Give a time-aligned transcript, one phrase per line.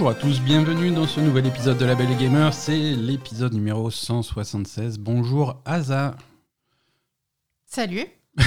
[0.00, 3.90] Bonjour à tous, bienvenue dans ce nouvel épisode de La Belle Gamer, c'est l'épisode numéro
[3.90, 4.98] 176.
[4.98, 6.16] Bonjour Aza.
[7.66, 8.06] Salut.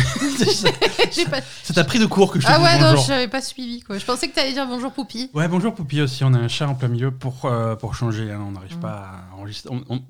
[1.30, 1.42] Pas...
[1.62, 2.94] Ça t'a pris de court que je te Ah ouais, bonjour.
[2.96, 4.00] non, je n'avais pas suivi quoi.
[4.00, 5.30] Je pensais que tu allais dire bonjour Poupi.
[5.36, 8.32] Ouais, bonjour Poupi aussi, on a un chat en plein milieu pour, euh, pour changer,
[8.32, 9.70] hein, on n'arrive pas à enregistrer.
[9.72, 10.02] on- on-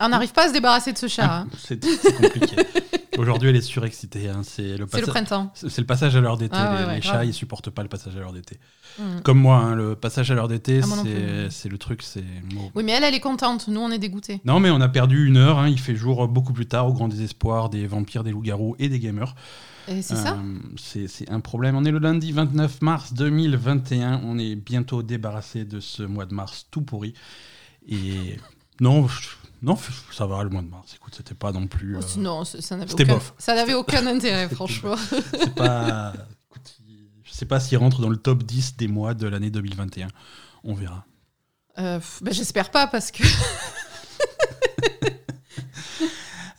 [0.00, 1.24] On n'arrive pas à se débarrasser de ce chat.
[1.32, 1.48] hein.
[1.58, 1.80] C'est
[2.16, 2.56] compliqué.
[3.18, 4.28] Aujourd'hui, elle est surexcitée.
[4.28, 5.50] hein, C'est le, printemps.
[5.54, 6.54] c'est- le passage à l'heure d'été.
[6.54, 7.14] Ah les ouais, les grave.
[7.14, 8.58] chats, ils supportent pas le passage à l'heure d'été.
[8.98, 9.20] Mm.
[9.24, 12.22] Comme moi, hein, le passage à l'heure d'été, Ah, c'est le truc, c'est.
[12.74, 13.68] Oui, mais elle, elle est contente.
[13.68, 14.42] Nous, on est dégoûtés.
[14.44, 15.66] Non, mais on a perdu une heure.
[15.66, 18.98] Il fait jour beaucoup plus tard, au grand désespoir des vampires, des loups-garous et des
[19.00, 19.34] gamers.
[19.88, 21.74] Et c'est ça Euh, c'est c'est un problème.
[21.74, 24.20] On est le lundi 29 mars 2021.
[24.24, 27.14] On est bientôt débarrassé de ce mois de mars tout pourri.
[27.88, 28.36] Et
[28.80, 29.28] non, je-
[29.62, 29.76] non,
[30.12, 30.94] ça va le mois de mars.
[30.94, 31.96] Écoute, c'était pas non plus.
[31.96, 33.34] euh, Non, ça n'avait aucun, bof.
[33.38, 34.96] ça n'avait aucun intérêt, franchement.
[35.32, 36.12] c'est pas.
[36.50, 36.78] écoute,
[37.24, 40.08] je sais pas s'il rentre dans le top 10 des mois de l'année 2021.
[40.64, 41.04] On verra.
[41.78, 43.22] Euh, bah, J'espère pas parce que.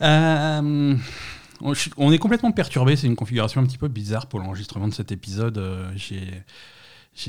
[0.00, 0.96] Euh,
[1.96, 2.94] on est complètement perturbé.
[2.94, 5.60] C'est une configuration un petit peu bizarre pour l'enregistrement de cet épisode.
[5.96, 6.44] J'ai.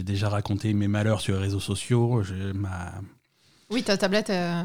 [0.03, 2.22] Déjà raconté mes malheurs sur les réseaux sociaux.
[2.53, 2.94] Ma,
[3.72, 4.29] Oui, ta tablette.
[4.29, 4.61] euh,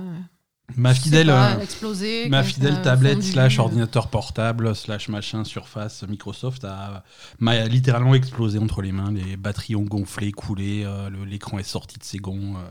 [0.77, 3.33] ma fidèle, pas, euh, ma fidèle tablette fondu.
[3.33, 7.05] slash ordinateur portable slash machin Surface Microsoft a
[7.39, 9.13] m'a littéralement explosé entre les mains.
[9.13, 12.57] Les batteries ont gonflé, coulé, euh, l'écran est sorti de ses gonds.
[12.57, 12.71] euh.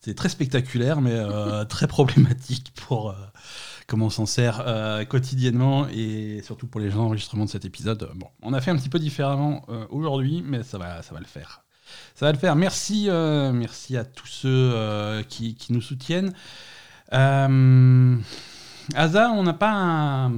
[0.00, 3.14] c'est très spectaculaire, mais euh, très problématique pour
[3.86, 4.62] comment on s'en sert
[5.08, 8.10] quotidiennement et surtout pour les gens enregistrement de cet épisode.
[8.14, 11.26] Bon, on a fait un petit peu différemment aujourd'hui, mais ça va, ça va le
[11.26, 11.62] faire.
[12.14, 12.54] Ça va le faire.
[12.54, 16.32] Merci, merci à tous ceux qui, qui nous soutiennent.
[17.14, 18.16] Euh,
[18.94, 20.30] Asa, on n'a pas un-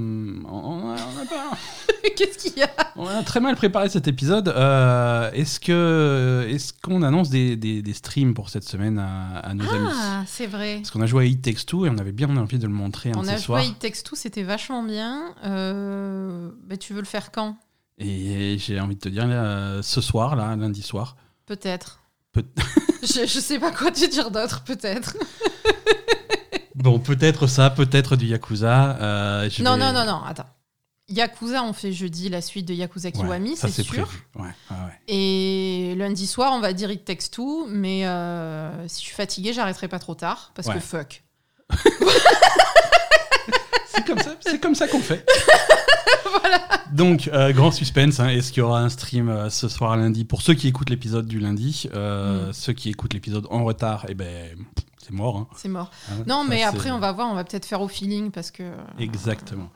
[0.45, 1.57] on a, on a pas un-
[2.15, 2.69] Qu'est-ce qu'il y a?
[2.95, 4.47] On a très mal préparé cet épisode.
[4.47, 9.53] Euh, est-ce que est-ce qu'on annonce des, des- des streams pour cette semaine à, à
[9.53, 9.89] nos amis?
[9.91, 10.77] Ah, c'est vrai.
[10.77, 12.73] Parce qu'on a joué à It Takes Two et on avait bien envie de le
[12.73, 13.63] montrer un On a joué à.
[13.63, 15.33] It Takes Two, c'était vachement bien.
[15.43, 17.57] Euh, bah, tu veux le faire quand?
[17.99, 19.25] Et j'ai envie de te dire
[19.83, 21.17] ce soir, là, lundi soir.
[21.47, 21.99] Peut-être.
[22.31, 22.45] Peut-
[23.03, 25.17] je, je sais pas quoi te dire d'autre, peut-être.
[26.77, 28.97] Bon, peut-être ça, peut-être du Yakuza.
[29.01, 30.45] euh, je Non, vais- non, non, non, attends.
[31.09, 34.09] Yakuza, on fait jeudi la suite de Yakuza Kiwami, c'est sûr.
[34.35, 34.75] Ouais, ouais.
[35.07, 39.53] Et lundi soir, on va dire It Takes Two, mais euh, si je suis fatiguée,
[39.53, 41.23] j'arrêterai pas trop tard, parce que fuck.
[43.89, 45.25] C'est comme ça, c'est comme ça qu'on fait.
[46.93, 48.19] Donc, euh, grand suspense.
[48.19, 50.23] hein, Est-ce qu'il y aura un stream euh, ce soir lundi?
[50.23, 52.53] Pour ceux qui écoutent l'épisode du lundi, Mm.
[52.53, 55.37] ceux qui écoutent l'épisode en retard, eh ben, pff, c'est mort.
[55.37, 55.47] hein.
[55.55, 55.89] C'est mort.
[56.11, 58.63] Hein, Non, mais après, on va voir, on va peut-être faire au feeling, parce que...
[58.99, 59.69] Exactement.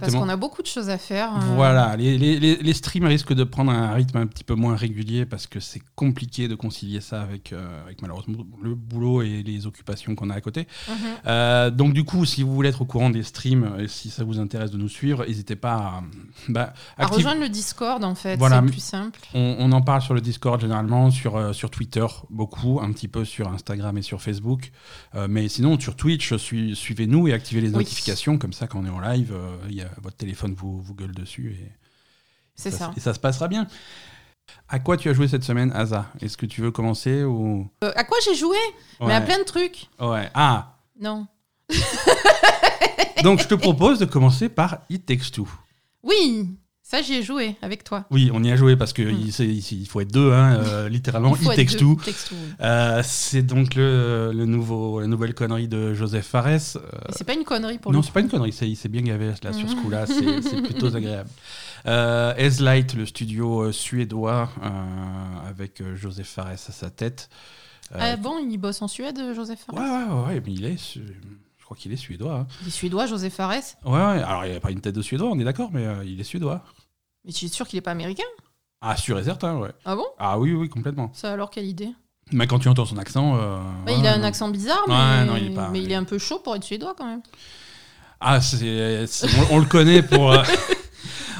[0.00, 1.34] Parce qu'on a beaucoup de choses à faire.
[1.36, 4.76] euh, Voilà, les, les- les- streams risquent de prendre un rythme un petit peu moins
[4.76, 9.42] régulier parce que c'est compliqué de concilier ça avec, euh, avec malheureusement le boulot et
[9.42, 10.68] les occupations qu'on a à côté.
[10.88, 10.94] mhm.
[11.26, 14.22] Euh, donc du coup, si vous voulez être au courant des streams et si ça
[14.22, 16.02] vous intéresse de nous suivre, n'hésitez pas à,
[16.48, 18.60] bah, À rejoindre le Discord, en fait, Voilà.
[18.64, 19.18] c'est plus simple.
[19.34, 23.24] On, on en parle sur le Discord généralement, sur, sur Twitter beaucoup, un petit peu
[23.24, 24.70] sur Instagram et sur Facebook.
[25.28, 27.74] Mais sinon, sur Twitch, sui- suivez-nous et activez les Oui.
[27.78, 28.38] notifications.
[28.38, 29.34] Comme ça, quand on est en live,
[29.70, 32.92] y a, votre téléphone vous, vous gueule dessus et, ça.
[32.96, 33.66] et ça se passera bien.
[34.68, 36.06] À quoi tu as joué cette semaine, Asa?
[36.20, 37.68] Est-ce que tu veux commencer ou?
[37.82, 38.56] Euh, à quoi j'ai joué?
[39.00, 39.88] Mais à plein de trucs.
[40.00, 40.30] Ouais.
[40.34, 41.26] Ah, Non.
[43.22, 45.48] donc je te propose de commencer par It Takes Two.
[46.02, 46.56] Oui,
[46.88, 48.04] ça, j'y ai joué avec toi.
[48.12, 49.20] Oui, on y a joué parce que Mm.
[49.40, 49.40] il,
[49.72, 51.34] il- faut être deux, hein, euh, littéralement.
[51.34, 51.42] Il
[51.76, 51.96] Two,
[52.36, 52.36] oui.
[52.60, 56.46] Euh, c'est donc le, le nouveau, la nouvelle connerie de Joseph Fares.
[56.76, 56.80] Euh,
[57.10, 59.02] c'est pas une connerie pour non, le c'est pas une connerie, c'est- il s'est bien
[59.02, 59.82] gavé là, sur ce Mhm.
[59.82, 61.28] coup-là, c'est plutôt agréable.
[61.86, 62.32] Euh,
[62.94, 64.50] le studio suédois,
[65.48, 67.28] avec Joseph Fares à sa tête.
[67.94, 69.76] Ah bon, il bosse en Suède, Joseph Fares?
[69.76, 70.98] Ouais, ouais, ouais, mais il est,
[71.66, 72.34] crois qu'il est suédois.
[72.34, 72.46] hein.
[72.62, 73.50] Il est suédois, Joseph Fares?
[73.84, 76.04] Ouais, ouais, alors il n'a pas une tête de suédois, on est d'accord, mais euh,
[76.04, 76.62] il est suédois.
[77.24, 78.22] Mais tu es sûr qu'il est pas américain?
[78.80, 79.72] Ah, sûr et certain, ouais.
[79.84, 80.06] Ah bon?
[80.18, 81.10] Ah oui, oui, complètement.
[81.12, 81.90] Ça alors, quelle idée?
[82.32, 83.36] Mais quand tu entends son accent.
[83.36, 84.24] euh, Bah, ouais, Il a un non.
[84.24, 86.54] accent bizarre, mais, Ouais, non, il est pas- mais il est un peu chaud pour
[86.56, 87.22] être suédois quand même.
[88.20, 90.32] Ah, c'est, c'est- on, on le connaît pour.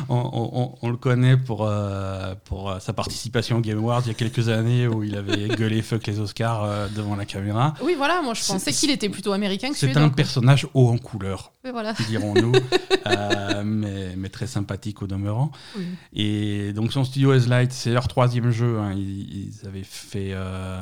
[0.09, 4.11] on, on- le connaît pour, euh, pour euh, sa participation aux Game Awards il y
[4.11, 7.75] a quelques années où il avait gueulé fuck les Oscars euh, devant la caméra.
[7.83, 10.99] Oui, voilà, moi je pensais qu'il était plutôt américain que C'est un personnage haut en
[10.99, 11.93] couleur, voilà.
[12.09, 12.53] dirons-nous,
[13.07, 15.51] euh, mais, mais très sympathique au demeurant.
[15.77, 15.85] Oui.
[16.13, 18.79] Et donc son studio S-Light, c'est leur troisième jeu.
[18.79, 18.93] hein.
[18.97, 20.81] Ils, ils avaient fait, euh,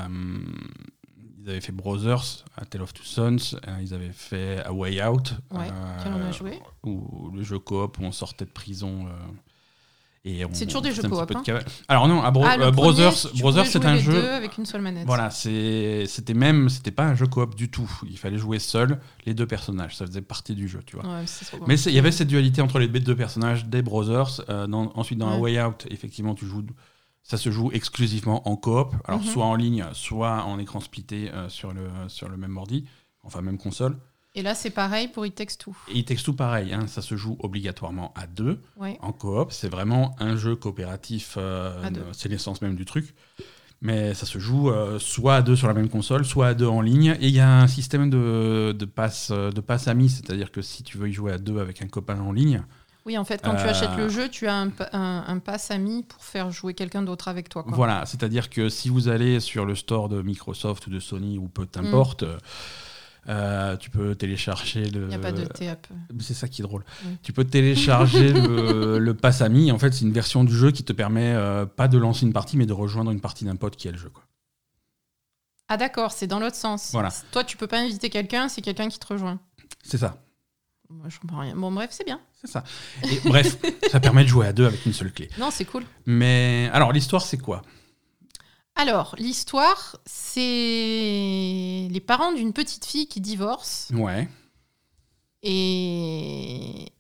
[1.45, 3.57] ils avaient fait Brothers, A Tale of Two Sons.
[3.69, 6.59] euh, ils avaient fait A Way Out, Ouais, euh, a joué.
[6.85, 9.07] le jeu coop où on sortait de prison.
[9.07, 9.11] euh,
[10.27, 11.59] Et C'est toujours des jeux coop, de hein.
[11.87, 14.13] Alors non, à Bro- Ah, Brothers, Brothers c'est un les jeu.
[14.13, 15.05] deux avec une seule manette.
[15.07, 17.91] Voilà, c'était même, c'était pas un jeu coop du tout.
[18.09, 19.97] Il fallait jouer seul les deux personnages.
[19.97, 21.05] Ça faisait partie du jeu, tu vois.
[21.05, 21.25] Ouais,
[21.67, 24.41] Mais il y avait cette dualité entre les deux personnages des Brothers.
[24.49, 25.57] Dans- ensuite, dans A Ouais.
[25.57, 26.65] Way Out, effectivement, tu joues,
[27.25, 28.95] ça se joue exclusivement en coop.
[29.05, 29.27] Alors, Mhm.
[29.27, 32.85] soit en ligne, soit en écran splitté euh, sur, le, sur le même ordi,
[33.25, 33.97] enfin, même console.
[34.37, 35.75] Et là, c'est pareil pour It Takes Two.
[35.89, 38.61] Et It Takes Two, pareil, hein, ça se joue obligatoirement à deux.
[38.77, 38.99] Ouais.
[39.01, 43.15] En coop, c'est vraiment un jeu coopératif, euh, c'est l'essence même du truc.
[43.81, 46.67] Mais ça se joue euh, soit à deux sur la même console, soit à deux
[46.67, 47.17] en ligne.
[47.21, 50.83] Et il y a un système de, de passe, de passe amis, c'est-à-dire que si
[50.83, 52.65] tu veux y jouer à deux avec un copain en ligne,
[53.07, 55.71] Oui, en fait, quand tu Euh, achètes le jeu, tu as un, un, un pass
[55.71, 57.63] ami pour faire jouer quelqu'un d'autre avec toi.
[57.63, 57.73] Quoi.
[57.75, 61.49] voilà, c'est-à-dire que si vous allez sur le store de Microsoft ou de Sony ou
[61.49, 62.39] peu t'importe, euh,
[63.29, 65.03] euh, tu peux télécharger le.
[65.03, 65.87] Il n'y a pas de T-up.
[66.21, 66.85] C'est ça qui est drôle.
[67.05, 67.17] Oui.
[67.23, 69.71] Tu peux télécharger le, le Pass Ami.
[69.71, 72.33] En fait, c'est une version du jeu qui te permet euh, pas de lancer une
[72.33, 74.09] partie, mais de rejoindre une partie d'un pote qui a le jeu.
[74.11, 74.23] Quoi.
[75.69, 76.91] Ah d'accord, c'est dans l'autre sens.
[76.93, 77.09] Voilà.
[77.33, 79.41] Toi, tu peux pas inviter quelqu'un, c'est quelqu'un qui te rejoint.
[79.83, 80.17] C'est ça.
[80.91, 81.57] Moi, je comprends rien.
[81.57, 82.21] Bon, bref, c'est bien.
[82.45, 82.65] C'est ça.
[83.05, 83.57] Et bref,
[83.91, 85.29] ça permet de jouer à deux avec une seule clé.
[85.39, 85.85] Non, c'est cool.
[86.07, 87.63] Mais alors, l'histoire, c'est quoi?
[88.77, 93.89] Alors, l'histoire, c'est les parents d'une petite fille qui divorce.
[93.95, 94.29] Ouais.
[95.45, 96.93] Et,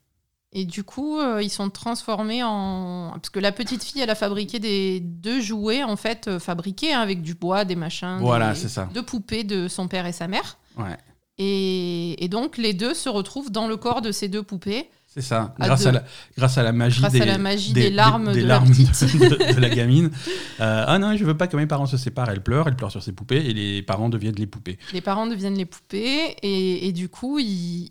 [0.52, 3.11] et du coup, euh, ils sont transformés en.
[3.14, 6.93] Parce que la petite fille, elle a fabriqué des deux jouets, en fait, euh, fabriqués
[6.94, 8.19] hein, avec du bois, des machins.
[8.20, 8.88] Voilà, des- c'est ça.
[8.94, 10.58] Deux poupées de son père et sa mère.
[10.76, 10.96] Ouais.
[11.38, 14.88] Et, et donc, les deux se retrouvent dans le corps de ces deux poupées.
[15.14, 15.55] C'est ça.
[15.61, 16.02] À Grâce à, la,
[16.37, 18.90] grâce à la magie, Grâce des, à la magie des larmes de la larmes petite.
[19.20, 20.11] de, de la gamine.
[20.58, 22.31] Euh, ah non, je veux pas que mes parents se séparent.
[22.31, 24.76] Elle pleure, elle pleure sur ses poupées et les parents deviennent les poupées.
[24.93, 27.90] Les parents deviennent les poupées et, et du coup, ils,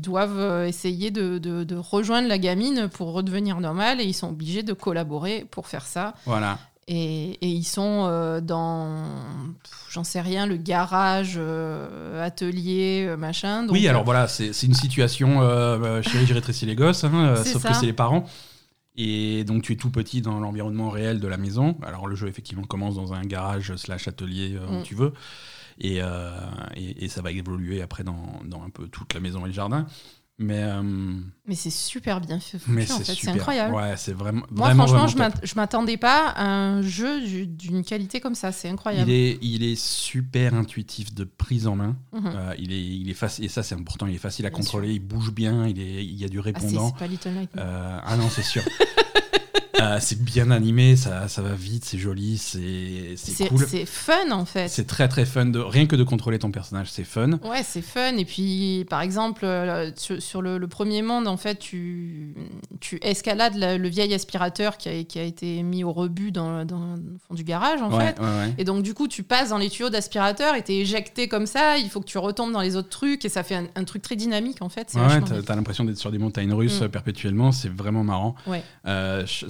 [0.00, 4.28] doivent euh, essayer de, de- de rejoindre la gamine pour redevenir normal et ils sont
[4.28, 6.14] obligés de collaborer pour faire ça.
[6.24, 6.58] Voilà.
[6.86, 9.04] Et, et ils sont euh, dans,
[9.90, 13.62] j'en sais rien, le garage, euh, atelier, euh, machin.
[13.62, 15.40] Donc, oui, alors voilà, c'est une situation.
[15.40, 17.68] Euh, chérie, j'ai rétréci les gosses, hein, sauf ça.
[17.70, 18.26] que c'est les parents.
[18.96, 21.76] Et donc tu es tout petit dans l'environnement réel de la maison.
[21.82, 24.82] Alors le jeu effectivement commence dans un garage slash atelier où Mm.
[24.82, 25.12] tu veux.
[25.80, 25.96] Et,
[26.76, 29.54] et, et ça va évoluer après dans, dans un peu toute la maison et le
[29.54, 29.86] jardin.
[30.36, 30.82] Mais, euh,
[31.46, 32.58] mais c'est super bien fait.
[32.66, 33.34] mais en c'est fait, c'est super.
[33.36, 33.72] incroyable.
[33.74, 37.84] Ouais, c'est vraiment, Moi, vraiment, franchement, vraiment je m'attendais pas à un jeu du- d'une
[37.84, 38.50] qualité comme ça.
[38.50, 39.08] C'est incroyable.
[39.08, 41.96] Il est, il est super intuitif de prise en main.
[42.12, 42.26] Mhm.
[42.26, 44.58] Euh, il est, il est facile, et ça c'est important, il est facile à Bien
[44.58, 46.88] contrôler, il bouge bien, il, est, il y a du Ah, c'est répondant.
[46.88, 47.64] c'est pas Little Nightmares.
[47.64, 48.62] Euh, ah non, c'est sûr.
[50.00, 53.66] C'est bien animé, ça, ça va vite, c'est joli, c'est c'est cool.
[53.68, 54.68] c'est fun en fait.
[54.68, 57.32] C'est très très fun, de, rien que de contrôler ton personnage, c'est fun.
[57.44, 58.16] Ouais, c'est fun.
[58.16, 62.34] Et puis, par exemple, euh, sur, sur le, le premier monde, en fait, tu,
[62.80, 66.64] tu escalades la- le vieil aspirateur qui a, qui a été mis au rebut dans,
[66.64, 68.20] dans le fond du garage, en ouais, fait.
[68.20, 68.54] ouais, ouais.
[68.58, 71.78] Et donc, du coup, tu passes dans les tuyaux d'aspirateur et t'es éjecté comme ça.
[71.78, 73.24] Il faut que tu retombes dans les autres trucs.
[73.24, 74.92] Et ça fait un, un truc très dynamique, en fait.
[74.94, 76.84] Ouais, t'as l'impression d'être sur des montagnes russes Mm.
[76.84, 78.34] euh, perpétuellement, c'est vraiment marrant.
[78.46, 78.62] Ouais.
[78.86, 79.46] Euh, je-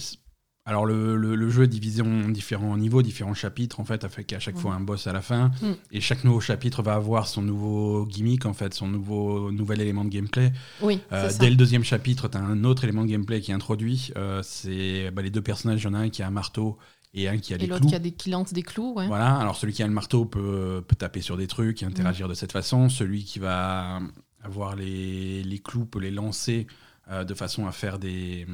[0.67, 4.33] alors le, le- le jeu est divisé en différents niveaux, différents chapitres en fait, avec
[4.33, 4.59] à chaque Mm.
[4.59, 5.49] fois un boss à la fin.
[5.61, 5.73] Mm.
[5.93, 10.05] Et chaque nouveau chapitre va avoir son nouveau gimmick en fait, son nouveau nouvel élément
[10.05, 10.53] de gameplay.
[10.81, 11.39] Oui, Euh, c'est ça.
[11.41, 14.11] dès le deuxième chapitre, tu as un autre élément de gameplay qui est introduit.
[14.17, 16.79] Euh, c'est bah, les deux personnages, il y en a un qui a un marteau
[17.13, 17.91] et un qui a Et des l'autre clous.
[17.91, 19.07] qui, a des, qui lance des clous, ouais.
[19.07, 21.91] Voilà, alors celui qui a le marteau peut, peut taper sur des trucs et Mm.
[21.91, 22.89] interagir de cette façon.
[22.89, 24.01] Celui qui va
[24.43, 26.67] avoir les, les clous peut les lancer
[27.11, 28.47] euh, de façon à faire des,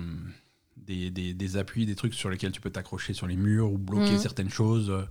[0.95, 3.79] des, des- des appuis, des trucs sur lesquels tu peux t'accrocher sur les murs ou
[3.79, 4.19] bloquer Mm.
[4.19, 4.91] certaines choses.
[4.91, 5.03] euh,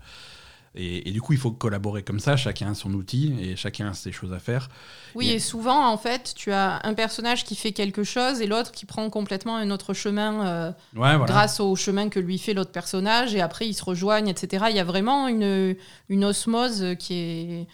[0.75, 2.37] Et, et du coup, il faut collaborer comme ça.
[2.37, 4.69] Chacun a son outil et chacun a ses choses à faire.
[5.15, 8.45] Oui, Et- et souvent, en fait, tu as un personnage qui fait quelque chose et
[8.45, 10.45] l'autre qui prend complètement un autre chemin.
[10.45, 11.25] euh, Ouais, voilà.
[11.25, 14.65] grâce au chemin que lui fait l'autre personnage, et après ils se rejoignent, etc.
[14.69, 15.75] Il y a vraiment une,
[16.07, 17.67] une osmose qui est,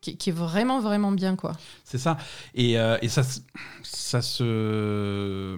[0.00, 1.52] qui, qui est vraiment, vraiment bien, quoi.
[1.84, 2.16] C'est ça.
[2.56, 3.22] Et, euh, et ça,
[3.84, 5.56] ça se.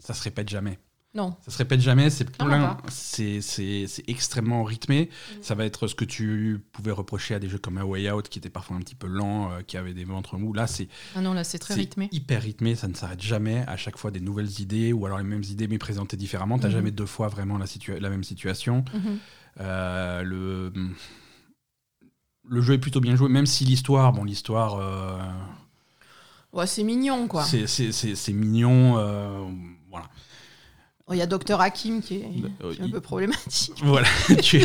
[0.00, 0.78] Ça se répète jamais.
[1.18, 1.34] Non.
[1.44, 5.10] Ça se répète jamais, c'est plein, c'est c'est- c'est extrêmement rythmé.
[5.42, 8.28] Ça va être ce que tu pouvais reprocher à des jeux comme A Way Out,
[8.28, 10.52] qui étaient parfois un petit peu lents, euh, qui avaient des ventres mous.
[10.52, 12.08] Là, c'est Ah non, là, c'est très rythmé.
[12.12, 13.64] hyper rythmé, ça ne s'arrête jamais.
[13.66, 16.56] À chaque fois, des nouvelles idées, ou alors les mêmes idées mais présentées différemment.
[16.58, 16.72] T'as Mhm.
[16.74, 17.66] jamais deux fois vraiment la,
[18.10, 18.84] même situation.
[18.94, 19.18] Mhm.
[19.60, 20.72] Euh, le,
[22.48, 24.76] le jeu est plutôt bien joué, même si l'histoire, bon, l'histoire.
[24.78, 25.18] euh,
[26.52, 27.42] Ouais, c'est mignon, quoi.
[27.42, 28.94] c'est- c'est c'est- c'est mignon.
[29.90, 30.06] voilà.
[31.08, 32.28] Oh, Il y a Dr Hakim qui est,
[32.62, 33.74] Euh, qui est un peu problématique.
[33.82, 34.06] voilà.
[34.42, 34.64] tu-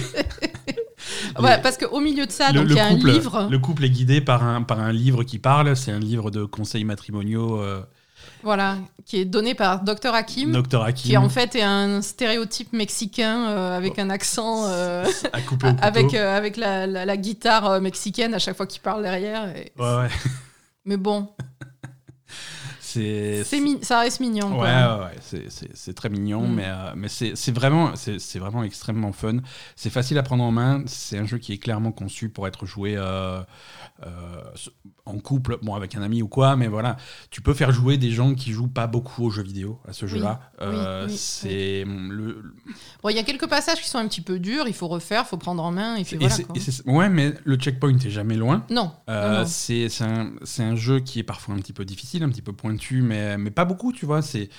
[1.40, 3.48] Ouais, parce qu'au milieu de ça, le, donc le il y a couple, un livre.
[3.50, 5.76] le couple est guidé par un, par un livre qui parle.
[5.76, 7.82] C'est un livre de conseils matrimoniaux euh,
[8.42, 10.52] Voilà, qui est donné par Dr Hakim.
[10.52, 11.10] Dr Hakim.
[11.12, 14.66] Qui en fait est un stéréotype mexicain euh, avec un accent.
[14.68, 18.56] euh, à couper au avec, euh, avec la, la- la guitare euh, mexicaine à chaque
[18.56, 19.50] fois qu'il parle derrière.
[19.56, 20.10] et- Ouais, ouais.
[20.86, 21.30] Mais bon,
[22.94, 23.44] C'est.
[23.82, 24.50] ça reste mignon.
[24.52, 24.98] Ouais, quoi.
[24.98, 25.50] ouais, ouais, c'est-
[25.94, 26.54] très mignon, Mm.
[26.56, 27.92] mais, euh, mais c'est vraiment,
[28.40, 29.38] vraiment extrêmement fun.
[29.76, 30.84] C'est facile à prendre en main.
[30.86, 33.42] C'est un jeu qui est clairement conçu pour être joué euh,
[34.06, 34.42] euh,
[35.06, 36.96] en couple, bon, avec un ami ou quoi, mais voilà.
[37.30, 40.08] Tu peux faire jouer des gens qui jouent pas beaucoup aux jeux vidéo à ce
[40.08, 40.40] jeu-là.
[40.62, 42.54] Euh, oui, c'est le,
[43.02, 45.24] Bon, il y a quelques passages qui sont un petit peu durs, il faut refaire,
[45.26, 46.38] il faut prendre en main, et puis voilà.
[46.38, 46.56] quoi.
[46.56, 48.66] et ouais, mais le checkpoint est jamais loin.
[48.70, 49.46] Non, Euh, non, non.
[49.46, 53.02] c'est un, un jeu qui est parfois un petit peu difficile, un petit peu pointu,
[53.02, 54.22] mais, mais pas beaucoup, tu vois.
[54.22, 54.50] C'est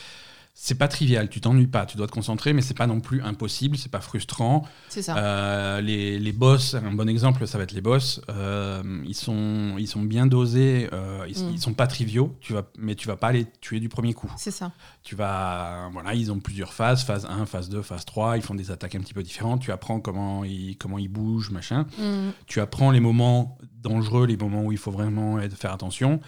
[0.56, 3.20] c'est pas trivial, tu t'ennuies pas, tu dois te concentrer, mais c'est pas non plus
[3.23, 4.62] impossible, c'est pas frustrant.
[4.88, 5.16] c'est ça.
[5.18, 8.20] Euh, les, les boss, un bon exemple, ça va être les boss.
[8.28, 11.50] euh, ils, sont, ils sont bien dosés, euh, ils, Mm.
[11.54, 14.32] ils sont pas triviaux, tu vas, mais tu vas pas les tuer du premier coup.
[14.37, 14.70] C'est ça.
[15.02, 18.54] Tu vas, voilà, ils ont plusieurs phases, phase 1, phase 2, phase 3, ils font
[18.54, 22.30] des attaques un petit peu différentes, tu apprends comment ils, comment ils bougent, machin Mm.
[22.46, 26.20] tu apprends les moments dangereux, les moments où il faut vraiment être- faire attention.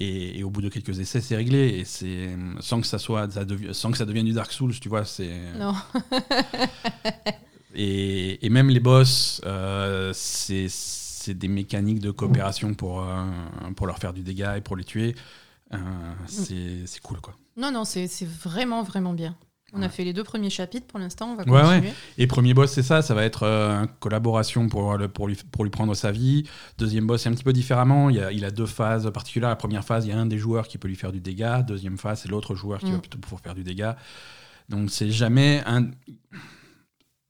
[0.00, 1.80] Et, et au bout de quelques essais, c'est réglé.
[1.80, 2.28] Et c'est
[2.60, 5.04] sans que ça soit, ça sans que ça devienne du Dark Souls, tu vois.
[5.04, 5.74] C'est Non.
[7.74, 13.24] et, et même les boss, euh, c'est c'est des mécaniques de coopération pour euh,
[13.76, 15.16] pour leur faire du dégât et pour les tuer.
[15.74, 15.76] Euh,
[16.26, 17.34] c'est c'est cool quoi.
[17.56, 19.36] non, non, c'est vraiment, vraiment bien.
[19.74, 21.92] On a fait les deux premiers chapitres pour l'instant, on va Ouais, continuer.
[22.16, 25.38] Et premier boss, c'est ça, ça va être euh, une collaboration pour, le- pour, lui,
[25.52, 26.44] pour lui prendre sa vie.
[26.78, 28.08] Deuxième boss, c'est un petit peu différemment.
[28.08, 29.50] Il, y a, il a deux phases particulières.
[29.50, 31.62] La première phase, il y a un des joueurs qui peut lui faire du dégât.
[31.62, 32.92] Deuxième phase, c'est l'autre joueur qui Mm.
[32.94, 33.96] va plutôt pouvoir faire du dégât.
[34.70, 35.90] Donc c'est jamais un.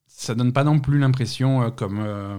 [0.06, 1.98] Ça donne pas non plus l'impression euh, comme.
[2.00, 2.38] euh,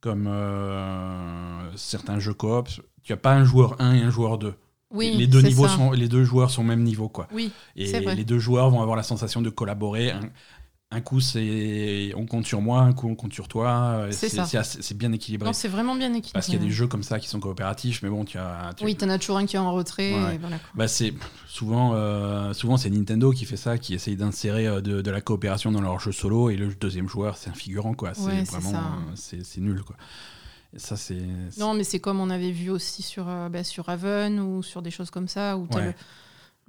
[0.00, 2.68] comme euh, certains jeux coop.
[3.02, 4.54] Tu as pas un joueur 1 et un joueur 2.
[4.92, 5.76] Oui, les, deux niveaux ça.
[5.76, 7.08] sont, les deux joueurs sont au même niveau.
[7.08, 7.28] Quoi.
[7.32, 8.14] Oui, Et vrai.
[8.16, 10.10] les deux joueurs vont avoir la sensation de collaborer.
[10.10, 10.20] Un,
[10.92, 14.08] un coup, c'est on compte sur moi, un coup, on compte sur toi.
[14.10, 15.46] C'est bien équilibré.
[15.46, 16.32] non, c'est vraiment bien équilibré.
[16.32, 18.72] Parce qu'il y a des jeux comme ça qui sont coopératifs, mais bon, tu as.
[18.76, 20.12] tu- Oui, t'en as toujours un qui est en retrait.
[20.12, 20.34] Ouais.
[20.34, 20.70] et voilà, quoi.
[20.74, 21.14] bah, c'est
[21.46, 25.20] souvent, euh, souvent c'est Nintendo qui fait ça, qui essaye d'insérer euh, de, de la
[25.20, 28.14] coopération dans leur jeu solo, et le deuxième joueur, c'est un figurant, quoi.
[28.14, 28.82] C'est Ouais, vraiment,
[29.14, 29.94] c'est nul, quoi.
[30.74, 31.18] Et ça, c'est.
[31.50, 34.62] c'est- Non, mais c'est comme on avait vu aussi sur, euh, bah, sur Raven ou
[34.62, 35.86] sur des choses comme ça, où Ouais.
[35.86, 35.94] le,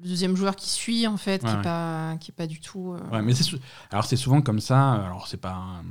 [0.04, 1.62] le deuxième joueur qui suit, en fait, qui n'est ouais.
[1.62, 2.94] pas, pas du tout.
[2.94, 3.56] euh, Ouais, mais c'est
[3.92, 4.94] alors c'est souvent comme ça.
[4.94, 5.84] Alors c'est pas un-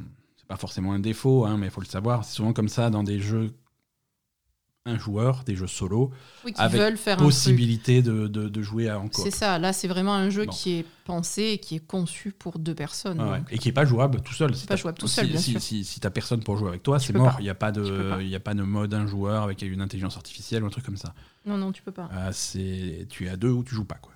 [0.48, 2.24] pas forcément un défaut, hein, mais il faut le savoir.
[2.24, 3.52] C'est souvent comme ça dans des jeux
[4.86, 6.10] un joueur, des jeux solo,
[6.44, 9.22] oui, qui avec veulent faire possibilité de, de, de jouer à en coop.
[9.24, 12.58] C'est ça, là c'est vraiment un jeu qui est pensé et qui est conçu pour
[12.58, 13.20] deux personnes.
[13.20, 13.42] Ouais.
[13.50, 14.54] Et qui est pas jouable tout seul.
[14.54, 15.60] Si Pas jouable tout si- seul, bien si, sûr.
[15.60, 17.36] Si, si t'as personne pour jouer avec toi, c'est mort.
[17.40, 20.16] Il n'y a, pas de- y a pas de mode un joueur avec une intelligence
[20.16, 21.12] artificielle ou un truc comme ça.
[21.44, 22.08] Non, non, tu peux pas.
[22.14, 23.96] Euh, c'est tu es à deux ou tu joues pas.
[24.00, 24.14] quoi.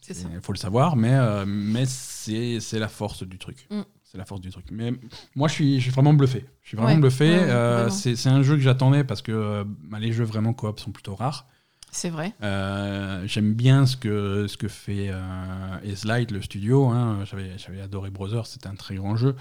[0.00, 0.28] C'est ça.
[0.34, 3.66] Il faut le savoir, mais, euh, mais c'est c'est la force du truc.
[3.70, 3.80] Mm.
[4.16, 4.64] C'est la force du truc.
[4.70, 4.94] Mais
[5.34, 6.46] moi, je suis, je suis vraiment bluffé.
[6.62, 7.28] Je suis vraiment Ouais, bluffé.
[7.28, 10.80] ouais, Euh, c'est un jeu que j'attendais parce que euh, bah, les jeux vraiment coop
[10.80, 11.46] sont plutôt rares.
[11.92, 12.32] C'est vrai.
[12.42, 16.86] Euh, J'aime bien ce que, ce que fait euh, Light, le studio.
[16.88, 17.24] hein.
[17.26, 19.36] J'avais adoré Brothers, c'était un très grand jeu.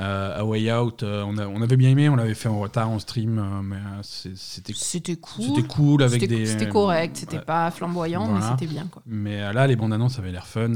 [0.00, 2.58] Euh, A Way Out, euh, on, a- on avait bien aimé, on l'avait fait en
[2.58, 5.44] retard en stream, euh, mais euh, c'était C'était cool.
[5.44, 6.46] c'était cool avec des.
[6.46, 7.42] c'était correct, c'était Ouais.
[7.44, 8.44] pas flamboyant, Voilà.
[8.46, 8.86] mais c'était bien.
[8.90, 9.02] Quoi.
[9.06, 10.72] Mais là, les bandes annonces avaient l'air fun.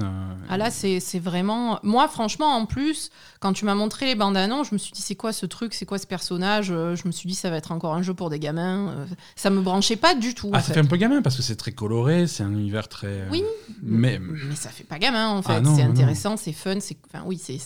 [0.50, 1.78] Ah là, c'est c'est vraiment.
[1.82, 5.00] Moi, franchement, en plus, quand tu m'as montré les bandes annonces, je me suis dit,
[5.02, 7.72] c'est quoi ce truc C'est quoi ce personnage Je me suis dit, ça va être
[7.72, 9.06] encore un jeu pour des gamins.
[9.36, 10.50] Ça me branchait pas du tout.
[10.52, 10.74] Ah, en ça fait.
[10.74, 13.26] fait un peu gamin parce que c'est très coloré, c'est un univers très.
[13.30, 13.42] Oui.
[13.82, 15.52] Mais Mais ça fait pas gamin, en fait.
[15.56, 16.76] Ah non, c'est intéressant, c'est fun.
[16.80, 17.58] c'est Enfin, oui, c'est.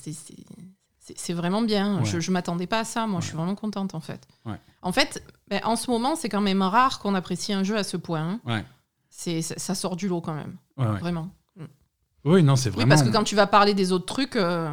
[1.16, 1.98] C'est- vraiment bien.
[1.98, 2.04] Ouais.
[2.04, 3.06] Je, je m'attendais pas à ça.
[3.06, 4.26] Moi, je suis vraiment contente en fait.
[4.44, 4.58] Ouais.
[4.82, 7.84] En fait, ben, en ce moment, c'est quand même rare qu'on apprécie un jeu à
[7.84, 8.38] ce point.
[8.46, 8.62] hein.
[9.10, 11.30] C'est ça, sort du lot quand même, vraiment.
[12.24, 12.88] Oui, non, c'est Oui, vraiment.
[12.90, 14.68] parce que quand tu vas parler des autres trucs, euh,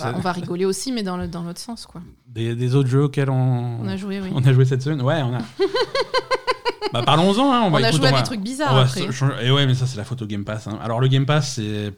[0.00, 2.02] bah, on va rigoler aussi, mais dans le- dans l'autre sens, quoi.
[2.26, 4.30] des, des autres jeux auxquels on, On a joué, oui.
[4.34, 5.00] on a joué cette semaine.
[5.02, 5.38] Ouais, on a.
[6.92, 7.52] bah, parlons-en.
[7.52, 7.60] Hein.
[7.62, 9.06] On, On, va, a écoute, joué on à va- des trucs bizarres après.
[9.46, 10.66] Et ouais, mais ça, c'est la photo Game Pass.
[10.66, 10.78] hein.
[10.82, 11.92] Alors, le Game Pass, c'est.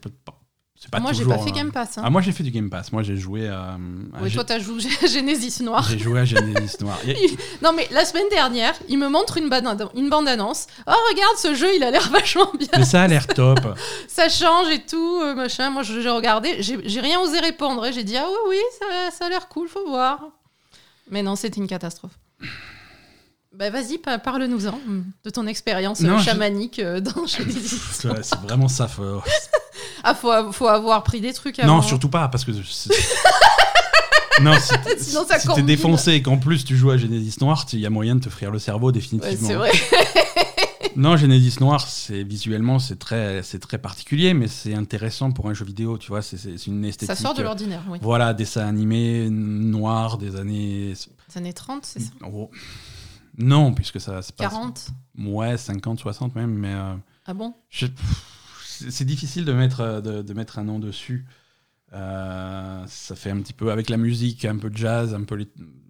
[0.91, 1.99] Pas Moi, j'ai pas fait euh, Game Pass.
[1.99, 2.03] hein.
[2.05, 2.93] Ah, moi, j'ai fait du Game Pass.
[2.93, 3.77] Moi, j'ai joué à.
[4.15, 5.83] à Gé- toi, t'as joué Genesis Noir.
[5.91, 6.99] J'ai joué à Genesis Noir.
[7.63, 10.67] Non, mais la semaine dernière, il me montre une, bande- une bande-annonce.
[10.87, 12.69] Oh, regarde, ce jeu, il a l'air vachement bien.
[12.77, 13.59] Mais ça a l'air top.
[14.09, 15.71] Ça change et tout, euh, machin.
[15.71, 17.85] Moi, j'ai regardé, j'ai rien osé répondre.
[17.93, 20.21] J'ai dit, ah oui, oui, ça, ça a l'air cool, faut voir.
[21.11, 22.13] Mais non, c'était une catastrophe.
[23.53, 27.81] Bah, vas-y, pa- parle-nous-en mm, de ton expérience euh, je- chamanique euh, dans Genesis.
[28.23, 28.87] C'est vraiment ça.
[28.87, 29.23] faut-
[30.05, 31.77] Ah, faut, av- faut avoir pris des trucs avant.
[31.77, 32.53] Non, surtout pas, parce que.
[32.53, 32.91] c'est-
[34.43, 35.67] non, si t'es Sinon, ça si t'es combine.
[35.67, 38.29] défoncé et qu'en plus tu joues à Genesis Noir, il y a moyen de te
[38.29, 39.49] frire le cerveau Ouais, définitivement.
[39.49, 39.71] c'est vrai.
[40.97, 45.55] non, Genesis Noir, c'est visuellement c'est très c'est très particulier, mais c'est intéressant pour un
[45.55, 45.99] jeu vidéo.
[45.99, 47.15] Tu vois, c'est c'est- c'est une esthétique.
[47.17, 47.99] Ça sort de l'ordinaire, oui.
[48.03, 50.95] Voilà, dessin animé noir des années.
[51.31, 52.11] Les années 30, c'est ça?
[52.33, 52.51] Oh.
[53.37, 54.49] Non, puisque ça se passe.
[54.51, 54.87] 40
[55.21, 56.73] Ouais, 50, 60 même, mais.
[56.75, 56.95] euh,
[57.27, 57.55] Ah bon?
[57.71, 57.87] Je-
[58.91, 61.27] c'est difficile de mettre, euh, de, de mettre un nom dessus.
[61.93, 65.37] Euh, ça fait un petit peu avec la musique, un peu de jazz, un peu.
[65.37, 65.49] les-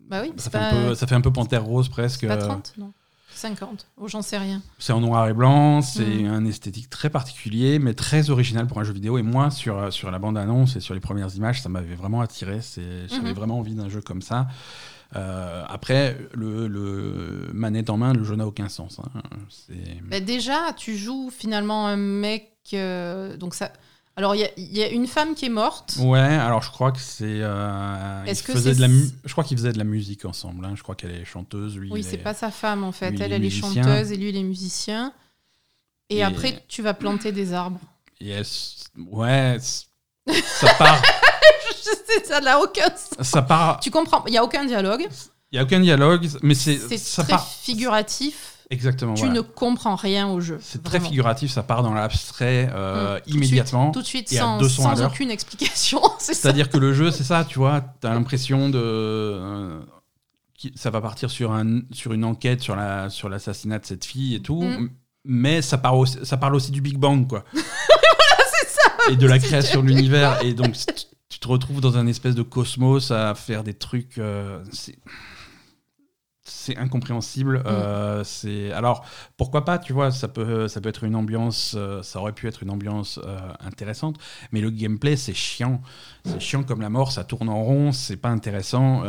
[0.09, 2.27] Bah oui, ça, fait un peu, ça fait un peu Panthère Rose presque.
[2.27, 2.93] pas euh, 30, non
[3.35, 3.87] 50.
[3.99, 4.63] Oh, j'en sais rien.
[4.79, 6.27] C'est en noir et blanc, c'est Mm.
[6.27, 9.17] un esthétique très particulier, mais très original pour un jeu vidéo.
[9.19, 12.21] Et moi, sur, euh, sur la bande-annonce et sur les premières images, ça m'avait vraiment
[12.21, 12.59] attiré.
[13.09, 13.35] J'avais Mhm.
[13.35, 14.49] vraiment envie d'un jeu comme ça.
[15.17, 18.99] Euh, après, le, le manette en main, le jeu n'a aucun sens.
[19.01, 19.21] hein.
[20.11, 22.55] Bah, déjà, tu joues finalement un mec.
[22.73, 23.73] Donc ça.
[24.17, 25.95] Alors, il y a- il y, a une femme qui est morte.
[26.01, 27.25] Ouais, alors je crois que c'est.
[27.41, 30.65] euh, Est-ce que de la mu- Je crois qu'ils faisaient de la musique ensemble.
[30.65, 30.73] hein.
[30.75, 31.89] Je crois qu'elle est chanteuse, lui.
[31.93, 33.11] Oui, c'est est- pas sa femme en fait.
[33.13, 35.13] lui, elle, est elle est chanteuse et lui, il est musicien.
[36.11, 37.79] Et, Et- après, tu vas planter des arbres.
[38.21, 41.01] Et elle s- Ouais, ça part.
[41.71, 43.15] Je sais, ça n'a aucun sens.
[43.27, 43.79] ça part.
[43.79, 45.07] Tu comprends Il n'y a aucun dialogue.
[45.53, 47.47] Il y a aucun dialogue, mais c'est C'est très part.
[47.49, 48.48] figuratif.
[48.71, 49.15] Exactement.
[49.15, 49.35] Tu voilà.
[49.37, 50.59] ne comprends rien au jeu.
[50.61, 53.21] C'est très figuratif, ça part dans l'abstrait euh, Mm.
[53.23, 53.91] Tout de immédiatement.
[53.93, 55.11] Tout de suite, sans, 200 à sans l'heure.
[55.11, 56.01] aucune explication.
[56.19, 56.41] c'est ça.
[56.43, 58.79] C'est-à-dire que le jeu, c'est ça, tu vois, t'as l'impression de.
[58.79, 59.81] euh,
[60.75, 64.35] ça va partir sur, un, sur une enquête sur la sur l'assassinat de cette fille
[64.35, 64.91] et tout, Mm.
[65.25, 67.45] mais ça, part aussi, ça parle aussi du Big Bang, quoi.
[67.55, 69.13] c'est ça.
[69.13, 70.43] Et de la création de l'univers.
[70.45, 74.19] Et donc, tu- tu te retrouves dans un espèce de cosmos à faire des trucs.
[74.19, 74.63] euh,
[76.49, 77.63] c'est- incompréhensible.
[77.67, 79.05] Euh, c'est alors
[79.37, 82.49] pourquoi pas, tu vois, ça peut ça peut être une ambiance, euh, ça aurait pu
[82.49, 84.17] être une ambiance euh, intéressante,
[84.53, 85.81] mais le gameplay c'est chiant,
[86.25, 89.03] c'est chiant comme la mort, ça tourne en rond, c'est pas intéressant.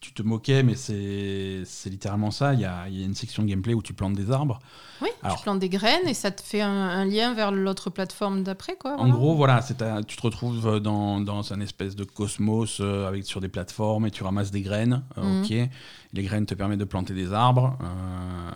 [0.00, 2.54] tu te moquais, mais c'est c'est littéralement ça.
[2.54, 4.58] Il y a, il y a une section de gameplay où tu plantes des arbres.
[5.00, 7.90] Oui, Alors- tu plantes des graines et ça te fait un, un lien vers l'autre
[7.90, 8.96] plaplateforme d'après, quoi.
[9.00, 13.40] En gros, voilà, c'est tu te retrouves dans, dans un espèce de cosmos avec, sur
[13.40, 15.02] des plateformes et tu ramasses des graines.
[15.16, 15.42] Mhm.
[15.42, 15.70] ok.
[16.14, 17.78] Les graines te permettent de planter des arbres.
[17.82, 18.50] euh,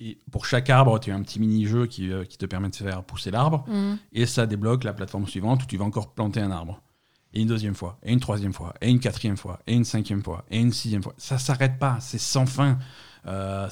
[0.00, 2.70] et, et pour chaque arbre, tu as un petit mini-jeu qui, euh, qui te permet
[2.70, 3.64] de faire pousser l'arbre.
[3.68, 3.98] Mhm.
[4.12, 6.80] Et ça débloque la plateforme suivante où tu vas encore planter un arbre.
[7.34, 10.22] Et une deuxième fois, et une troisième fois, et une quatrième fois, et une cinquième
[10.22, 11.12] fois, et une sixième fois.
[11.18, 12.78] Ça s'arrête pas, c'est sans fin.
[13.26, 13.68] Euh,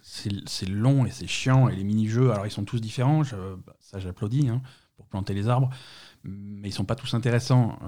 [0.00, 1.68] c'est long et c'est chiant.
[1.68, 3.36] Et les mini-jeux, alors ils sont tous différents, je-
[3.80, 4.62] ça j'applaudis, hein,
[4.96, 5.68] pour planter les arbres,
[6.24, 7.78] mais ils sont pas tous intéressants.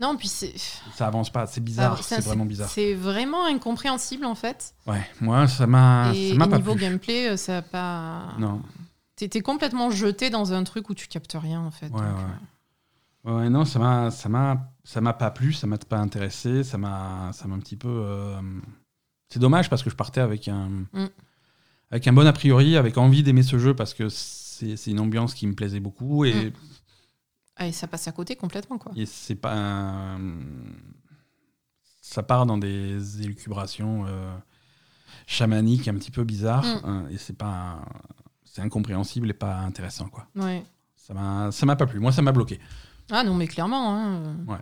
[0.00, 0.54] Non, puis c'est.
[0.94, 2.70] ça avance pas, c'est bizarre, Ah, c'est vraiment bizarre.
[2.70, 4.74] C'est vraiment incompréhensible en fait.
[4.86, 6.80] Ouais, moi ça m'a et ça m'a et pas niveau plu.
[6.80, 8.34] gameplay, euh, ça a pas.
[8.38, 8.62] Non.
[9.16, 11.86] T'es t'es complètement jeté dans un truc où tu captes rien en fait.
[11.88, 12.22] Ouais, donc, ouais.
[13.26, 16.64] euh, Ouais, non, ça m'a, ça m'a, ça m'a pas plu, ça m'a pas intéressé,
[16.64, 17.88] ça m'a, ça m'a un petit peu.
[17.90, 18.40] euh,
[19.28, 21.06] C'est dommage parce que je partais avec un, Mm.
[21.90, 25.00] avec un bon a priori, avec envie d'aimer ce jeu parce que c'est, c'est une
[25.00, 26.52] ambiance qui me plaisait beaucoup et, Mm.
[27.60, 28.90] Ah, et ça passe à côté complètement quoi.
[28.96, 30.18] et c'est pas, un-
[32.00, 34.34] ça part dans des élucubrations euh,
[35.26, 36.80] chamaniques un petit peu bizarres Mm.
[36.88, 37.84] hein, et c'est pas,
[38.44, 40.26] c'est incompréhensible et pas intéressant quoi.
[40.34, 40.64] Ouais.
[40.96, 41.14] Ça
[41.66, 41.98] m'a, pas plu.
[41.98, 42.60] Moi, ça m'a bloqué.
[43.10, 43.96] Ah non, mais clairement.
[43.96, 44.56] Hein, euh,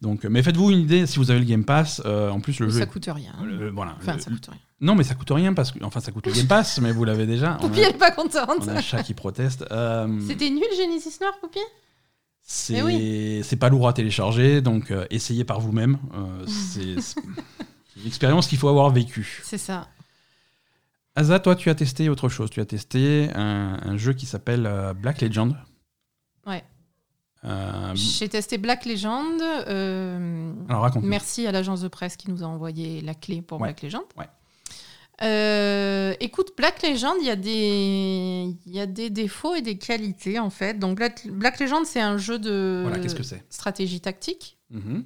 [0.00, 2.00] Donc, mais faites-vous une idée si vous avez le Game Pass.
[2.04, 3.34] euh, en plus, le jeu ça est coûte rien.
[3.42, 3.96] Le- voilà.
[3.98, 4.60] Enfin, Le- ça coûte rien.
[4.80, 7.04] Non, mais ça coûte rien parce que, enfin, ça coûte le Game Pass, mais vous
[7.04, 7.52] l'avez déjà.
[7.60, 8.58] Poupie, elle est pas contente.
[8.60, 9.64] on a un chat qui proteste.
[9.70, 11.58] Euh, C'était nul Genesis Noir, Poupie?
[12.42, 13.40] C'est Eh oui.
[13.42, 15.98] c'est pas lourd à télécharger, donc euh, essayez par vous-même.
[16.14, 17.20] Euh, c'est c'est
[18.00, 19.40] une expérience qu'il faut avoir vécue.
[19.44, 19.88] C'est ça.
[21.16, 22.50] Asa, toi, tu as testé autre chose.
[22.50, 25.56] Tu as testé un, un jeu qui s'appelle euh, Black Legend.
[26.46, 26.62] Ouais.
[27.44, 29.40] Euh, J'ai testé Black Legend.
[29.40, 31.04] euh, alors raconte.
[31.04, 33.68] Merci à l'agence de presse qui nous a envoyé la clé pour Ouais.
[33.68, 34.02] Black Legend.
[34.18, 34.28] Ouais.
[35.22, 38.54] Euh, écoute, Black Legend, il y, a des...
[38.66, 40.78] y a des défauts et des qualités en fait.
[40.78, 43.08] Donc Black, Black Legend, c'est un jeu de Voilà, que
[43.48, 44.58] stratégie tactique.
[44.70, 45.04] Mhm.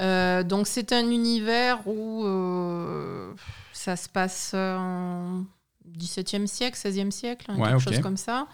[0.00, 3.32] Euh, donc c'est un univers où euh,
[3.72, 5.44] ça se passe en
[5.96, 8.46] 17e siècle, 16e siècle, hein, Ouais, quelque chose comme ça.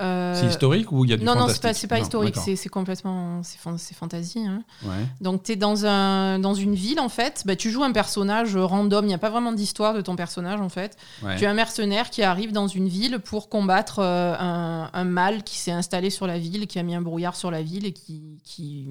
[0.00, 2.34] Euh, C'est historique ou il y a du non, non, c'est pas, pas Non, historique,
[2.56, 3.42] c'est complètement.
[3.44, 4.40] C'est fan- c'est fantasy.
[4.44, 4.64] hein.
[4.84, 5.06] Ouais.
[5.20, 7.44] Donc, tu es dans, un, dans une ville, en fait.
[7.46, 9.04] Bah, tu joues un personnage random.
[9.04, 10.96] Il n'y a pas vraiment d'histoire de ton personnage, en fait.
[11.22, 11.36] Ouais.
[11.36, 15.44] Tu es un mercenaire qui arrive dans une ville pour combattre euh, un, un mal
[15.44, 17.92] qui s'est installé sur la ville, qui a mis un brouillard sur la ville et
[17.92, 18.40] qui.
[18.42, 18.88] qui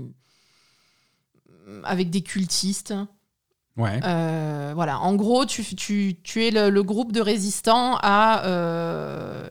[1.83, 2.93] avec des cultistes.
[3.75, 3.99] Ouais.
[4.03, 4.99] Euh, voilà.
[4.99, 9.49] En gros, tu, tu, tu es le, le groupe de résistants à euh,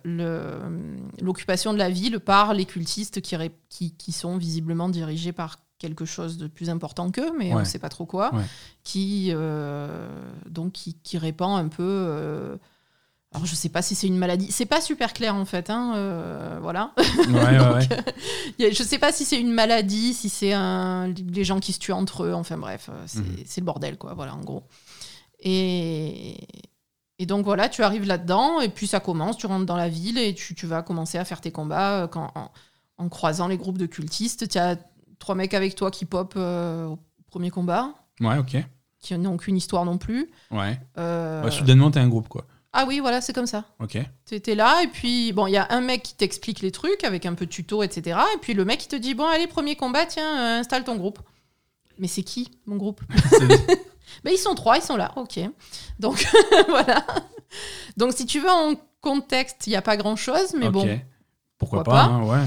[1.21, 5.59] l'occupation de la ville par les cultistes qui, ré- qui, qui sont visiblement dirigés par
[5.79, 8.45] quelque chose de plus important qu'eux, mais on ne sait pas trop quoi, Ouais.
[8.85, 10.09] qui, euh,
[10.49, 11.83] donc qui, qui répand un peu
[13.35, 15.95] Alors je sais pas si c'est une maladie, c'est pas super clair en fait, hein,
[15.97, 16.93] euh, voilà.
[17.29, 17.89] Ouais, Donc, ouais.
[18.67, 21.79] euh, je sais pas si c'est une maladie, si c'est un, les gens qui se
[21.79, 23.37] tuent entre eux, enfin bref, euh, c'est Mhm.
[23.47, 24.65] c'est le bordel quoi, voilà en gros.
[25.41, 26.37] Et,
[27.19, 30.19] et donc voilà, tu arrives là-dedans et puis ça commence, tu rentres dans la ville
[30.19, 32.51] et tu, tu vas commencer à faire tes combats quand, en,
[32.99, 34.49] en croisant les groupes de cultistes.
[34.49, 34.77] Tu as
[35.19, 36.99] trois mecs avec toi qui pop euh, au
[37.31, 38.57] premier combat, Ouais, ok.
[39.01, 40.31] qui n'ont qu'une histoire non plus.
[40.51, 40.79] Ouais.
[40.99, 42.45] Euh, Ouais, soudainement, t'es un groupe, quoi.
[42.75, 43.65] Ah oui, voilà, c'est comme ça.
[43.81, 43.99] Ok.
[44.25, 47.27] T'étais là, et puis, bon, il y a un mec qui t'explique les trucs avec
[47.27, 48.19] un peu de tuto, etc.
[48.35, 50.97] Et puis le mec, il te dit, bon, allez, premier combat, tiens, euh, installe ton
[50.97, 51.19] groupe.
[51.99, 53.03] Mais c'est qui, mon groupe
[54.25, 55.39] Ben, ils sont trois, ils sont là, ok.
[55.99, 56.27] Donc,
[56.69, 57.05] voilà.
[57.97, 60.81] Donc, si tu veux, en contexte, il n'y a pas grand-chose, mais bon.
[61.59, 62.03] Pourquoi, pourquoi pas, pas.
[62.05, 62.47] hein, ouais.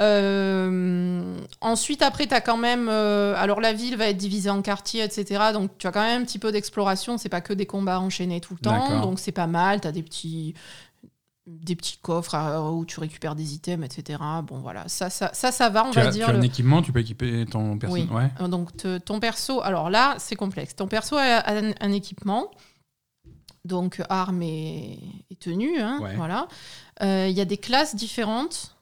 [0.00, 2.88] Euh, ensuite, après, tu as quand même.
[2.88, 5.50] euh, alors, la ville va être divisée en quartiers, etc.
[5.52, 7.18] Donc, tu as quand même un petit peu d'exploration.
[7.18, 9.00] C'est pas que des combats enchaînés tout le temps.
[9.02, 9.80] Donc, c'est pas mal.
[9.80, 10.54] Tu as des petits,
[11.46, 14.18] des petits coffres euh, où tu récupères des items, etc.
[14.44, 14.86] Bon, voilà.
[14.88, 16.26] Ça, ça, ça, ça va, on Tu va as, dire.
[16.26, 18.08] tu as le- un équipement, tu peux équiper ton personnage.
[18.10, 18.16] Oui.
[18.40, 18.48] Ouais.
[18.48, 20.76] Donc, te- ton perso, alors là, c'est complexe.
[20.76, 22.50] Ton perso a un, un équipement,
[23.64, 24.98] donc armes et,
[25.30, 25.80] et tenues.
[25.80, 26.14] hein, Ouais.
[26.16, 26.48] Voilà.
[27.02, 28.74] Euh, Il y a des classes différentes.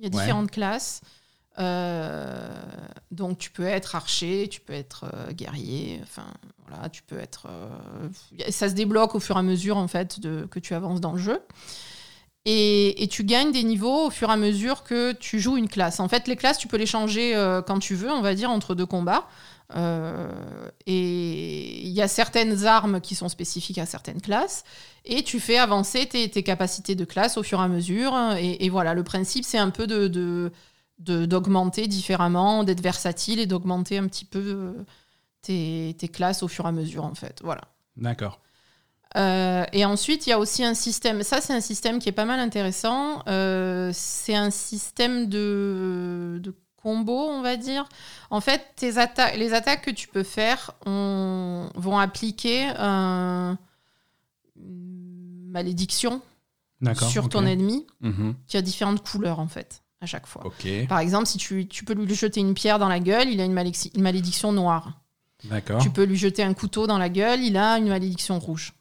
[0.00, 0.22] Il y a Ouais.
[0.22, 1.02] différentes classes.
[1.58, 2.48] Euh,
[3.10, 6.00] donc, tu peux être archer, tu peux être euh, guerrier.
[6.02, 6.24] Enfin,
[6.66, 7.46] voilà, tu peux être.
[7.48, 11.00] euh, ça se débloque au fur et à mesure, en fait, de, que tu avances
[11.00, 11.40] dans le jeu.
[12.46, 15.68] Et, et tu gagnes des niveaux au fur et à mesure que tu joues une
[15.68, 16.00] classe.
[16.00, 17.34] En fait, les classes, tu peux les changer
[17.66, 19.26] quand tu veux, on va dire, entre deux combats.
[19.76, 20.28] Euh,
[20.86, 24.64] et il y a certaines armes qui sont spécifiques à certaines classes.
[25.04, 28.14] Et tu fais avancer tes, tes capacités de classe au fur et à mesure.
[28.38, 30.50] Et, et voilà, le principe, c'est un peu de,
[30.98, 34.72] d'augmenter différemment, d'être versatile et d'augmenter un petit peu euh,
[35.42, 37.40] tes, tes classes au fur et à mesure, en fait.
[37.42, 37.62] Voilà.
[37.96, 38.40] D'accord.
[39.16, 41.22] Euh, et ensuite, il y a aussi un système.
[41.22, 43.22] Ça, c'est un système qui est pas mal intéressant.
[43.26, 47.88] Euh, c'est un système de, de combo, on va dire.
[48.30, 53.58] En fait, tes atta- les attaques que tu peux faire on- vont appliquer un-
[54.56, 56.22] une malédiction
[57.10, 58.34] sur ton ennemi Mhm.
[58.46, 60.42] qui a différentes couleurs, en fait, à chaque fois.
[60.88, 63.44] Par exemple, si tu, tu peux lui jeter une pierre dans la gueule, il a
[63.44, 64.92] une, malédic- une malédiction noire.
[65.80, 68.74] Tu peux lui jeter un couteau dans la gueule, il a une malédiction rouge.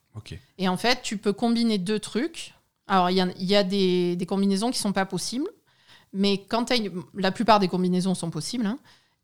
[0.57, 2.53] Et en fait, tu peux combiner deux trucs.
[2.87, 5.47] Alors, il y a, il y a des, des combinaisons qui sont pas possibles,
[6.13, 6.71] mais quand
[7.13, 8.65] la plupart des combinaisons sont possibles.
[8.65, 8.79] hein.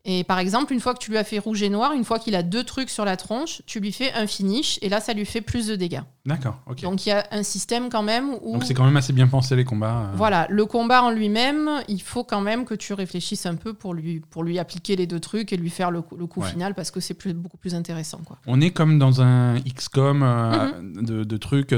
[0.08, 2.18] Et par exemple, une fois que tu lui as fait rouge et noir, une fois
[2.20, 5.12] qu'il a deux trucs sur la tronche, tu lui fais un finish, et là, ça
[5.12, 6.00] lui fait plus de dégâts.
[6.24, 6.58] D'accord.
[6.66, 6.80] Ok.
[6.82, 8.60] Donc Donc, il y a un système quand même où...
[8.62, 10.10] c'est quand même assez bien pensé les combats.
[10.12, 10.16] euh.
[10.16, 13.94] Voilà, le combat en lui-même, il faut quand même que tu réfléchisses un peu pour
[13.94, 16.48] lui, pour lui appliquer les deux trucs et lui faire le coup, le coup Ouais.
[16.50, 18.20] final parce que c'est plus, beaucoup plus intéressant.
[18.24, 18.38] Quoi.
[18.46, 21.04] On est comme dans un XCOM euh, Mhm.
[21.04, 21.74] de, de trucs,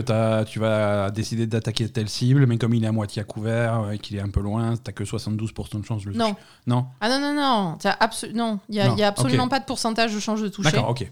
[0.47, 3.91] tu vas décider d'attaquer telle cible, mais comme il est à moitié à couvert euh,
[3.93, 6.31] et qu'il est un peu loin, t'as que 72% de chance de le Non.
[6.35, 6.41] toucher.
[6.67, 7.97] Non Ah non, non, non, t'as
[8.35, 9.51] non, il n'y a, Non, y a absolument ok.
[9.51, 10.71] pas de pourcentage de change de toucher.
[10.71, 11.09] D'accord, ok.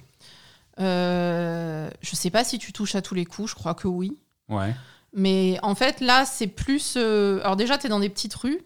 [0.79, 4.17] Euh, je sais pas si tu touches à tous les coups, je crois que oui.
[4.49, 4.75] Ouais.
[5.15, 6.95] Mais en fait, là, c'est plus.
[6.97, 8.61] euh, Alors, déjà, tu es dans des petites rues.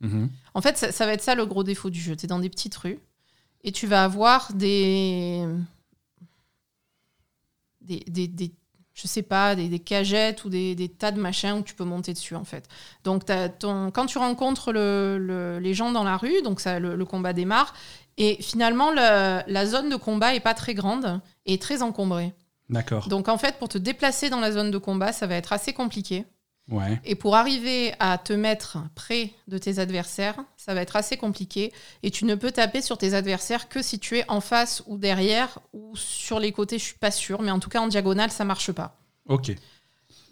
[0.00, 0.28] Mhm.
[0.54, 2.16] En fait, ça, ça va être ça le gros défaut du jeu.
[2.16, 2.98] Tu es dans des petites rues
[3.62, 5.46] et tu vas avoir des.
[7.80, 8.52] des, des, des-
[8.94, 11.84] je sais pas, des, des cagettes ou des, des tas de machins où tu peux
[11.84, 12.68] monter dessus, en fait.
[13.02, 13.22] Donc,
[13.58, 17.04] ton, quand tu rencontres le- le- les gens dans la rue, donc ça, le, le
[17.04, 17.74] combat démarre.
[18.16, 22.32] Et finalement, le- la zone de combat est pas très grande et très encombrée.
[22.70, 23.08] D'accord.
[23.08, 25.72] Donc, en fait, pour te déplacer dans la zone de combat, ça va être assez
[25.72, 26.24] compliqué.
[26.70, 26.98] Ouais.
[27.04, 31.72] Et pour arriver à te mettre près de tes adversaires, ça va être assez compliqué.
[32.02, 34.96] Et tu ne peux taper sur tes adversaires que si tu es en face ou
[34.96, 37.42] derrière ou sur les côtés, je suis pas sûre.
[37.42, 38.96] Mais en tout cas, en diagonale, ça marche pas.
[39.28, 39.54] Ok.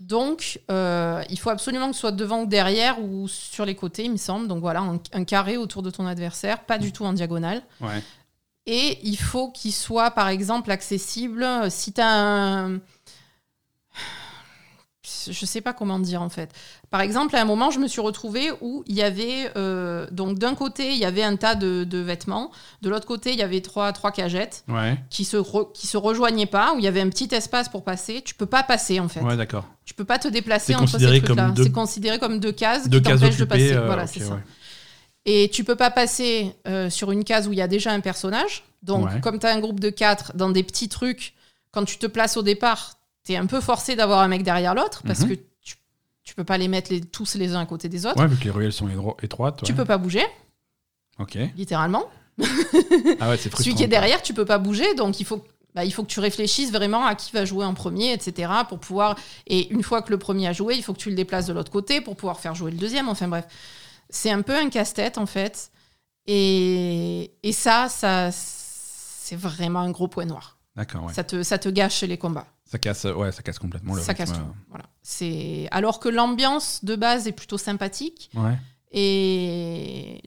[0.01, 4.05] Donc, euh, il faut absolument que ce soit devant ou derrière ou sur les côtés,
[4.05, 4.49] il me semble.
[4.49, 7.62] Donc voilà, un, un carré autour de ton adversaire, pas du tout en diagonale.
[7.81, 8.03] Ouais.
[8.66, 11.47] Et il faut qu'il soit, par exemple, accessible.
[11.71, 12.81] Si tu as un.
[15.04, 16.50] Je sais pas comment dire en fait.
[16.90, 19.50] Par exemple, à un moment, je me suis retrouvée où il y avait.
[19.56, 22.52] euh, donc, d'un côté, il y avait un tas de, de vêtements.
[22.82, 24.96] De l'autre côté, il y avait trois, trois cagettes Ouais.
[25.10, 27.82] qui se, re- qui se rejoignaient pas, où il y avait un petit espace pour
[27.82, 28.22] passer.
[28.24, 29.20] Tu peux pas passer en fait.
[29.20, 29.64] Ouais, d'accord.
[29.84, 31.52] Tu peux pas te déplacer entre ces trucs-là.
[31.56, 33.72] C'est considéré comme deux cases Deux qui cases t'empêchent de passer.
[33.72, 34.34] euh, voilà, c'est ça.
[34.34, 34.40] ouais.
[35.24, 38.00] Et tu peux pas passer euh, sur une case où il y a déjà un
[38.00, 38.62] personnage.
[38.84, 39.20] Donc, Ouais.
[39.20, 41.34] comme tu as un groupe de quatre dans des petits trucs,
[41.72, 44.74] quand tu te places au départ, tu es un peu forcé d'avoir un mec derrière
[44.74, 45.28] l'autre parce Mhm.
[45.30, 45.76] que tu,
[46.24, 48.20] tu peux pas les mettre les, tous les uns à côté des autres.
[48.20, 48.88] Ouais, vu que les ruelles sont
[49.22, 49.62] étroites.
[49.64, 49.76] Tu ouais.
[49.76, 50.24] peux pas bouger,
[51.18, 51.38] Ok.
[51.56, 52.04] littéralement.
[53.20, 53.54] Ah ouais, c'est.
[53.56, 55.44] Celui qui est derrière, tu peux pas bouger, donc il faut.
[55.74, 58.50] bah, il faut que tu réfléchisses vraiment à qui va jouer en premier, etc.
[58.68, 59.16] Pour pouvoir.
[59.46, 61.52] Et une fois que le premier a joué, il faut que tu le déplaces de
[61.52, 63.08] l'autre côté pour pouvoir faire jouer le deuxième.
[63.08, 63.46] Enfin bref,
[64.11, 65.70] c'est un peu un casse-tête en fait.
[66.26, 70.56] Et, et ça, ça c'est vraiment un gros point noir.
[70.76, 71.12] D'accord, ouais.
[71.12, 72.46] Ça, te, ça te gâche les combats.
[72.72, 74.24] Ça casse, ouais, ça casse complètement le ça rythme.
[74.24, 74.46] casse tout.
[74.70, 74.87] Voilà.
[75.02, 78.56] C'est alors que l'ambiance de base est plutôt sympathique Ouais.
[78.92, 80.22] et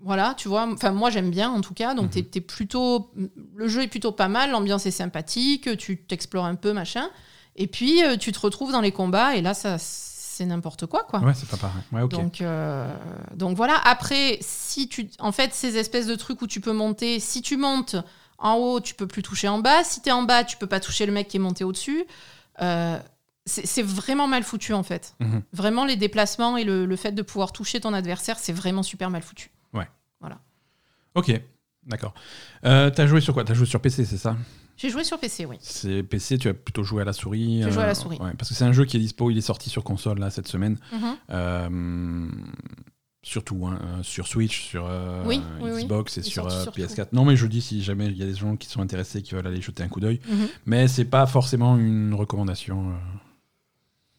[0.00, 0.68] voilà, tu vois.
[0.72, 1.94] Enfin, moi j'aime bien en tout cas.
[1.94, 2.10] Donc Mhm.
[2.10, 3.10] t'es- t'es plutôt,
[3.56, 7.08] le jeu est plutôt pas mal, l'ambiance est sympathique, tu t'explores un peu machin,
[7.56, 11.04] et puis euh, tu te retrouves dans les combats et là ça c'est n'importe quoi
[11.04, 11.20] quoi.
[11.20, 11.82] Ouais, c'est pas pareil.
[11.92, 12.06] Ouais.
[12.08, 12.92] Donc, euh,
[13.34, 13.80] donc voilà.
[13.84, 17.56] Après, si tu, en fait, ces espèces de trucs où tu peux monter, si tu
[17.56, 17.96] montes
[18.44, 19.82] en haut, tu peux plus toucher en bas.
[19.82, 22.04] Si tu es en bas, tu peux pas toucher le mec qui est monté au-dessus.
[22.62, 22.98] Euh,
[23.46, 25.16] c'est vraiment mal foutu en fait.
[25.20, 25.42] Mhm.
[25.52, 29.10] Vraiment, les déplacements et le, le fait de pouvoir toucher ton adversaire, c'est vraiment super
[29.10, 29.50] mal foutu.
[31.16, 31.30] Ok,
[31.86, 32.12] d'accord.
[32.64, 33.44] Euh, T'as joué sur quoi?
[33.44, 34.36] T'as joué sur PC, c'est ça?
[34.76, 35.58] J'ai joué sur PC, oui.
[35.60, 37.62] C'est PC, tu as plutôt joué à la souris.
[37.62, 38.18] J'ai joué à la souris.
[38.18, 40.30] ouais, parce que c'est un jeu qui est dispo, il est sorti sur console là
[40.30, 40.76] cette semaine.
[40.92, 41.16] Mhm.
[41.30, 42.28] Euh,
[43.24, 45.84] surtout hein, euh, sur Switch, sur euh, Oui, oui, oui.
[45.84, 47.08] Xbox et sur euh, sur PS4.
[47.12, 49.34] Non, mais je dis si jamais il y a des gens qui sont intéressés, qui
[49.34, 50.20] veulent aller jeter un coup d'œil.
[50.28, 50.48] Mhm.
[50.66, 52.92] Mais c'est pas forcément une recommandation.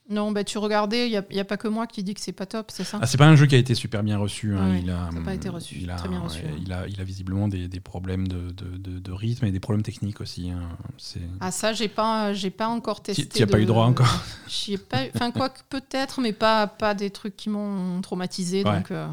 [0.08, 2.22] Non, bah, tu regardais, il n'y a, y a pas que moi qui dis que
[2.22, 3.00] c'est pas top, c'est ça?
[3.02, 4.54] Ah, c'est pas un jeu qui a été super bien reçu.
[4.56, 4.70] hein.
[4.74, 6.60] Ouais, il a, ça a pas été reçu, Il a, très bien reçu, ouais, hein.
[6.64, 9.60] il a, il a visiblement des, des problèmes de, de, de- de rythme et des
[9.60, 10.52] problèmes techniques aussi.
[10.52, 10.62] hein.
[11.00, 11.22] C'est.
[11.40, 13.26] Ah ça, j'ai pas, j'ai pas encore testé.
[13.26, 14.22] t'y as pas eu droit encore?
[14.68, 18.64] Ai pas, enfin quoi que peut-être, mais pas pas des trucs qui m'ont traumatisé.
[18.64, 18.78] Ouais.
[18.78, 19.08] Donc euh,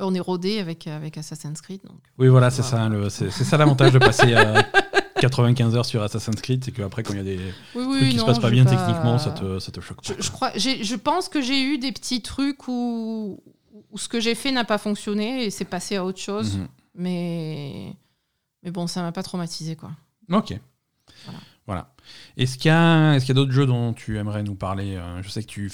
[0.00, 1.82] on est rodé avec avec Assassin's Creed.
[1.84, 2.00] Donc.
[2.18, 2.88] Oui, voilà, c'est ça.
[3.10, 4.60] c'est ça l'avantage de passer euh,
[5.20, 7.38] 95 heures sur Assassin's Creed, c'est qu'après, quand il y a des
[7.74, 10.12] Oui, trucs qui non, se passent pas bien techniquement, ça te, ça te choque Je,
[10.14, 10.20] pas.
[10.22, 13.42] je crois, je pense que j'ai eu des petits trucs où,
[13.90, 16.56] où ce que j'ai fait n'a pas fonctionné et c'est passé à autre chose.
[16.56, 16.68] Mhm.
[16.96, 17.94] Mais
[18.62, 19.90] mais bon, ça m'a pas traumatisé quoi.
[20.30, 20.54] Ok.
[21.24, 21.38] Voilà.
[21.66, 21.94] Voilà.
[22.36, 25.28] Est-ce qu'il y a, y a d'autres jeux dont tu aimerais nous parler Euh, Je
[25.28, 25.70] sais que tu,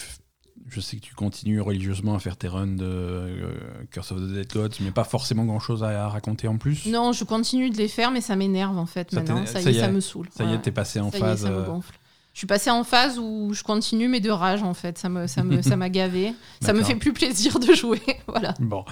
[0.69, 3.53] je sais que tu continues religieusement à faire tes runs de euh,
[3.91, 6.87] Curse of the Dead Gods, mais pas forcément grand-chose à, à raconter en plus.
[6.87, 9.47] Non, je continue de les faire, mais ça m'énerve en fait Ça maintenant.
[9.47, 10.29] Ça y est, ça me saoule.
[10.37, 11.43] Ça y est, t'es passé en Ça y est, phase.
[11.43, 11.95] ça me euh, gonfle.
[12.33, 14.99] Je suis passée en phase où je continue, mais de rage en fait.
[14.99, 16.35] Ça me, ça me, ça m'a gavé.
[16.61, 18.03] Ça me fait plus plaisir de jouer.
[18.27, 18.53] voilà.
[18.61, 18.85] Bon,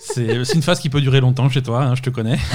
[0.00, 2.38] c'est c'est une phase qui peut durer longtemps chez toi, hein, je te connais.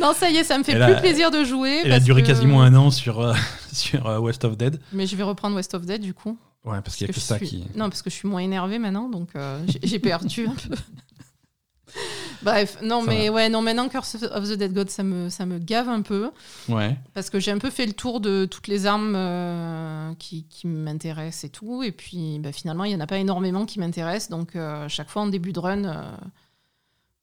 [0.00, 1.80] Non, ça y est, ça me fait Elle plus a- plaisir de jouer.
[1.84, 3.34] Elle a duré que- quasiment un an sur, euh,
[3.72, 4.80] sur euh, West of Dead.
[4.92, 6.36] Mais je vais reprendre West of Dead du coup.
[6.64, 7.64] Ouais, parce qu'il y a que ça suis- qui.
[7.76, 10.74] Non, parce que je suis moins énervée maintenant, donc euh, j'ai- perdu un peu.
[12.42, 15.46] Bref, non, Ça mais ouais, non, maintenant Curse of the Dead God, ça me, ça
[15.46, 16.30] me gave un peu.
[16.68, 16.96] Ouais.
[17.14, 20.66] Parce que j'ai un peu fait le tour de toutes les armes euh, qui, qui
[20.66, 21.82] m'intéressent et tout.
[21.82, 24.28] Et puis bah, finalement, il n'y en a pas énormément qui m'intéressent.
[24.30, 26.02] Donc euh, chaque fois en début de run, euh,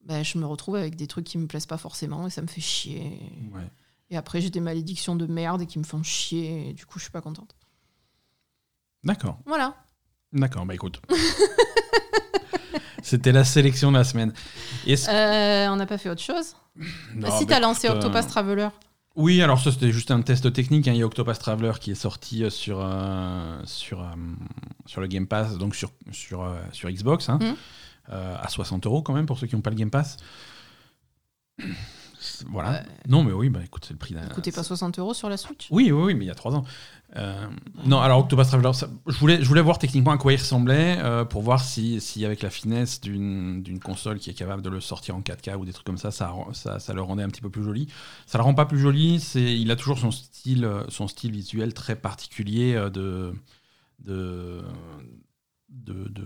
[0.06, 2.48] bah, je me retrouve avec des trucs qui me plaisent pas forcément et ça me
[2.48, 3.20] fait chier.
[3.54, 3.62] ouais.
[4.10, 6.70] Et après, j'ai des malédictions de merde et qui me font chier.
[6.70, 7.56] Et du coup, je suis pas contente.
[9.04, 9.40] D'accord.
[9.46, 9.76] Voilà.
[10.34, 11.02] D'accord, bah écoute.
[13.04, 14.32] C'était la sélection de la semaine.
[14.86, 16.84] Est-ce- Euh, on n'a pas fait autre chose Non,
[17.28, 18.70] Bah, Si bah t'as lancé écoute, euh, Octopus Traveler.
[19.16, 20.88] Oui, alors ça c'était juste un test technique.
[20.88, 20.94] hein.
[20.94, 24.06] Il y a Octopus Traveler qui est sorti euh, sur, euh, sur, euh,
[24.86, 27.40] sur le Game Pass, donc sur, sur, euh, sur Xbox, hein.
[27.42, 27.56] Mhm.
[28.12, 30.18] Euh, à 60 euros quand même pour ceux qui n'ont pas le Game Pass.
[32.52, 32.70] Voilà.
[32.72, 32.84] Ouais.
[33.08, 34.22] Non, mais oui, bah écoute, c'est le prix d'un.
[34.28, 35.68] Coûtait pas 60 euros sur la Switch?
[35.72, 36.64] Oui, oui, oui, mais il y a trois ans.
[37.18, 37.46] Euh,
[37.86, 40.98] non, alors Octopus Traveler, ça- je, voulais, je voulais voir techniquement à quoi il ressemblait
[41.00, 44.80] euh, pour voir si, si avec la finesse d'une console qui est capable de le
[44.80, 47.42] sortir en 4K ou des trucs comme ça, ça, ça, ça le rendait un petit
[47.42, 47.88] peu plus joli.
[48.28, 51.98] Ça le rend pas plus joli, il a toujours son style, son style visuel très
[51.98, 53.34] particulier euh, de,
[54.00, 54.62] de,
[55.70, 56.26] de, de,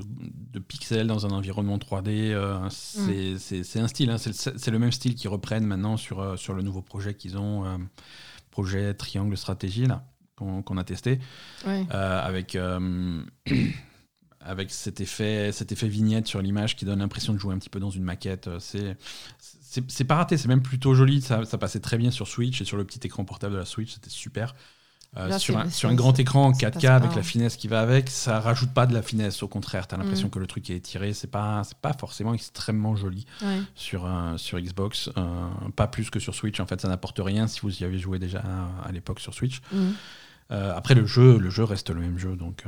[0.51, 2.31] de pixels dans un environnement 3D.
[2.31, 6.53] euh, c'est c'est- un style, hein, c'est le, même style qu'ils reprennent maintenant sur, sur
[6.53, 7.65] le nouveau projet qu'ils ont,
[8.51, 11.19] projet Triangle Stratégie, là, qu'on a testé,
[11.65, 11.85] Ouais.
[11.93, 13.21] euh, avec, euh,
[14.41, 17.69] avec cet, effet, cet effet vignette sur l'image qui donne l'impression de jouer un petit
[17.69, 18.47] peu dans une maquette.
[18.47, 18.97] euh, C'est
[19.89, 21.21] c'est pas raté, c'est même plutôt joli.
[21.21, 23.65] Ça, ça passait très bien sur Switch et sur le petit écran portable de la
[23.65, 24.55] Switch, c'était super.
[25.17, 27.17] Euh, Là, sur, un, sur un grand écran en ça 4K passe pas, avec la
[27.17, 27.23] ouais.
[27.23, 29.43] finesse qui va avec, ça rajoute pas de la finesse.
[29.43, 30.31] Au contraire, t'as l'impression Mm.
[30.31, 31.11] que le truc est étiré.
[31.13, 33.59] C'est pas, c'est pas forcément extrêmement joli Ouais.
[33.75, 35.09] sur, un- sur Xbox.
[35.17, 36.59] euh, pas plus que sur Switch.
[36.61, 39.33] En fait, ça n'apporte rien si vous y avez joué déjà à, à l'époque sur
[39.33, 39.59] Switch.
[39.73, 39.93] Mhm.
[40.51, 42.63] Euh, après, le jeu, le jeu reste le même jeu, donc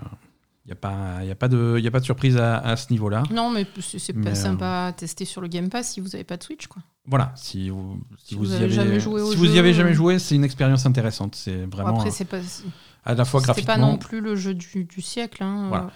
[0.65, 2.75] il n'y a, pas- y a, pas de- y a pas de surprise à, à
[2.75, 3.23] ce niveau-là.
[3.31, 6.15] Non, mais c'est Mais, pas euh, sympa à tester sur le Game Pass si vous
[6.15, 6.81] avez pas de Switch, quoi.
[7.05, 9.59] Voilà, si vous, si Si vous, vous y avez jamais joué au si vous y
[9.59, 11.35] avez jamais euh, joué, c'est une expérience intéressante.
[11.35, 12.39] C'est vraiment après, euh, c'est pas,
[13.05, 13.91] à la fois c'était pas graphiquement.
[13.91, 15.41] non plus le jeu du, du siècle.
[15.43, 15.67] Hein.
[15.69, 15.91] Voilà.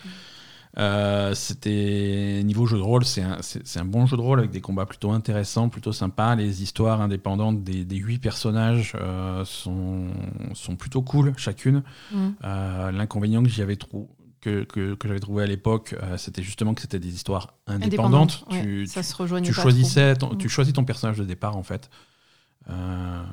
[0.77, 3.39] Euh, c'était niveau jeu de rôle, c'est un,
[3.75, 6.35] un bon jeu de rôle avec des combats plutôt intéressants, plutôt sympas.
[6.35, 10.07] Les histoires indépendantes des, des huit personnages euh, sont,
[10.53, 11.83] sont plutôt cool chacune.
[12.13, 12.27] Mm.
[12.45, 16.73] Euh, L'inconvénient que j'y avais trou- que, que, que j'avais trouvé à l'époque, c'était justement
[16.73, 18.43] que c'était des histoires indépendantes.
[18.45, 20.37] Indépendante, ouais, Tu, ça tu- se rejoignait tu pas choisissais ton, Mm.
[20.37, 21.89] tu choisis ton personnage de départ en fait
[22.69, 23.23] euh,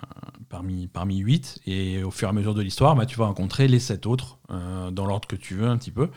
[0.49, 3.69] parmi parmi huit et au fur et à mesure de l'histoire bah, tu vas rencontrer
[3.69, 6.09] les sept autres euh, dans l'ordre que tu veux un petit peu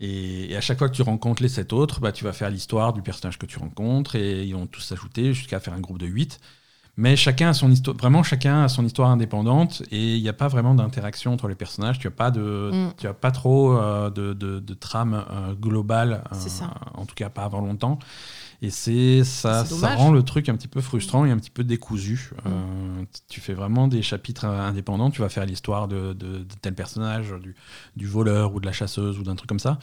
[0.00, 2.50] et, et à chaque fois que tu rencontres les sept autres bah, tu vas faire
[2.50, 5.98] l'histoire du personnage que tu rencontres et ils vont tous s'ajouter jusqu'à faire un groupe
[5.98, 6.38] de huit.
[6.98, 10.32] Mais chacun a son histoire vraiment chacun a son histoire indépendante et il n'y a
[10.32, 11.98] pas vraiment d'interaction entre les personnages.
[11.98, 12.92] Tu as pas de Mm.
[12.96, 16.36] tu as pas trop euh, de, de, de trame euh, globale euh,
[16.94, 17.98] en tout cas pas avant longtemps
[18.62, 21.64] et c'est ça, ça rend le truc un petit peu frustrant et un petit peu
[21.64, 22.30] décousu.
[22.46, 22.50] Euh,
[23.28, 25.10] tu fais vraiment des chapitres euh, indépendants.
[25.10, 27.54] Tu vas faire l'histoire de, de- de tel personnage, du,
[27.96, 29.78] du voleur ou de la chasseuse ou d'un truc comme ça.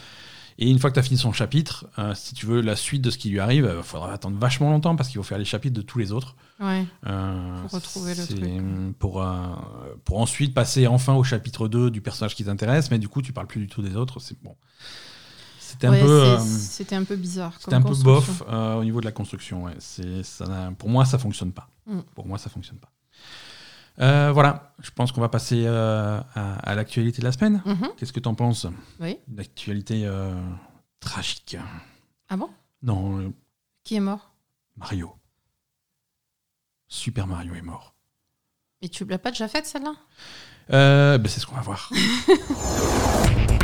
[0.60, 3.02] Et une fois que tu as fini son chapitre, euh, si tu veux la suite
[3.02, 5.46] de ce qui lui arrive, il faudra attendre vachement longtemps parce qu'il faut faire les
[5.46, 6.36] chapitres de tous les autres.
[6.60, 6.86] Ouais.
[7.08, 8.98] Euh, Pour retrouver le truc.
[9.00, 9.26] Pour,
[10.06, 13.34] pour ensuite passer enfin au chapitre 2 du personnage qui t'intéresse, mais du coup, tu
[13.34, 14.20] parles plus du tout des autres.
[14.20, 14.56] C'est bon.
[15.74, 16.22] C'était un peu.
[16.24, 17.54] euh, C'était un peu bizarre.
[17.60, 19.64] c'était un peu bof euh, au niveau de la construction.
[19.64, 19.74] Ouais.
[19.80, 21.68] Ça pour moi, ça fonctionne pas.
[21.88, 22.00] Mm.
[22.14, 22.92] Pour moi, ça fonctionne pas.
[24.00, 27.62] Euh, voilà, je pense qu'on va passer à, à l'actualité de la semaine.
[27.66, 27.90] Mhm.
[27.98, 28.68] Qu'est-ce que tu en penses
[29.00, 29.18] Oui.
[29.36, 30.08] L'actualité
[31.00, 31.58] tragique?
[32.30, 32.50] Ah bon?
[32.84, 33.34] Non,
[33.84, 34.32] Qui est mort?
[34.78, 35.14] Mario.
[36.88, 37.94] Super Mario est mort.
[38.82, 39.94] Et tu l'as pas déjà faite celle-là?
[40.70, 41.90] Ben, c'est ce qu'on va voir.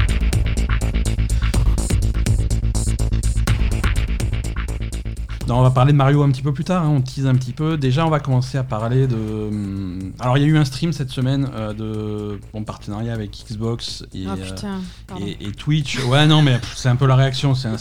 [5.57, 7.53] on va parler de Mario un petit peu plus tard, hein, on tease un petit
[7.53, 7.77] peu.
[7.77, 9.15] Déjà, on va commencer à parler de...
[9.15, 13.45] hum, Alors, il y a eu un stream cette semaine euh, de mon partenariat avec
[13.49, 14.79] Xbox et, Ah euh, putain.
[15.19, 16.03] et, et Twitch.
[16.05, 17.55] Ouais, non, mais c'est un peu la réaction.
[17.55, 17.77] C'est un-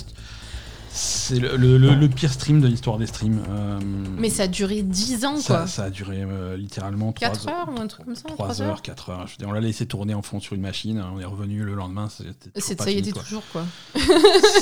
[1.01, 3.41] c'est le, le- le- le pire stream de l'histoire des streams.
[3.49, 3.79] Euh,
[4.19, 5.67] Mais ça a duré 10 ans ça, quoi.
[5.69, 8.63] ça a duré euh, littéralement 3 4 heures ou un truc comme ça 3 3
[8.63, 9.27] heures, 4 heures.
[9.29, 11.63] Je veux dire, on l'a laissé tourner en fond sur une machine, on est revenu
[11.63, 12.09] le lendemain.
[12.09, 13.23] C'était toujours C'est pas ça y était quoi.
[13.23, 13.65] toujours quoi.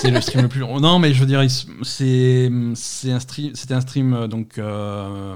[0.00, 0.78] C'est le stream le plus long.
[0.80, 1.42] Non, mais je veux dire,
[1.84, 5.34] c'est un stream, c'était un stream euh, donc euh,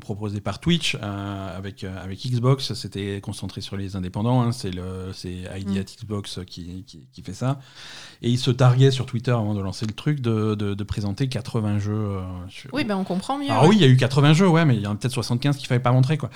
[0.00, 2.74] proposé par Twitch euh, avec euh, avec Xbox.
[2.74, 4.42] C'était concentré sur les indépendants.
[4.42, 4.52] hein.
[4.52, 5.76] C'est le c'est ID Mm.
[5.78, 7.60] at Xbox qui, qui, qui fait ça.
[8.22, 11.28] Et il se targuait sur Twitter avant de lancer le truc de, de, de présenter
[11.28, 11.92] 80 jeux.
[11.94, 13.50] euh, sur- Oui, ben on comprend mieux.
[13.50, 13.68] Alors ouais.
[13.70, 15.56] oui, il y a eu 80 jeux, ouais, mais il y en a peut-être 75
[15.56, 16.30] qu'il fallait pas montrer, quoi.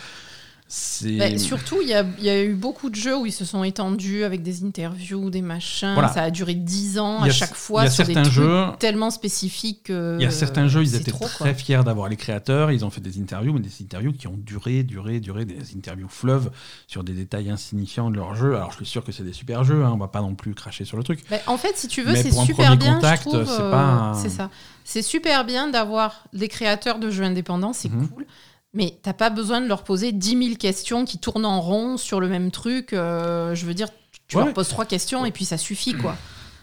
[1.18, 3.44] Bah, surtout, il y a, il y a eu beaucoup de jeux où ils se
[3.44, 5.92] sont étendus avec des interviews, des machins.
[5.92, 6.08] Voilà.
[6.08, 8.64] Ça a duré 10 ans à chaque il y fois a sur des trucs jeux-
[8.78, 11.54] tellement spécifiques que Il y a certains jeux, ils étaient trop, très quoi.
[11.54, 12.72] fiers d'avoir les créateurs.
[12.72, 16.08] Ils ont fait des interviews, mais des interviews qui ont duré, duré, duré, des interviews
[16.08, 16.50] fleuves
[16.86, 18.56] sur des détails insignifiants de leur jeu.
[18.56, 20.54] Alors, je suis sûr que c'est des super jeux, hein, on va pas non plus
[20.54, 21.20] cracher sur le truc.
[21.30, 22.94] Bah, en fait, si tu veux, c'est super bien.
[22.94, 24.50] contact, je trouve, c'est euh, un- ça.
[24.84, 28.08] C'est super bien d'avoir des créateurs de jeux indépendants, c'est Mhm.
[28.08, 28.26] cool.
[28.74, 32.20] Mais t'as pas besoin de leur poser 10 000 questions qui tournent en rond sur
[32.20, 32.92] le même truc.
[32.92, 33.88] euh, je veux dire,
[34.28, 34.44] tu Ouais.
[34.44, 36.16] leur poses trois questions et puis ça suffit, quoi.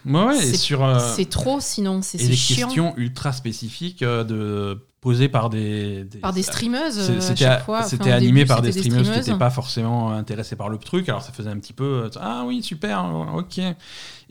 [0.06, 0.84] Ouais, ouais, et C'est- sur.
[0.84, 2.68] euh, C'est trop, sinon, c'est et c'est des chiant.
[2.68, 6.04] questions ultra spécifiques euh, de, posées par des.
[6.06, 7.80] des- Par des streameuses, C'est- euh, à C'était chaque fois.
[7.80, 10.78] Enfin, c'était au animé début, par des streamers qui n'étaient pas forcément intéressés par le
[10.78, 13.60] truc, alors ça faisait un petit peu euh, ah oui super ok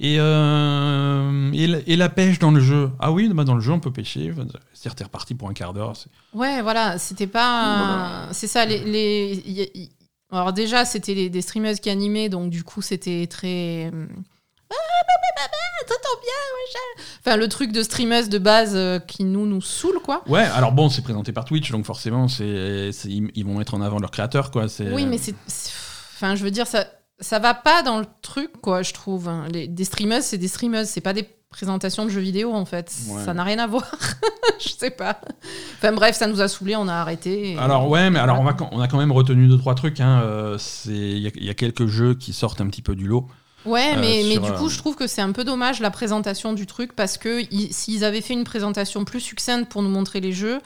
[0.02, 3.60] et euh, et, la, et la pêche dans le jeu ah oui bah dans le
[3.60, 4.32] jeu on peut pêcher
[4.72, 8.28] c'est-à-dire t'es reparti pour un quart d'heure c'est- Ouais, voilà, c'était pas.
[8.32, 8.78] C'est ça, les.
[8.84, 9.90] les- y- y-
[10.32, 13.90] Alors, déjà, c'était les- des streamers qui animaient, donc du coup, c'était très.
[14.70, 17.04] Ah, bah, bah, bah, t'entends bien.
[17.20, 20.22] Enfin, le truc de streamers de base euh, qui nous, nous saoule, quoi.
[20.28, 23.74] ouais alors bon c'est présenté par Twitch donc forcément c'est c'est- ils, ils vont mettre
[23.74, 25.34] en avant leur créateur quoi c'est Oui, mais c'est.
[25.46, 25.70] c'est-
[26.16, 26.84] Enfin, je veux dire, ça,
[27.18, 29.26] ça va pas dans le truc, quoi, je trouve.
[29.28, 29.46] hein.
[29.50, 32.92] Les, des streamers, c'est des streamers, c'est pas des présentations de jeux vidéo, en fait.
[33.08, 33.24] Ouais.
[33.24, 33.90] Ça n'a rien à voir.
[34.60, 35.18] je sais pas.
[35.78, 37.52] Enfin, bref, ça nous a saoulés, on a arrêté.
[37.52, 39.98] et- Alors ouais, mais alors on, va, on a quand même retenu deux trois trucs.
[40.00, 42.82] hein, euh, c'est il y, a- il y a quelques jeux qui sortent un petit
[42.82, 43.26] peu du lot.
[43.66, 45.90] Ouais, Euh, mais, mais du euh, coup, je trouve que c'est un peu dommage la
[45.90, 50.20] présentation du truc parce que s'ils avaient fait une présentation plus succincte pour nous montrer
[50.20, 50.60] les jeux,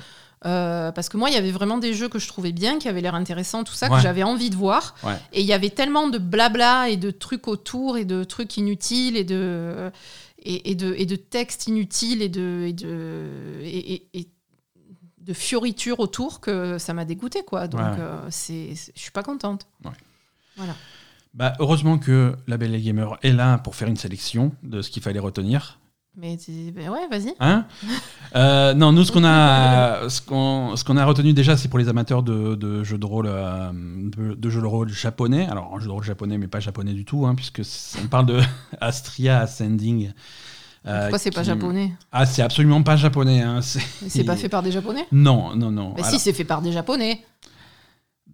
[0.47, 2.89] euh, parce que moi, il y avait vraiment des jeux que je trouvais bien, qui
[2.89, 3.97] avaient l'air intéressants, tout ça, Ouais.
[3.97, 4.95] que j'avais envie de voir.
[5.03, 5.15] Ouais.
[5.33, 9.17] Et il y avait tellement de blabla et de trucs autour et de trucs inutiles
[9.17, 9.91] et de
[10.47, 13.27] et, et de et de textes inutiles et de et de
[13.63, 14.29] et,
[15.19, 17.67] de fioritures autour que ça m'a dégoûté quoi.
[17.67, 17.97] Donc Ouais.
[17.99, 19.67] euh, c'est je suis pas contente.
[20.57, 20.75] Voilà.
[21.35, 24.91] Bah, heureusement que la Belle et Gamer est là pour faire une sélection de ce
[24.91, 25.79] qu'il fallait retenir.
[26.17, 26.39] Mais
[26.73, 27.35] ben ouais, vas-y.
[27.41, 27.67] Hein
[28.37, 31.79] Euh, non, nous, ce qu'on a, ce qu'on, ce qu'on a retenu déjà, c'est pour
[31.79, 35.47] les amateurs de, de jeux de rôle, euh, de, de jeux de rôle japonais.
[35.49, 37.63] Alors, un jeu de rôle japonais, mais pas japonais du tout, hein, puisque
[38.03, 38.41] on parle de
[38.81, 40.11] Astria Ascending,
[40.87, 41.93] Euh, Pourquoi c'est pas japonais?
[42.11, 43.41] Ah, c'est absolument pas japonais.
[43.41, 45.07] hein, c'est- pas fait par des japonais?
[45.13, 45.93] Non, non, non.
[45.95, 47.21] Mais Alors, si, c'est fait par des japonais.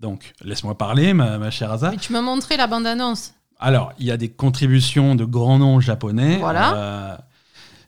[0.00, 1.90] Donc, laisse-moi parler, ma, ma chère Asa.
[1.90, 3.34] Mais tu m'as montré la bande-annonce.
[3.58, 6.38] Alors, il y a des contributions de grands noms japonais.
[6.38, 6.76] Voilà.
[6.76, 7.16] Euh,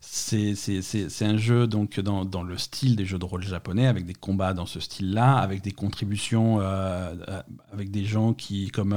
[0.00, 4.12] c'est un jeu donc dans, dans le style des jeux de rôle japonais, avec des
[4.14, 7.42] combats dans ce style-là, avec des contributions, euh, euh,
[7.72, 8.94] avec des gens qui comme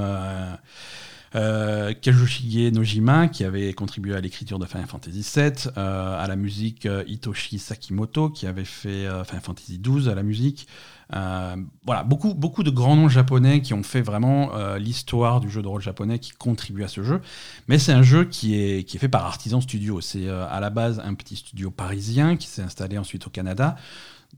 [1.35, 6.35] euh, Kazushige Nojima, qui avait contribué à l'écriture de Final Fantasy VII, euh, à la
[6.35, 10.67] musique euh, Hitoshi Sakimoto, qui avait fait euh, Final Fantasy XII à la musique.
[11.13, 11.55] Euh,
[11.85, 15.61] voilà, beaucoup, beaucoup de grands noms japonais qui ont fait vraiment euh, l'histoire du jeu
[15.61, 17.21] de rôle japonais, qui contribuent à ce jeu.
[17.67, 20.01] Mais c'est un jeu qui est, qui est fait par Artisan Studio.
[20.01, 23.75] C'est euh, à la base un petit studio parisien qui s'est installé ensuite au Canada.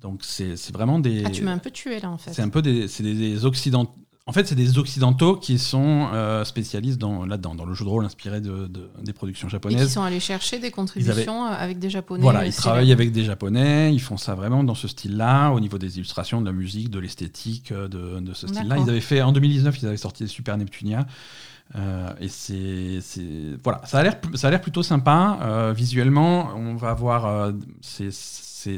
[0.01, 1.23] Donc c'est vraiment des...
[1.25, 2.33] Ah, tu m'as un peu tué là en fait.
[2.33, 3.95] C'est un peu des, des, des occidentaux.
[4.28, 7.89] En fait, c'est des occidentaux qui sont euh, spécialistes dans, là-dedans, dans le jeu de
[7.89, 9.93] rôle inspiré de, de- des productions Et qui japonaises.
[9.93, 12.21] sont allés chercher des contributions euh, avec des japonais.
[12.21, 15.78] Voilà, ils travaillent avec des japonais, ils font ça vraiment dans ce style-là, au niveau
[15.78, 18.75] des illustrations, de la musique, de l'esthétique, euh, de, de ce style-là.
[18.78, 21.07] Ils avaient fait, en 2019, ils avaient sorti Super Neptunia.
[21.75, 22.99] Euh, et c'est,
[23.63, 25.39] voilà, ça a l'air, ça a l'air plutôt sympa.
[25.41, 27.51] Euh, visuellement, on va voir,
[27.82, 28.11] c'est,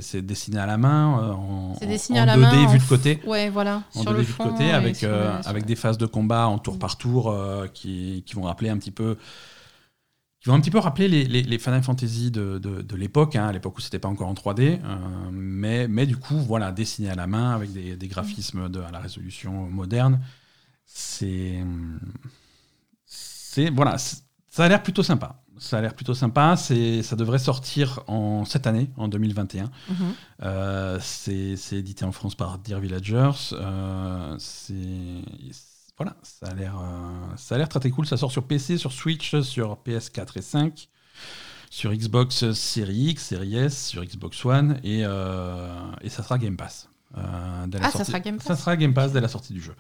[0.02, 2.66] c'est, dessiné à la main, euh, en, C'est dessiné en à la 2D main.
[2.66, 3.84] en vu de côté Ouais, voilà.
[3.96, 6.06] en sur 2D le vu de côté, avec, sur euh, sur avec des phases de
[6.06, 6.80] combat en tour Mm.
[6.80, 9.18] par tour euh, qui, qui vont rappeler un petit peu.
[10.42, 13.36] qui vont un petit peu rappeler les, les, les Final Fantasy de, de, de l'époque,
[13.36, 14.98] hein, à l'époque où c'était pas encore en 3D, euh,
[15.32, 18.92] mais, mais du coup, voilà, dessiné à la main avec des, des graphismes de, à
[18.92, 20.20] la résolution moderne.
[20.86, 21.64] C'est.
[23.06, 23.70] C'est.
[23.70, 25.42] Voilà, ça a l'air plutôt sympa.
[25.60, 26.56] Ça a l'air plutôt sympa.
[26.56, 29.66] Ça devrait sortir en cette année, en 2021.
[29.66, 29.72] Mhm.
[30.44, 33.32] Euh, c'est édité en France par Dear Villagers.
[33.54, 34.38] Euh,
[35.98, 38.06] voilà, ça a l'air euh, ça a l'air très très cool.
[38.06, 40.88] Ça sort sur PC, sur Switch, sur PS4 et 5,
[41.70, 46.90] sur Xbox Series X, Series S, sur Xbox One et, et ça sera Game Pass.
[47.18, 49.76] euh, Ah, ça sera Game Pass Ça sera Game Pass dès la sortie du jeu.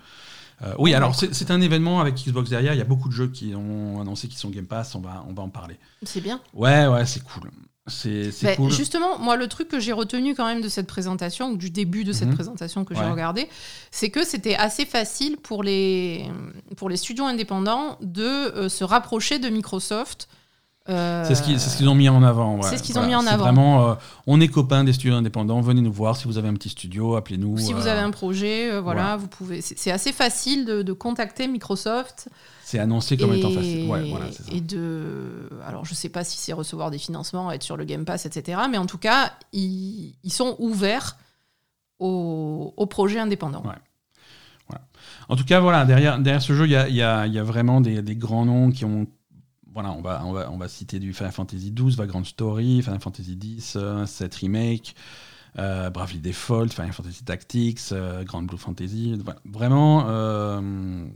[0.61, 2.73] Euh, oui, alors c'est un événement avec Xbox derrière.
[2.73, 4.93] Il y a beaucoup de jeux qui ont annoncé qu'ils sont Game Pass.
[4.95, 5.77] On va, on va en parler.
[6.03, 6.41] C'est bien.
[6.53, 7.49] Ouais, ouais, c'est cool.
[7.87, 8.71] C'est Ben, cool.
[8.71, 12.03] Justement, moi, le truc que j'ai retenu quand même de cette présentation, ou du début
[12.03, 12.35] de cette Mhm.
[12.35, 13.09] présentation que j'ai Ouais.
[13.09, 13.49] regardé,
[13.89, 16.29] c'est que c'était assez facile pour les,
[16.77, 20.27] pour les studios indépendants de euh, se rapprocher de Microsoft.
[20.89, 22.55] Euh, C'est ce qu'ils ce qu'ils ont mis en avant.
[22.55, 22.63] ouais.
[22.63, 23.43] C'est ce qu'ils ont mis en avant.
[23.43, 23.95] Vraiment, euh,
[24.27, 25.61] on est copains des studios indépendants.
[25.61, 27.57] Venez nous voir si vous avez un petit studio, appelez-nous.
[27.59, 29.61] Si vous euh, avez un projet, voilà, vous pouvez.
[29.61, 32.29] C'est assez facile de, de contacter Microsoft
[32.63, 33.87] C'est annoncé comme et, étant facile.
[33.89, 34.43] Ouais, voilà, ça.
[34.51, 35.49] et de.
[35.67, 38.59] Alors, je sais pas si c'est recevoir des financements, être sur le Game Pass, etc.
[38.71, 41.17] Mais en tout cas, ils, ils sont ouverts
[41.99, 43.63] aux, aux projets indépendants.
[45.27, 47.43] En tout cas, voilà, derrière, derrière ce jeu, il y a, y a- y a
[47.43, 49.05] vraiment des, des grands noms qui ont.
[49.81, 52.99] Voilà, on va, on va, on va citer du Final Fantasy XII, Vagrant Story, Final
[52.99, 54.93] Fantasy X, euh, 7 Remake,
[55.57, 59.15] euh, Bravely Default, Final Fantasy Tactics, euh, Grand Blue Fantasy.
[59.23, 60.05] Voilà, vraiment.
[60.09, 61.07] euh,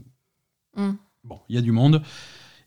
[0.76, 0.92] Mm.
[1.24, 2.02] Bon, il y a du monde.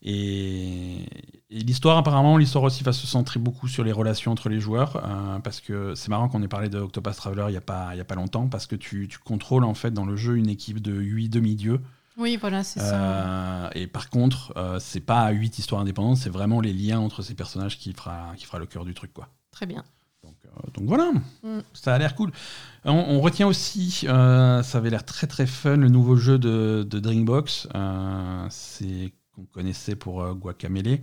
[0.04, 1.02] Et,
[1.50, 4.98] et l'histoire, apparemment, l'histoire aussi va se centrer beaucoup sur les relations entre les joueurs.
[5.04, 7.96] euh, parce que c'est marrant qu'on ait parlé de Octopus Traveler il n'y a, pas-
[7.96, 8.48] y a pas longtemps.
[8.48, 11.82] Parce que tu, tu contrôles, en fait, dans le jeu, une équipe de 8 demi-dieux.
[12.18, 13.66] Oui, voilà, c'est ça.
[13.66, 17.22] Euh, et par contre, euh, c'est pas 8 histoires indépendantes, c'est vraiment les liens entre
[17.22, 19.14] ces personnages qui fera, qui fera le cœur du truc.
[19.14, 19.30] quoi.
[19.52, 19.84] Très bien.
[20.24, 21.12] Donc, euh, voilà,
[21.44, 21.60] Mm.
[21.74, 22.32] ça a l'air cool.
[22.86, 26.86] On, on retient aussi, euh, ça avait l'air très très fun, le nouveau jeu de,
[26.90, 27.68] de Drinkbox.
[27.76, 31.00] Euh, c'est qu'on connaissait pour euh, Guacamele.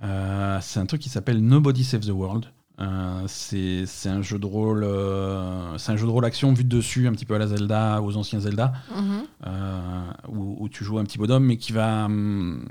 [0.00, 2.46] C'est un truc qui s'appelle Nobody Saves the World.
[2.80, 6.68] Euh, c'est un jeu de rôle, euh, c'est un jeu de rôle action vu de
[6.76, 9.22] dessus, un petit peu à la Zelda, aux anciens Zelda Mhm.
[9.46, 12.64] euh, où, où tu joues un petit bonhomme, mais qui va, hum,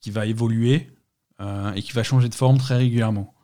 [0.00, 0.90] qui va évoluer
[1.74, 3.34] et qui va changer de forme très régulièrement.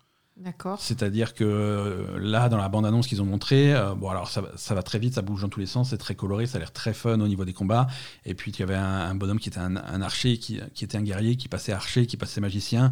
[0.41, 0.81] D'accord.
[0.81, 4.49] C'est-à-dire que euh, là, dans la bande-annonce qu'ils ont montré, euh, bon, alors ça, va-
[4.57, 6.61] ça va très vite, ça bouge dans tous les sens, c'est très coloré, ça a
[6.61, 7.89] l'air très fun au niveau des combats.
[8.25, 10.85] Et puis, il y avait un, un bonhomme qui était un, un archer, qui, qui
[10.85, 12.91] était un guerrier, qui passait archer, qui passait magicien,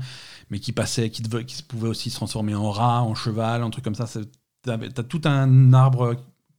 [0.51, 3.71] mais qui passait, qui, devait- qui pouvait aussi se transformer en rat, en cheval, un
[3.71, 4.05] truc comme ça.
[4.07, 6.17] Tu as tout un arbre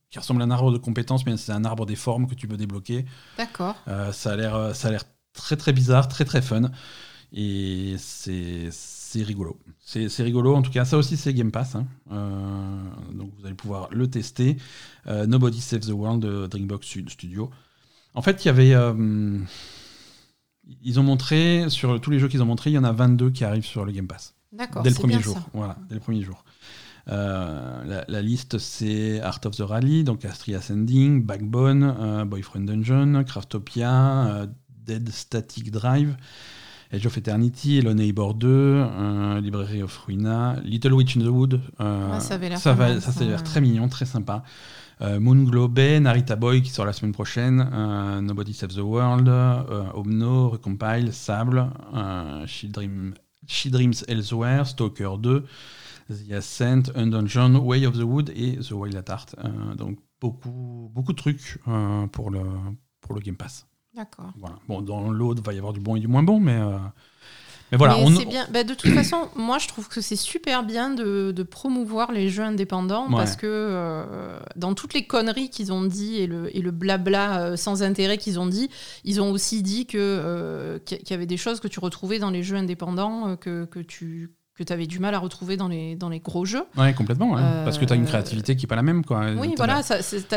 [0.10, 2.48] qui ressemble à un arbre de compétences, mais c'est un arbre des formes que tu
[2.48, 3.06] peux débloquer.
[3.38, 3.76] D'accord.
[3.88, 6.72] Euh, ça a l'air, euh, ça a l'air très très bizarre, très très fun,
[7.32, 8.70] et c'est
[9.10, 9.60] c'est rigolo.
[9.80, 10.54] C'est rigolo.
[10.54, 11.88] En tout cas, ça aussi c'est Game Pass, hein.
[12.12, 12.80] Euh,
[13.12, 14.58] donc vous allez pouvoir le tester.
[15.08, 17.50] Euh, Nobody Saves the World de Sud- Studio.
[18.14, 19.40] En fait, il y avait, euh,
[20.84, 23.32] ils ont montré sur tous les jeux qu'ils ont montré, il y en a 22
[23.32, 24.84] qui arrivent sur le Game Pass D'accord.
[24.84, 25.40] dès le premier jour.
[25.54, 26.46] Voilà, dès le premier jour.
[27.08, 35.10] La, liste, c'est Art of the Rally, donc Astria Ascending, Backbone, Boyfriend Dungeon, Craftopia, Dead
[35.10, 36.16] Static Drive,
[36.92, 41.62] Edge of Eternity, Hello Neighbor 2, euh, Library of Ruina, Little Witch in the Wood.
[41.80, 43.36] euh, Ouais, ça avait l'air ça, va- ça, ça, ouais.
[43.38, 44.44] très mignon, très sympa.
[45.02, 49.30] Euh, Moonglow Bay, Narita Boy qui sort la semaine prochaine, euh, Nobody Saves the World,
[49.30, 53.14] euh, Omno, Recompile, Sable, euh, She, Dream-
[53.48, 55.46] She Dreams Elsewhere, Stalker 2,
[56.10, 59.36] The Ascent, Undungeon, Way of the Wood et The Wild at Heart.
[59.78, 61.60] Donc beaucoup, beaucoup de trucs
[62.12, 62.42] pour, le,
[63.00, 63.68] pour le Game Pass.
[63.96, 64.32] D'accord.
[64.38, 64.56] Voilà.
[64.68, 66.78] Bon, dans l'autre, va y avoir du bon et du moins bon, mais, euh,
[67.72, 67.96] mais voilà.
[67.98, 68.48] Mais on- c'est bien.
[68.52, 72.30] Bah, de toute façon, moi, je trouve que c'est super bien de, de promouvoir les
[72.30, 73.16] jeux indépendants Ouais.
[73.16, 77.42] parce que euh, dans toutes les conneries qu'ils ont dit et le, et le blabla
[77.42, 78.70] euh, sans intérêt qu'ils ont dit,
[79.04, 82.30] ils ont aussi dit que euh, qu'il y avait des choses que tu retrouvais dans
[82.30, 84.32] les jeux indépendants que, que tu
[84.64, 86.64] que avais du mal à retrouver dans les, dans les gros jeux.
[86.78, 87.32] Ouais, complètement.
[87.32, 87.42] ouais.
[87.42, 89.06] Euh, Parce que tu as une créativité qui est pas la même.
[89.06, 89.32] Quoi.
[89.38, 89.82] Oui, voilà,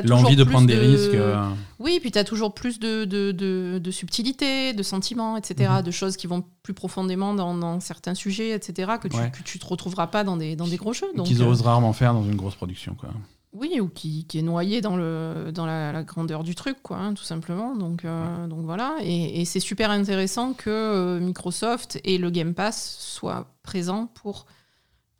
[0.04, 1.14] L'envie de prendre des risques.
[1.14, 1.44] euh,
[1.78, 3.32] Oui, puis tu as toujours plus de, de,
[3.78, 5.82] de, subtilité, de sentiments, etc., Mhm.
[5.82, 9.32] de choses qui vont plus profondément dans, dans certains sujets, etc., que tu, Ouais.
[9.44, 11.08] tu te retrouveras pas dans des, dans des gros jeux.
[11.24, 12.94] Qu'ils euh, osent rarement faire dans une grosse production.
[12.94, 13.10] Quoi.
[13.52, 16.96] Oui, ou qui, qui est noyé dans, le, dans la, la grandeur du truc, quoi,
[16.96, 17.76] hein, tout simplement.
[17.76, 18.96] Donc, euh, donc voilà.
[19.02, 24.46] Et, et c'est super intéressant que euh, Microsoft et le Game Pass soient présents pour,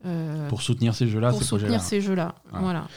[0.07, 2.35] euh, Pour soutenir ces jeux-là, pour ces soutenir ces jeux-là.
[2.53, 2.61] Ouais.
[2.61, 2.89] Voilà.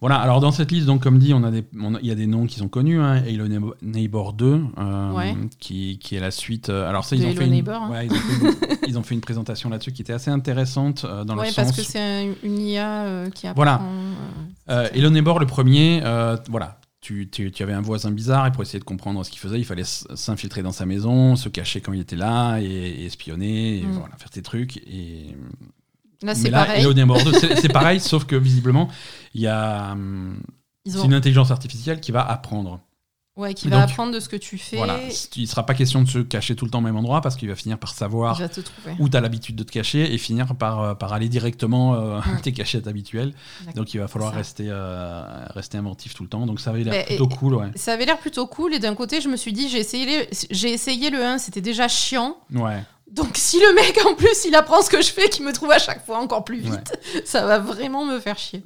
[0.00, 2.10] Voilà, alors dans cette liste, donc comme dit, on a des, on a- il y
[2.10, 2.98] a des noms qui sont connus.
[3.00, 3.22] Hein.
[3.26, 5.36] Halo Neighbor- Neighbor 2, euh, Ouais.
[5.58, 6.70] qui, qui est la suite.
[6.70, 7.90] euh, alors ça, ils ont, Hello fait une, Neighbor, hein.
[7.90, 11.04] ouais, ils, ont fait une, ils ont fait une présentation là-dessus qui était assez intéressante
[11.04, 11.76] euh, dans Ouais, le parce sens.
[11.76, 13.56] que c'est un- une IA qui apprend.
[13.62, 13.82] Voilà.
[14.94, 16.00] Hello Neighbor, le premier,
[16.48, 16.78] voilà.
[17.02, 19.58] Tu, tu, tu avais un voisin bizarre et pour essayer de comprendre ce qu'il faisait,
[19.58, 23.78] il fallait s'infiltrer dans sa maison, se cacher quand il était là et, et espionner,
[23.78, 23.92] et Mm.
[23.92, 24.76] voilà, faire tes trucs.
[24.86, 25.34] Et...
[26.22, 26.80] Là, c'est pareil.
[26.80, 28.88] Hello Neighbor 2, c'est pareil, sauf que visiblement,
[29.34, 29.92] il y a.
[29.92, 30.40] hum,
[30.86, 32.80] C'est une intelligence artificielle qui va apprendre.
[33.36, 34.76] Ouais, qui va donc, apprendre de ce que tu fais.
[34.76, 34.98] Voilà.
[35.36, 37.36] Il ne sera pas question de se cacher tout le temps au même endroit parce
[37.36, 38.38] qu'il va finir par savoir
[38.98, 42.18] où tu as l'habitude de te cacher et finir par, euh, par aller directement euh,
[42.18, 42.40] à Mm.
[42.42, 43.32] tes cachettes habituelles.
[43.76, 45.22] Donc il va falloir rester, euh,
[45.54, 46.44] rester inventif tout le temps.
[46.44, 47.54] Donc ça avait l'air plutôt cool.
[47.54, 47.68] Ouais.
[47.76, 50.04] Ça avait l'air plutôt cool et d'un côté je me suis dit j'ai essayé,
[50.50, 52.36] les- essayé le 1, c'était déjà chiant.
[52.52, 52.82] ouais.
[53.10, 55.72] Donc si le mec en plus il apprend ce que je fais, qu'il me trouve
[55.72, 56.92] à chaque fois encore plus vite,
[57.24, 58.62] ça va vraiment me faire chier.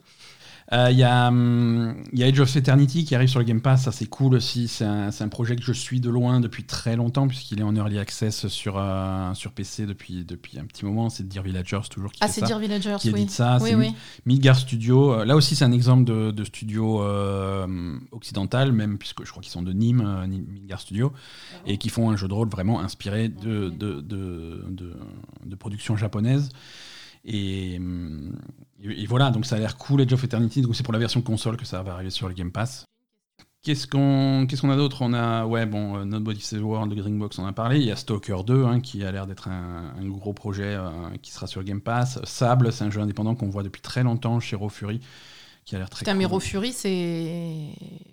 [0.73, 3.45] Euh, Il y, a, hum, il y a Age of Eternity qui arrive sur le
[3.45, 4.67] Game Pass, ça c'est cool aussi.
[4.67, 7.99] C'est un, projet que je suis de loin depuis très longtemps puisqu'il est en early
[7.99, 11.11] access sur, euh, sur PC depuis, depuis un petit moment.
[11.11, 12.43] C'est Dear Villagers toujours qui Ah c'est.
[12.43, 13.27] Dear Villagers, qui oui.
[13.29, 13.59] ça.
[13.61, 13.93] oui, c'est oui.
[14.27, 15.13] Midgar Studio.
[15.13, 17.03] Euh, Là aussi, c'est un exemple de, de studio
[18.13, 21.13] occidental, même puisque je crois qu'ils sont de Nîmes, Nîmes- Midgar Studio,
[21.67, 24.93] et qui font un jeu de rôle vraiment inspiré de, de, de, de,
[25.45, 26.49] de production japonaise.
[27.25, 28.37] Et, hum,
[28.83, 30.61] et- et voilà, donc ça a l'air cool, Age of Eternity.
[30.63, 32.85] Donc c'est pour la version console que ça va arriver sur le Game Pass.
[33.63, 35.01] Qu'est-ce qu'on qu'est-ce qu'on a d'autre?
[35.01, 37.79] On a, ouais, bon, euh, Nobody Saves World, The Greenbox, on en a parlé.
[37.79, 40.91] Il y a Stalker 2, hein, qui a l'air d'être un, un gros projet euh,
[41.23, 42.21] qui sera sur le Game Pass.
[42.25, 45.01] Sable, c'est un jeu indépendant qu'on voit depuis très longtemps chez Raw Fury,
[45.65, 46.27] qui a l'air très Putain, mais.
[46.27, 47.71] Raw Fury, c'est.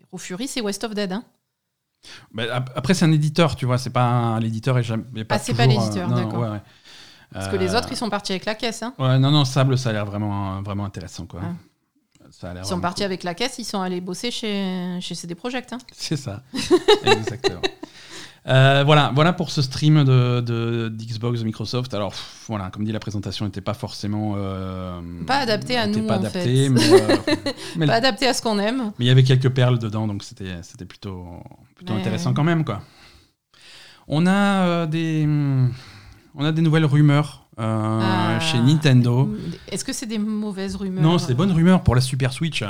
[0.09, 1.25] Raw Fury, c'est West of Dead, hein
[2.33, 5.03] Bah, ap- après, c'est un éditeur, tu vois, c'est pas un- l'éditeur est jamais.
[5.17, 6.39] est pas Ah, c'est pas toujours, l'éditeur, d'accord.
[6.39, 6.61] ouais, ouais.
[7.33, 8.83] Parce que les Euh, autres, ils sont partis avec la caisse.
[8.83, 11.41] Hein Ouais, non, non, Sable, ça a l'air vraiment, vraiment intéressant, quoi.
[11.43, 11.53] Ah.
[12.31, 13.05] Ça a l'air ils sont partis cool.
[13.05, 15.73] avec la caisse, ils sont allés bosser chez, chez CD Projekt.
[15.73, 16.43] Hein C'est ça,
[17.03, 17.61] exactement.
[18.47, 21.93] Euh, voilà, voilà pour ce stream de, de- d'Xbox de Microsoft.
[21.93, 26.07] Alors pff, voilà, comme dit, la présentation n'était pas forcément euh, Pas adaptée à nous,
[26.07, 26.69] pas en adaptée, fait.
[26.69, 27.17] mais euh,
[27.77, 28.93] mais Pas adapté à ce qu'on aime.
[28.97, 31.23] mais il y avait quelques perles dedans, donc c'était c'était plutôt
[31.75, 32.81] plutôt Mais- intéressant quand même quoi.
[34.07, 35.27] On a des
[36.35, 38.39] on a des nouvelles rumeurs euh, Ah.
[38.39, 39.35] chez Nintendo.
[39.69, 42.63] Est-ce que c'est des mauvaises rumeurs Non, c'est des bonnes rumeurs pour la Super Switch.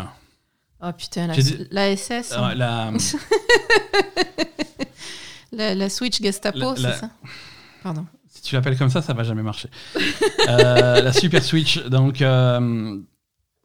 [0.83, 2.91] Oh putain, la, J'ai dit- la SS, Euh, la-
[5.51, 7.09] la, la Switch Gestapo, La- c'est la- ça
[7.83, 8.05] Pardon.
[8.27, 9.69] Si tu l'appelles comme ça, ça va jamais marcher.
[10.47, 12.97] Euh, la Super Switch, donc euh,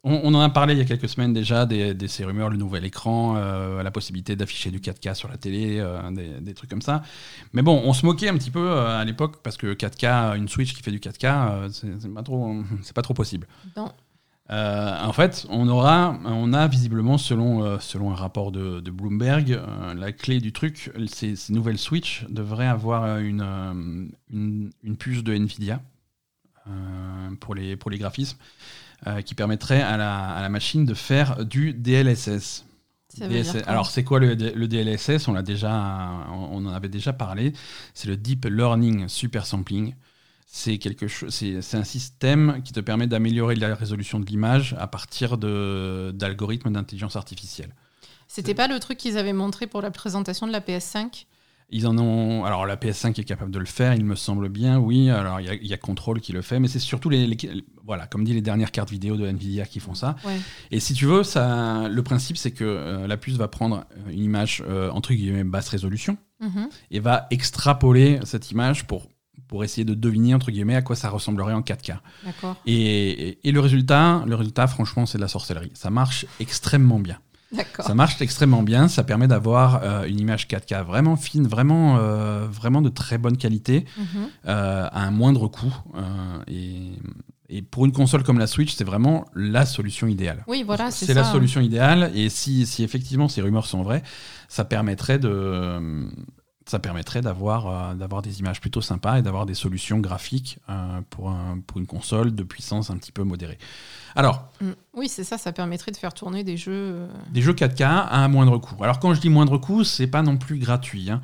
[0.06, 2.48] on, on en a parlé il y a quelques semaines déjà des, des- ces rumeurs,
[2.48, 6.54] le nouvel écran, euh, la possibilité d'afficher du 4K sur la télé, euh, des, des
[6.54, 7.02] trucs comme ça.
[7.52, 10.48] Mais bon, on se moquait un petit peu euh, à l'époque parce que 4K, une
[10.48, 13.46] Switch qui fait du 4K, euh, c'est pas trop, c'est pas trop possible.
[13.76, 13.92] Non.
[14.48, 18.90] Euh, en fait, on aura, on a visiblement, selon, euh, selon un rapport de, de
[18.92, 23.42] Bloomberg, euh, la clé du truc, ces, ces nouvelles Switch devraient avoir une,
[24.32, 25.80] une, une puce de Nvidia
[27.40, 28.38] pour, les, pour les graphismes,
[29.06, 32.64] euh, qui permettrait à la, à la machine de faire du DLSS.
[33.66, 35.70] Alors, c'est quoi le, DLSS On l'a déjà,
[36.30, 37.52] on en avait déjà parlé.
[37.94, 39.94] C'est le Deep Learning Super Sampling.
[40.46, 44.86] C'est quelque chose, c'est un système qui te permet d'améliorer la résolution de l'image à
[44.86, 47.74] partir d'algorithmes d'intelligence artificielle.
[48.28, 51.26] C'était pas le truc qu'ils avaient montré pour la présentation de la PS5
[51.70, 52.44] Ils en ont.
[52.44, 55.10] Alors la PS5 est capable de le faire, il me semble bien, oui.
[55.10, 57.26] Alors il y a- il y, a Control qui le fait, mais c'est surtout les,
[57.26, 57.36] les-
[57.84, 60.14] voilà, comme dit les dernières cartes vidéo de Nvidia qui font ça.
[60.24, 60.36] Ouais.
[60.70, 64.22] Et si tu veux, ça, le principe c'est que euh, la puce va prendre une
[64.22, 66.68] image euh, entre guillemets basse résolution Mhm.
[66.90, 69.08] et va extrapoler cette image pour
[69.48, 72.00] pour essayer de deviner entre guillemets à quoi ça ressemblerait en 4K.
[72.24, 72.56] D'accord.
[72.66, 72.74] Et,
[73.28, 75.70] et- et le résultat, le résultat, franchement, c'est de la sorcellerie.
[75.74, 77.18] Ça marche extrêmement bien.
[77.80, 78.88] Ça marche extrêmement bien.
[78.88, 83.36] Ça permet d'avoir euh, une image 4K vraiment fine, vraiment, euh, vraiment de très bonne
[83.36, 84.06] qualité, Mhm.
[84.46, 85.74] euh, à un moindre coût.
[86.48, 86.92] Et,
[87.48, 90.42] et pour une console comme la Switch, c'est vraiment la solution idéale.
[90.48, 92.10] Oui, voilà, c'est la solution idéale.
[92.14, 94.02] Et si, si effectivement ces rumeurs sont vraies,
[94.48, 96.08] ça permettrait de
[96.68, 101.00] ça permettrait d'avoir euh, d'avoir des images plutôt sympas et d'avoir des solutions graphiques euh,
[101.10, 103.58] pour, un- pour une console de puissance un petit peu modérée.
[104.16, 104.70] Alors, Mm.
[104.94, 106.72] Oui, c'est ça, ça permettrait de faire tourner des jeux.
[106.72, 108.82] euh, des jeux 4K à un moindre coût.
[108.82, 111.10] Alors quand je dis moindre coût, c'est pas non plus gratuit.
[111.10, 111.20] hein.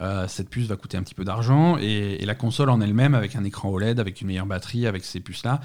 [0.00, 3.14] Euh, cette puce va coûter un petit peu d'argent et, et la console en elle-même,
[3.14, 5.60] avec un écran OLED, avec une meilleure batterie, avec ces puces-là,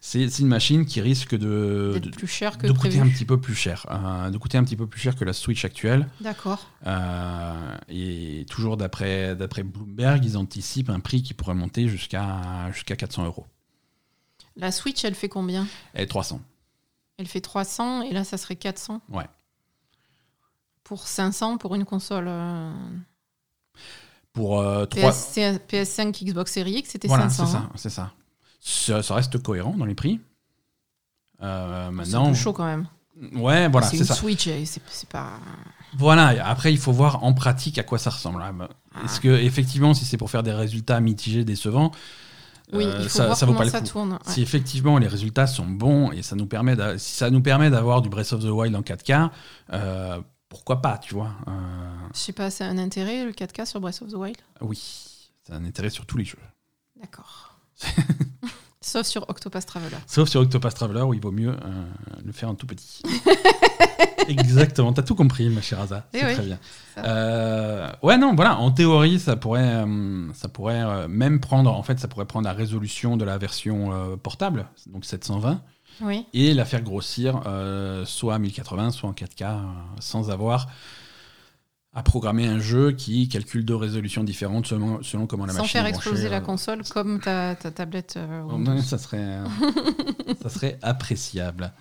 [0.00, 3.24] c'est une machine qui risque de, d'être de, plus cher que de coûter un petit
[3.24, 6.08] peu plus cher, euh, de coûter un petit peu plus cher que la Switch actuelle.
[6.20, 6.66] D'accord.
[6.86, 12.96] Euh, et toujours d'après d'après Bloomberg, ils anticipent un prix qui pourrait monter jusqu'à jusqu'à
[12.96, 13.46] 400 euros.
[14.56, 15.66] La Switch, elle fait combien?
[15.94, 16.40] Et 300.
[17.16, 19.26] Elle fait 300 et là, ça serait 400 Ouais.
[20.84, 22.72] Pour 500 pour une console euh,
[24.32, 25.10] Pour euh, 3...
[25.10, 25.36] PS,
[25.68, 27.46] PS5, Xbox Series X, c'était Voilà, 500.
[27.46, 27.70] c'est ça, hein?
[27.74, 28.12] c'est ça.
[28.60, 29.02] Ça.
[29.02, 30.20] ça reste cohérent dans les prix.
[31.42, 32.86] Euh, C'est un maintenant, peu chaud quand même.
[33.34, 34.14] ouais, voilà, c'est une ça.
[34.14, 35.32] Switch, c'est c'est pas.
[35.96, 36.46] Voilà.
[36.46, 38.42] Après, il faut voir en pratique à quoi ça ressemble.
[38.44, 38.68] Ah, bah,
[39.04, 41.92] Est-ce que effectivement, si c'est pour faire des résultats mitigés, décevants,
[42.72, 43.86] Oui, euh, il faut ça, voir ça vaut comment pas le ça coup.
[43.86, 44.12] tourne.
[44.12, 44.18] ouais.
[44.26, 48.02] Si effectivement les résultats sont bons et ça nous permet, si ça nous permet d'avoir
[48.02, 49.30] du Breath of the Wild en 4K,
[49.72, 51.50] euh, pourquoi pas, tu vois Euh,
[52.14, 54.36] Je sais pas, c'est un intérêt le 4K sur Breath of the Wild?
[54.60, 54.78] Oui,
[55.44, 56.38] c'est un intérêt sur tous les jeux.
[57.00, 57.47] D'accord.
[58.80, 59.96] Sauf sur Octopus Traveler.
[60.06, 61.84] Sauf sur Octopath Traveler où il vaut mieux euh,
[62.24, 63.02] le faire en tout petit.
[64.28, 66.06] Exactement, t'as tout compris, ma chère Asa.
[66.14, 66.58] Eh C'est oui, très bien.
[66.98, 71.98] Euh, ouais, non, voilà, en théorie, ça pourrait, euh, ça pourrait même prendre, en fait,
[71.98, 75.60] ça pourrait prendre la résolution de la version portable, donc 720,
[76.02, 76.26] Oui.
[76.32, 77.42] et la faire grossir
[78.04, 79.56] soit à 1080, soit en 4K, euh,
[80.00, 80.68] sans avoir
[81.98, 85.72] à programmer un jeu qui calcule deux résolutions différentes selon, selon comment la Sans machine
[85.80, 88.14] faire est branchée, exploser la euh, console comme ta, ta tablette.
[88.16, 88.42] euh.
[88.44, 89.44] Ouais, ça serait, euh,
[90.42, 91.72] ça serait appréciable.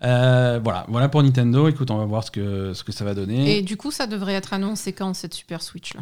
[0.00, 1.68] Voilà, voilà pour Nintendo.
[1.68, 3.58] Écoute, on va voir ce que, ce que ça va donner.
[3.58, 6.00] Et du coup, ça devrait être annoncé quand cette Super Switch là?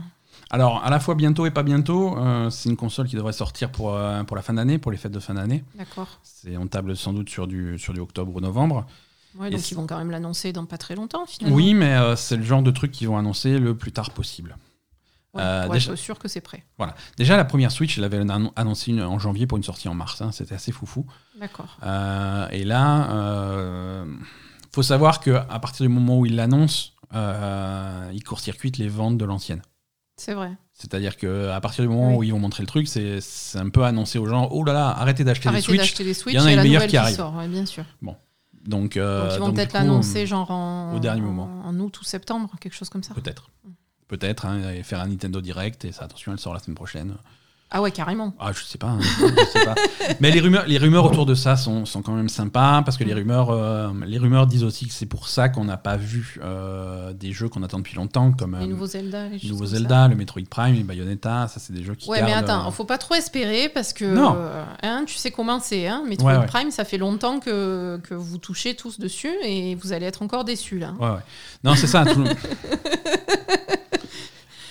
[0.51, 2.17] Alors, à la fois bientôt et pas bientôt,
[2.51, 3.99] c'est une console qui devrait sortir pour,
[4.29, 5.65] pour la fin d'année, pour les fêtes de fin d'année.
[5.75, 6.21] D'accord.
[6.23, 8.87] C'est on table sans doute sur du, sur du octobre ou novembre.
[9.37, 11.57] Ouais, donc ils vont quand même l'annoncer dans pas très longtemps finalement.
[11.57, 14.57] Oui, mais euh, c'est le genre de truc qu'ils vont annoncer le plus tard possible.
[15.35, 16.65] Ouais, euh, pour déjà- être sûr que c'est prêt.
[16.79, 16.95] Voilà.
[17.19, 19.95] Déjà, la première Switch, elle avait annon- annoncé une- en janvier pour une sortie en
[19.95, 20.21] mars.
[20.23, 20.33] hein.
[20.33, 21.05] C'était assez foufou.
[21.39, 21.77] D'accord.
[21.85, 24.07] Euh, et là, euh,
[24.73, 29.25] faut savoir que à partir du moment où ils l'annoncent, ils court-circuitent les ventes de
[29.25, 29.63] l'ancienne.
[30.17, 30.51] C'est vrai.
[30.73, 32.17] C'est-à-dire que à partir du moment Oui.
[32.17, 33.21] où ils vont montrer le truc, c'est
[33.55, 35.79] un peu annoncé aux gens oh là là, arrêtez d'acheter des Arrêtez Switch.
[35.79, 37.15] d'acheter des Switch, il y en a une meilleure qui qui, arrive.
[37.17, 37.85] sort, ouais, bien sûr.
[38.67, 41.63] Donc, euh, donc ils vont peut-être l'annoncer genre en, au dernier en- moment.
[41.65, 43.15] en août ou septembre, quelque chose comme ça.
[43.15, 43.51] Peut-être.
[44.09, 47.17] Peut-être, hein, et faire un Nintendo Direct, et ça, attention, elle sort la semaine prochaine.
[47.71, 48.33] Ah ouais, carrément.
[48.41, 48.87] Ah, je sais pas.
[48.89, 49.75] hein, je sais pas.
[50.21, 53.05] Mais les rumeurs, les rumeurs autour de ça sont, sont quand même sympas parce que
[53.05, 56.39] les rumeurs, euh, les rumeurs disent aussi que c'est pour ça qu'on n'a pas vu
[56.43, 59.51] euh, des jeux qu'on attend depuis longtemps comme Les euh, nouveaux Zelda, les le choses
[59.51, 59.79] nouveau comme ça.
[59.81, 61.47] Zelda, le Metroid Prime, les Bayonetta.
[61.49, 62.09] Ça, c'est des jeux qui.
[62.09, 64.35] Ouais, mais attends, euh, faut pas trop espérer parce que Non.
[64.83, 65.87] hein, tu sais comment c'est.
[65.87, 66.47] Hein, Metroid Ouais, ouais.
[66.47, 70.45] Prime, ça fait longtemps que, que vous touchez tous dessus et vous allez être encore
[70.45, 70.95] déçus là.
[70.99, 71.21] Ouais, ouais.
[71.65, 72.07] Non, c'est ça.
[72.07, 72.31] tout le-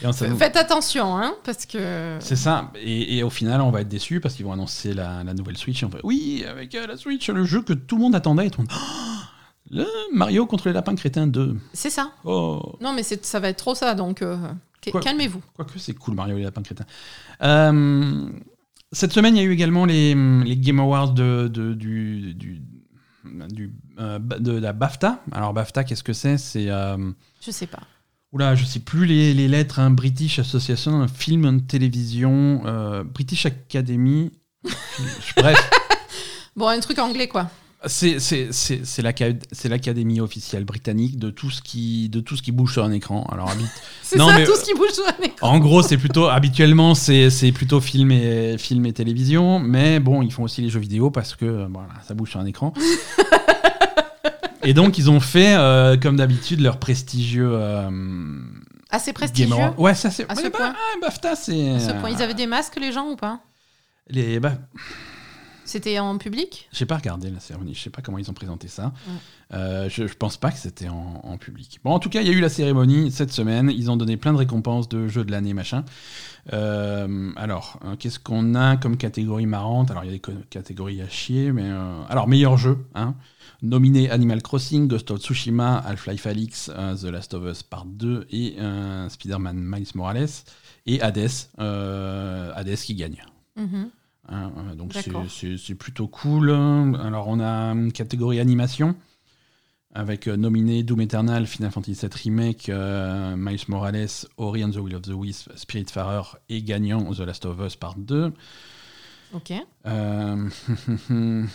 [0.04, 2.18] Et on s'est- Faites attention, hein, parce que.
[2.20, 2.72] C'est ça.
[2.76, 5.58] Et, et au final, on va être déçus parce qu'ils vont annoncer la, la nouvelle
[5.58, 5.82] Switch.
[5.82, 8.48] Et on fait oui, avec euh, la Switch, le jeu que tout le monde attendait.
[8.48, 9.24] Et tout le monde, Oh,
[9.72, 11.58] le Mario contre les lapins crétins 2.
[11.74, 12.12] C'est ça.
[12.24, 12.78] Oh.
[12.82, 14.38] Non, mais ça va être trop ça, donc euh,
[15.02, 15.42] calmez-vous.
[15.56, 16.86] Quoique c'est cool, Mario et les lapins crétins.
[17.44, 18.30] Euh,
[18.92, 22.62] cette semaine, il y a eu également les, les Game Awards de, de- du, du,
[23.50, 25.22] du, euh, de la BAFTA.
[25.32, 26.38] Alors, BAFTA, qu'est-ce que c'est?
[26.38, 26.70] C'est.
[26.70, 26.98] euh,
[27.42, 27.82] Je sais pas.
[28.34, 29.80] Oula, je sais plus les, les lettres.
[29.80, 29.90] hein.
[29.90, 34.32] British Association of Film and Television, euh, British Academy.
[35.38, 35.70] Bref,
[36.56, 37.50] Bon, un truc anglais, quoi.
[37.86, 42.36] c'est c'est- c'est- c'est l'aca- c'est l'académie officielle britannique de tout ce qui de tout
[42.36, 43.26] ce qui bouge sur un écran.
[43.32, 43.68] Alors habite-
[44.02, 45.48] C'est ça mais- tout ce qui bouge sur un écran.
[45.50, 50.32] en gros, c'est plutôt habituellement c'est plutôt film et film et télévision, mais bon, ils
[50.34, 52.74] font aussi les jeux vidéo parce que voilà, ça bouge sur un écran.
[54.68, 57.90] et donc ils ont fait euh, comme d'habitude leur prestigieux euh,
[58.90, 59.56] Assez Game prestigieux.
[59.78, 60.30] Ouais, ça c'est.
[60.30, 61.72] À ce ouais, bah, point ah, BAFTA, c'est.
[61.72, 63.40] À ce point, ils avaient des masques, les gens, ou pas?
[64.10, 64.54] Les, bah,
[65.68, 68.68] C'était en public J'ai pas regardé la cérémonie, je sais pas comment ils ont présenté
[68.70, 68.94] ça.
[69.08, 69.14] Ouais.
[69.54, 71.80] Euh, je, je pense pas que c'était en, en public.
[71.84, 73.70] Bon, en tout cas, il y a eu la cérémonie cette semaine.
[73.70, 75.84] Ils ont donné plein de récompenses de jeux de l'année, machin.
[76.54, 79.92] Euh, alors, euh, qu'est-ce qu'on a comme catégorie marrante?
[79.92, 81.64] Alors, il y a des catégories à chier, mais.
[81.66, 83.16] euh, alors, meilleur jeu, hein.
[83.62, 86.28] Nominé Animal Crossing, Ghost of Tsushima, Half-Life
[86.70, 88.56] euh, The Last of Us Part 2 et
[89.10, 90.30] Spider-Man Miles Morales.
[90.86, 93.22] Et Hades, Hades qui gagne.
[93.58, 93.90] Mhm.
[94.30, 96.52] Hein, euh, donc c'est- plutôt cool.
[96.52, 98.96] Alors on a une catégorie animation
[99.94, 104.08] avec euh, nominé Doom Eternal, Final Fantasy VII Remake, euh, Miles Morales,
[104.38, 107.96] Ori and the Will of the Wisp, Spiritfarer et gagnant The Last of Us Part
[107.98, 108.32] 2.
[109.34, 109.54] Ok.
[109.88, 110.50] Euh,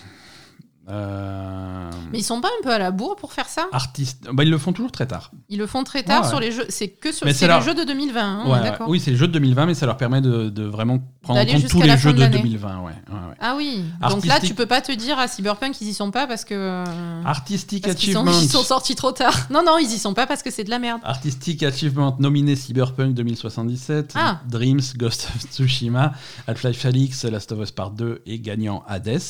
[0.89, 4.43] euh, Mais ils sont pas un peu à la bourre pour faire ça artiste, bah,
[4.45, 5.31] ils le font toujours très tard.
[5.49, 6.31] Ils le font très tard Ouais, ouais.
[6.31, 6.67] sur les jeux.
[6.69, 8.21] C'est que sur c'est les jeux de 2020.
[8.21, 8.73] hein, Ouais.
[8.89, 11.45] Oui, c'est le jeu de 2020, mais ça leur permet de, de vraiment prendre en
[11.45, 12.39] compte tous les jeux de de, l'année.
[12.39, 12.79] 2020.
[12.81, 13.35] Ouais, ouais, ouais.
[13.41, 13.85] Ah oui.
[14.11, 16.55] Donc là, tu peux pas te dire à Cyberpunk ils y sont pas parce que.
[16.55, 18.33] euh, Artistic parce sont, Achievement.
[18.43, 19.35] ils sont sortis trop tard.
[19.51, 21.01] Non, non, ils y sont pas parce que c'est de la merde.
[21.05, 24.41] Artistic Achievement nominé Cyberpunk 2077, Ah.
[24.49, 26.13] Dreams, Ghost of Tsushima,
[26.47, 29.21] Half-Life Alyx, Last of Us Part 2 et gagnant Hades.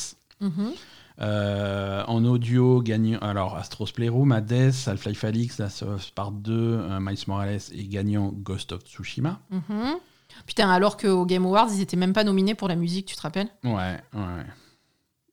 [0.41, 0.71] Mhm.
[1.21, 6.51] Euh, en audio, gagnant alors Astros Playroom, Hades, Half-Life Alyx, Last of Us Part 2,
[6.53, 9.39] euh, Miles Morales et gagnant Ghost of Tsushima.
[9.51, 9.95] Mhm.
[10.47, 13.21] Putain, alors qu'au Game Awards, ils étaient même pas nominés pour la musique, tu te
[13.21, 13.49] rappelles?
[13.63, 14.45] Ouais, ouais.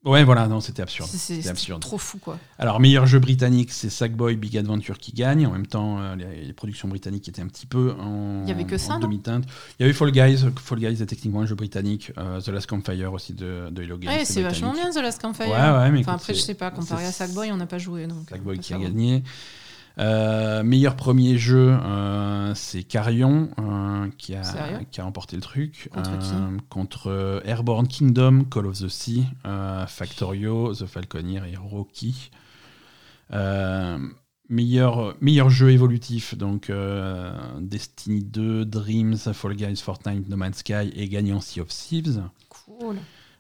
[0.05, 0.24] Ouais.
[0.24, 1.09] Voilà, non, c'était absurde.
[1.09, 1.80] C'est- absurde.
[1.80, 2.38] trop fou, quoi.
[2.59, 5.46] Alors, meilleur jeu britannique, c'est Sackboy Big Adventure qui gagne.
[5.46, 8.53] En même temps, euh, les, les productions britanniques étaient un petit peu en, Il y
[8.53, 9.44] avait que ça, en non demi-teinte.
[9.78, 10.44] Il y avait Fall Guys.
[10.57, 12.12] Fall Guys est techniquement un jeu britannique.
[12.18, 14.12] Euh, The Last Campfire aussi de, de Hello Games.
[14.12, 15.46] Ouais, c'est vachement bien The Last Campfire.
[15.48, 17.78] Ouais, ouais, mais Enfin, écoute, après, je sais pas, comparé à Sackboy, on n'a pas
[17.78, 18.07] joué.
[18.07, 18.84] Donc, Sackboy qui a va.
[19.99, 25.88] Euh, meilleur premier jeu, euh, c'est Carrion euh, qui, a, qui a remporté le truc.
[25.93, 26.32] Contre qui
[26.68, 29.26] Contre Airborne Kingdom, Call of the Sea,
[29.86, 32.30] Factorio, The Falconeer et Rocky.
[34.49, 36.72] Meilleur, meilleur jeu évolutif, donc
[37.61, 42.22] Destiny 2, Dreams, Fall Guys, Fortnite, No Man's Sky et gagnant Sea of Thieves.
[42.49, 42.97] Cool.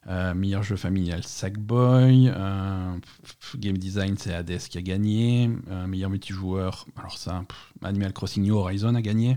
[0.08, 2.28] Euh, meilleur jeu familial, Sackboy.
[2.34, 2.92] Euh,
[3.22, 5.50] pff, game design, c'est Hades qui a gagné.
[5.70, 9.36] Euh, meilleur multijoueur, alors ça, pff, Animal Crossing New Horizon a gagné.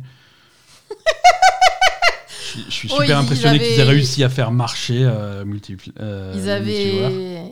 [2.55, 7.05] Je suis- super impressionné avaient- qu'ils aient réussi à faire marcher euh, euh, Ils multijoueur.
[7.07, 7.43] avaient...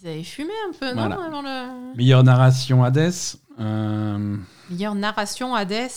[0.00, 1.94] Ils avaient fumé un peu, non avant le...
[1.96, 3.12] Meilleure narration, Hades.
[3.60, 4.36] Euh,
[4.70, 5.90] Meilleure narration Hades.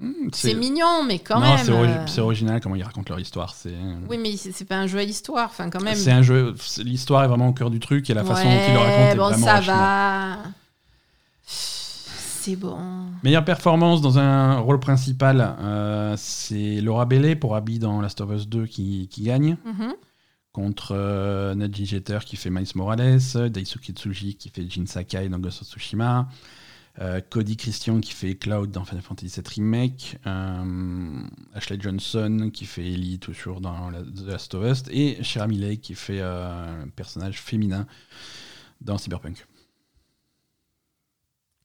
[0.00, 1.64] Hmm, C'est mignon, mais quand non, même.
[1.64, 3.54] c'est ori- euh, c'est original comment ils racontent leur histoire.
[3.54, 3.74] C'est
[4.08, 5.94] Oui, mais c'est pas un jeu à histoire, enfin quand même.
[5.96, 6.54] c'est un jeu.
[6.78, 9.16] L'histoire est vraiment au cœur du truc et la façon dont ils le racontent est
[9.16, 10.38] bon, vraiment ça va.
[11.44, 12.78] C'est bon.
[13.24, 18.30] Meilleure performance dans un rôle principal, euh, c'est Laura Bailey pour Abby dans Last of
[18.30, 19.94] Us 2 qui, qui gagne, Mhm.
[20.52, 23.20] contre euh, Nadji Jeter qui fait Miles Morales,
[23.50, 26.28] Daisuke Tsuji qui fait Jin Sakai dans Ghost of Tsushima,
[27.00, 31.22] euh, Cody Christian qui fait Cloud dans Final Fantasy VII Remake, euh,
[31.54, 35.76] Ashley Johnson qui fait Ellie toujours dans la- The Last of Us, et Shira Miley
[35.76, 37.86] qui fait euh, un personnage féminin
[38.80, 39.46] dans Cyberpunk.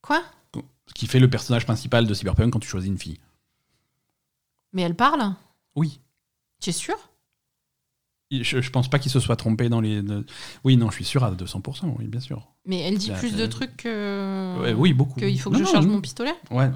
[0.02, 0.24] Quoi?
[0.96, 3.20] Qui fait le personnage principal de Cyberpunk quand tu choisis une fille.
[4.74, 5.34] Mais elle parle?
[5.76, 6.00] Oui.
[6.60, 6.96] Tu es sûr?
[8.32, 10.02] Je, je pense pas qu'il se soit trompé dans les.
[10.64, 12.48] Oui, non, je suis sûr à 200%, oui, bien sûr.
[12.66, 14.58] Mais elle dit Là, plus de trucs que.
[14.62, 15.20] Ouais, oui, beaucoup.
[15.20, 15.94] Qu'il faut que Non, je non, charge non.
[15.94, 16.70] mon pistolet Ouais.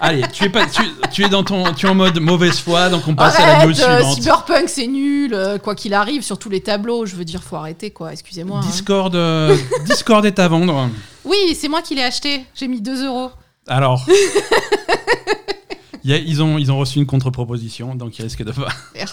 [0.00, 0.82] Allez, tu es, pas, tu,
[1.12, 3.66] tu es dans ton, tu es en mode mauvaise foi, donc on passe à la
[3.66, 4.14] news euh, suivante.
[4.16, 7.06] Cyberpunk, c'est nul, euh, quoi qu'il arrive, sur tous les tableaux.
[7.06, 8.12] Je veux dire, faut arrêter, quoi.
[8.12, 8.58] Excusez-moi.
[8.58, 8.66] hein.
[8.66, 10.88] Discord, euh, Discord est à vendre.
[11.24, 12.44] Oui, c'est moi qui l'ai acheté.
[12.56, 13.30] J'ai mis 2 euros.
[13.68, 14.04] Alors.
[16.02, 18.68] il y a- ils, ont, ils ont reçu une contre-proposition, donc ils risquent de pas.
[18.96, 19.10] Merde.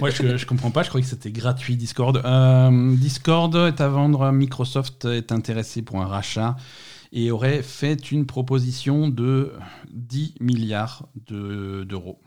[0.00, 2.16] Moi, je, je comprends pas, je croyais que c'était gratuit Discord.
[2.24, 6.56] Euh, Discord est à vendre, Microsoft est intéressé pour un rachat
[7.12, 9.52] et aurait fait une proposition de
[9.92, 12.18] 10 milliards de- d'euros.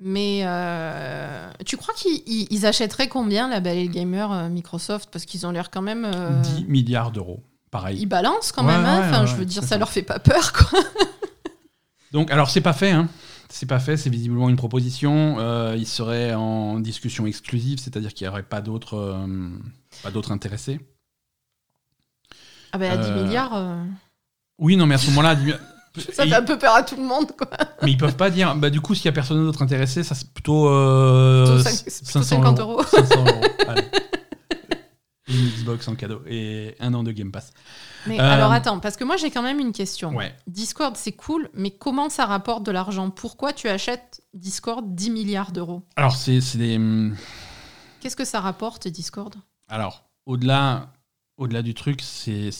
[0.00, 5.08] Mais euh, tu crois qu'ils ils- ils achèteraient combien la Belle Gamer euh, Microsoft?
[5.10, 6.04] Parce qu'ils ont l'air quand même.
[6.04, 7.98] euh, 10 milliards d'euros, pareil.
[8.00, 8.84] Ils balancent quand Ouais, même.
[8.84, 9.00] hein.
[9.00, 9.78] ouais, Enfin, je veux dire, ça ça.
[9.78, 10.80] leur fait pas peur, quoi.
[12.12, 13.08] Donc, alors, c'est pas fait, hein.
[13.50, 15.36] C'est pas fait, c'est visiblement une proposition.
[15.38, 19.26] Euh, il serait en discussion exclusive, c'est-à-dire qu'il n'y aurait pas d'autres euh,
[20.02, 20.80] pas d'autres intéressés.
[22.72, 23.84] Ah ben, à 10 Euh, milliards, euh,
[24.58, 25.52] Oui, non, mais à ce moment-là, 10
[26.12, 27.48] ça Et- fait un peu peur à tout le monde, quoi.
[27.82, 30.14] Mais ils peuvent pas dire, bah du coup, s'il y a personne d'autre intéressé, ça
[30.16, 30.64] c'est plutôt,
[31.44, 32.82] Plutôt cinq- c'est plutôt 50 euros.
[32.82, 33.42] 500 euros.
[33.68, 33.82] Allez.
[35.34, 37.52] Une Xbox en cadeau et un an de Game Pass.
[38.06, 40.14] Mais Euh, alors attends, parce que moi j'ai quand même une question.
[40.14, 40.34] Ouais.
[40.46, 43.10] Discord c'est cool, mais comment ça rapporte de l'argent?
[43.10, 45.82] Pourquoi tu achètes Discord 10 milliards d'euros?
[45.96, 46.76] Alors, c'est c'est des.
[46.76, 47.16] hum,
[48.00, 49.34] Qu'est-ce que ça rapporte Discord?
[49.68, 50.92] Alors, au-delà
[51.36, 52.50] au-delà du truc, c'est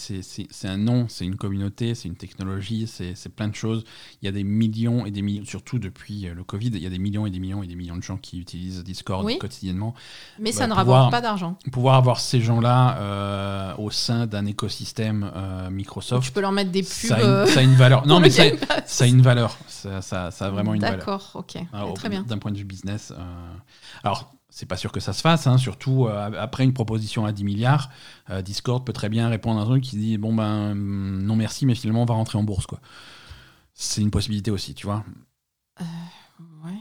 [0.65, 3.85] un nom, c'est une communauté, c'est une technologie, c'est plein de choses.
[4.21, 6.87] Il y a des millions et des millions, surtout depuis euh, le Covid, il y
[6.87, 9.39] a des millions et des millions et des millions de gens qui utilisent Discord Oui.
[9.39, 9.95] quotidiennement.
[10.41, 11.57] Mais Bah, ça ne pouvoir- rapporte pas d'argent.
[11.71, 16.73] Pouvoir avoir ces gens-là euh, au sein d'un écosystème euh, Microsoft, Tu peux leur mettre
[16.73, 16.89] des pubs.
[16.91, 18.05] ça a, une, euh, ça a une valeur.
[18.07, 19.57] Non, mais ça, a une valeur.
[19.69, 20.99] Ça, a vraiment une valeur.
[20.99, 21.59] D'accord, ok.
[21.95, 22.23] Très bien.
[22.25, 23.13] D'un point de vue business.
[24.03, 27.33] Alors, c'est pas sûr que ça se fasse, hein, surtout euh, après une proposition à
[27.33, 27.91] 10 milliards.
[28.31, 31.35] euh, Discord peut très bien répondre à un truc qui dit Bon, ben, hum, non
[31.35, 32.65] merci, mais finalement, on va rentrer en bourse.
[32.67, 32.79] quoi.
[33.75, 35.03] C'est une possibilité aussi, tu vois.
[36.65, 36.79] Ouais.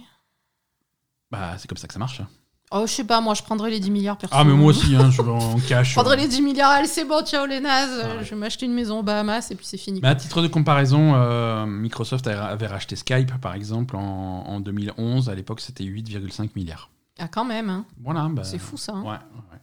[1.32, 2.20] Bah, c'est comme ça que ça marche.
[2.22, 2.28] hein.
[2.76, 4.36] Oh, je sais pas, moi je prendrais les 10 milliards perso.
[4.36, 5.90] Ah, mais moi aussi, hein, je vais en cash.
[5.90, 8.02] Je prendrais les 10 milliards, allez, c'est bon, ciao les nazes.
[8.04, 8.24] Ah ouais.
[8.24, 10.00] Je vais m'acheter une maison aux Bahamas et puis c'est fini.
[10.02, 14.00] Mais à titre de comparaison, euh, Microsoft avait racheté Skype, par exemple, en,
[14.48, 15.30] en 2011.
[15.30, 16.90] À l'époque, c'était 8,5 milliards.
[17.20, 17.86] Ah, quand même, hein.
[18.02, 18.28] Voilà.
[18.30, 18.94] bah, c'est fou ça.
[18.94, 19.04] hein.
[19.04, 19.60] Ouais, ouais.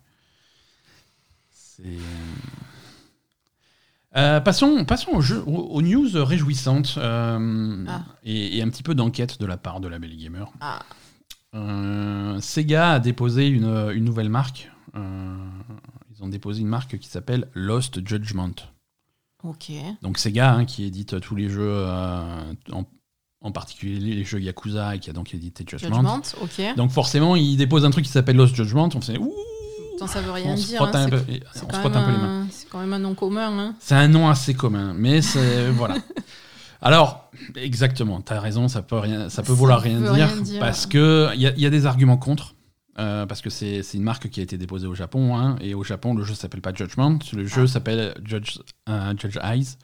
[1.50, 1.98] C'est.
[4.16, 8.04] Euh, passons, passons aux, jeux- aux- aux news réjouissantes euh, Ah.
[8.24, 10.50] et, et un petit peu d'enquête de la part de la Belle Gamer.
[10.60, 10.80] Ah.
[11.54, 14.70] Euh, Sega a déposé une, une nouvelle marque.
[14.96, 15.36] Euh,
[16.12, 18.54] ils ont déposé une marque qui s'appelle Lost Judgment.
[19.44, 19.70] Ok.
[20.02, 22.84] Donc Sega, hein, qui édite tous les jeux, euh, en,
[23.42, 25.96] en particulier les jeux Yakuza et qui a donc édité Judgment.
[25.96, 26.76] Judgment, ok.
[26.76, 28.88] Donc forcément, ils déposent un truc qui s'appelle Lost Judgment.
[28.94, 29.32] On fait ouh,
[30.06, 30.82] ça veut rien on dire.
[30.82, 32.46] hein, peu- on se frotte même un peu les mains.
[32.50, 33.58] c'est quand même un nom commun.
[33.58, 33.74] Hein.
[33.80, 35.96] C'est un nom assez commun, mais c'est voilà.
[36.82, 40.36] Alors, exactement, tu as raison, ça peut, rien, ça peut Ça vouloir rien dire, rien
[40.40, 40.60] dire.
[40.60, 42.54] parce que il y, a- il y a des arguments contre.
[42.98, 45.84] euh, parce que c'est une marque qui a été déposée au Japon, hein, et au
[45.84, 47.66] Japon, le jeu s'appelle pas Judgment, le jeu Ah.
[47.66, 49.76] s'appelle Judge, euh, Judge Eyes.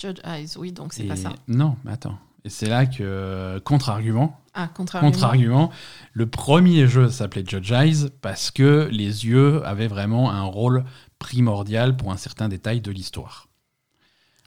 [0.00, 1.32] Judge Eyes, oui, donc c'est pas ça.
[1.48, 2.18] Non, mais attends.
[2.44, 5.70] Et c'est là que, contre-argument, Ah, contre-argument,
[6.12, 10.84] le premier jeu s'appelait Judge Eyes parce que les yeux avaient vraiment un rôle
[11.18, 13.48] primordial pour un certain détail de l'histoire.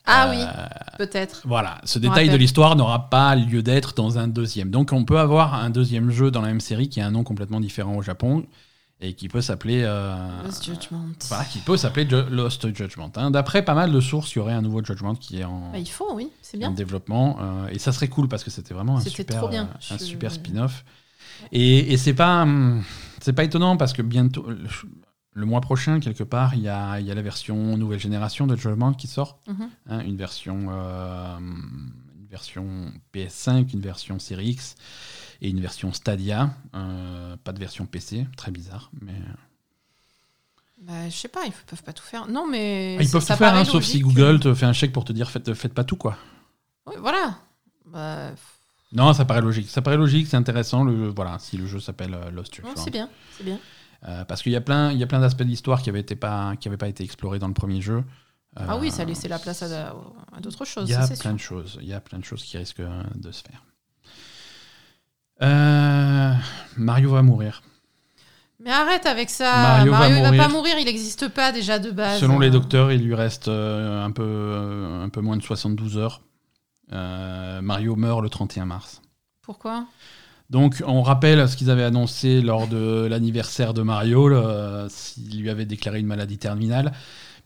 [0.05, 0.43] Ah Euh, oui,
[0.97, 1.43] peut-être.
[1.45, 4.71] Voilà, ce détail de l'histoire n'aura pas lieu d'être dans un deuxième.
[4.71, 7.23] Donc on peut avoir un deuxième jeu dans la même série qui a un nom
[7.23, 8.45] complètement différent au Japon
[9.03, 11.07] et qui peut s'appeler euh, Lost Judgment.
[11.27, 13.11] voilà, qui peut s'appeler Ju- Lost Judgment.
[13.15, 13.31] hein.
[13.31, 15.79] D'après pas mal de sources, il y aurait un nouveau Judgment qui est en, Bah,
[15.79, 16.71] il faut, oui, c'est en bien.
[16.71, 19.63] développement euh, et ça serait cool parce que c'était vraiment un super, bien.
[19.63, 20.85] euh, un Je- super spin-off.
[21.51, 22.83] Et, et c'est pas hum,
[23.21, 24.45] c'est pas étonnant parce que bientôt
[25.33, 28.55] le, mois prochain quelque part il y a, y a la version nouvelle génération de
[28.55, 29.69] Judgment qui sort Mhm.
[29.89, 32.65] hein, une version euh, une version
[33.15, 34.75] PS5 une version Series X
[35.41, 39.13] et une version Stadia euh, pas de version PC très bizarre mais
[40.81, 42.27] Bah, je sais pas, ils peuvent pas tout faire.
[42.27, 42.95] Non, mais.
[42.99, 43.99] Ah, ils peuvent tout faire hein, sauf si.
[43.99, 46.17] Google te fait un chèque pour te dire faites, faites pas tout quoi
[46.87, 47.37] Oui, voilà.
[47.85, 48.31] Bah,
[48.93, 52.13] non ça paraît logique ça paraît logique c'est intéressant le voilà si le jeu s'appelle
[52.13, 52.83] euh, Lost non, Judgment.
[52.83, 53.57] c'est bien, c'est bien.
[54.07, 56.03] Euh, parce qu'il y a plein, il y a plein d'aspects de l'histoire qui n'avaient
[56.03, 58.03] pas, qui avaient pas été explorés dans le premier jeu.
[58.57, 59.93] Ah oui, ça Euh, laissait la place à,
[60.35, 61.33] à d'autres choses, Il y a plein sûr.
[61.33, 61.77] de choses.
[61.81, 62.81] Il y a plein de choses qui risquent
[63.15, 63.63] de se faire.
[65.41, 66.33] Euh,
[66.77, 67.61] Mario va mourir.
[68.63, 69.51] Mais arrête avec ça.
[69.51, 72.19] Mario Mario, va il va pas mourir, il n'existe pas déjà de base.
[72.19, 75.97] Selon les docteurs, il lui reste euh, un peu, euh, un peu moins de 72
[75.97, 76.21] heures.
[76.91, 79.01] Mario meurt le 31 mars.
[79.41, 79.85] Pourquoi?
[80.49, 84.29] Donc, on rappelle ce qu'ils avaient annoncé lors de l'anniversaire de Mario,
[84.89, 86.91] s'il lui avait déclaré une maladie terminale,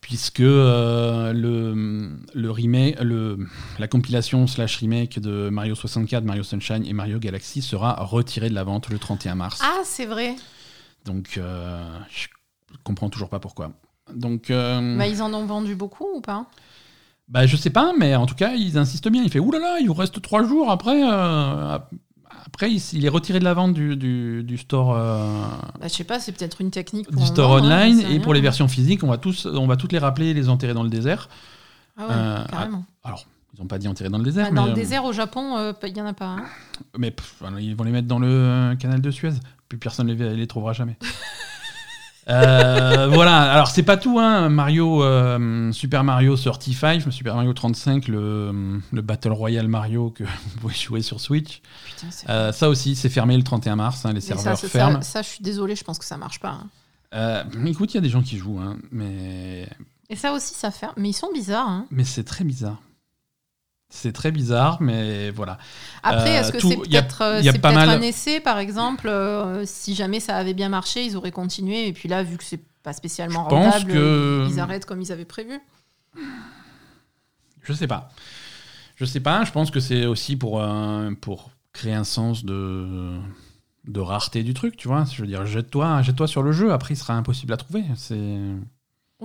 [0.06, 3.40] puisque euh, le, le remake, le,
[3.80, 8.54] la compilation slash remake de Mario 64, Mario Sunshine et Mario Galaxy sera retirée de
[8.54, 9.62] la vente le 31 mars.
[9.64, 10.36] Ah, c'est vrai.
[11.06, 12.28] Donc, euh, je
[12.84, 13.72] comprends toujours pas pourquoi.
[14.14, 16.46] Donc, euh, Bah, ils en ont vendu beaucoup ou pas?
[17.28, 19.24] bah, je sais pas, mais en tout cas, ils insistent bien.
[19.24, 21.02] Il fait oulala, il vous reste trois jours après.
[22.46, 24.94] Après, il, est retiré de la vente du, du, du store.
[24.96, 25.42] euh,
[25.80, 28.34] bah, Je sais pas, c'est peut-être une technique pour du store hein, online et pour
[28.34, 30.84] les versions physiques, on va tous, on va toutes les rappeler et les enterrer dans
[30.84, 31.30] le désert.
[31.98, 32.86] Ah ouais, euh, carrément.
[33.04, 35.06] Alors, ils n'ont pas dit enterrer dans le désert, Ah, dans mais, le euh, désert
[35.06, 36.26] au Japon, il y en a pas.
[36.26, 36.46] hein.
[36.98, 39.32] mais pff, ils vont les mettre dans le canal de Suez,
[39.70, 40.98] puis personne les, les trouvera jamais.
[42.28, 44.50] Euh, voilà, alors c'est pas tout, hein.
[44.50, 50.60] Mario, euh, Super Mario 35, Super Mario 35, le, le Battle Royale Mario que vous
[50.62, 51.62] pouvez jouer sur Switch.
[51.86, 54.68] Putain, Euh, ça aussi, c'est fermé le 31 mars, hein, les Mais ça, serveurs c'est-
[54.70, 55.02] ferment.
[55.02, 56.58] ça, ça, je suis désolée, je pense que ça marche pas.
[57.14, 57.44] hein.
[57.66, 59.70] Écoute, il y a des gens qui jouent, hein, mais
[60.10, 60.94] Et ça aussi, ça ferme.
[60.98, 61.70] Mais ils sont bizarres.
[61.70, 61.86] hein.
[61.92, 62.82] Mais c'est très bizarre.
[63.90, 65.58] C'est très bizarre, mais voilà.
[66.04, 69.64] Après, Euh, est-ce que c'est il y a- peut-être mal- un essai, par exemple euh,
[69.66, 71.88] Si jamais ça avait bien marché, ils auraient continué.
[71.88, 73.92] Et puis là, vu que c'est pas spécialement Je rentable.
[73.94, 75.60] que- Ils arrêtent comme ils avaient prévu.
[77.64, 78.10] Je sais pas.
[78.96, 79.44] Je sais pas.
[79.44, 83.18] Je pense que c'est aussi pour, euh, pour créer un sens de,
[83.88, 85.06] de rareté du truc, tu vois.
[85.12, 86.72] Je veux dire, jette-toi jette sur le jeu.
[86.72, 87.84] Après, il sera impossible à trouver.
[87.96, 88.40] C'est.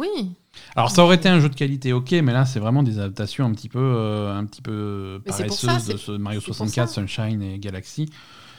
[0.00, 0.32] Oui,
[0.74, 3.44] Alors, ça aurait été un jeu de qualité, ok, mais là, c'est vraiment des adaptations
[3.44, 6.88] un petit peu, euh, un petit peu paresseuses ça, de ce Mario c'est pour 64,
[6.88, 6.94] ça.
[6.94, 8.08] Sunshine et Galaxy.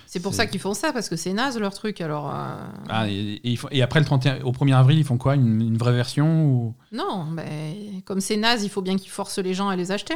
[0.06, 2.00] c'est pour ça qu'ils font ça, parce que c'est naze leur truc.
[2.00, 2.56] Alors, euh,
[2.90, 5.34] Ah, et, après, le 31, au 1er avril, ils font quoi?
[5.36, 6.76] Une, une vraie version ou...
[6.92, 10.16] non, mais comme c'est naze, il faut bien qu'ils forcent les gens à les acheter.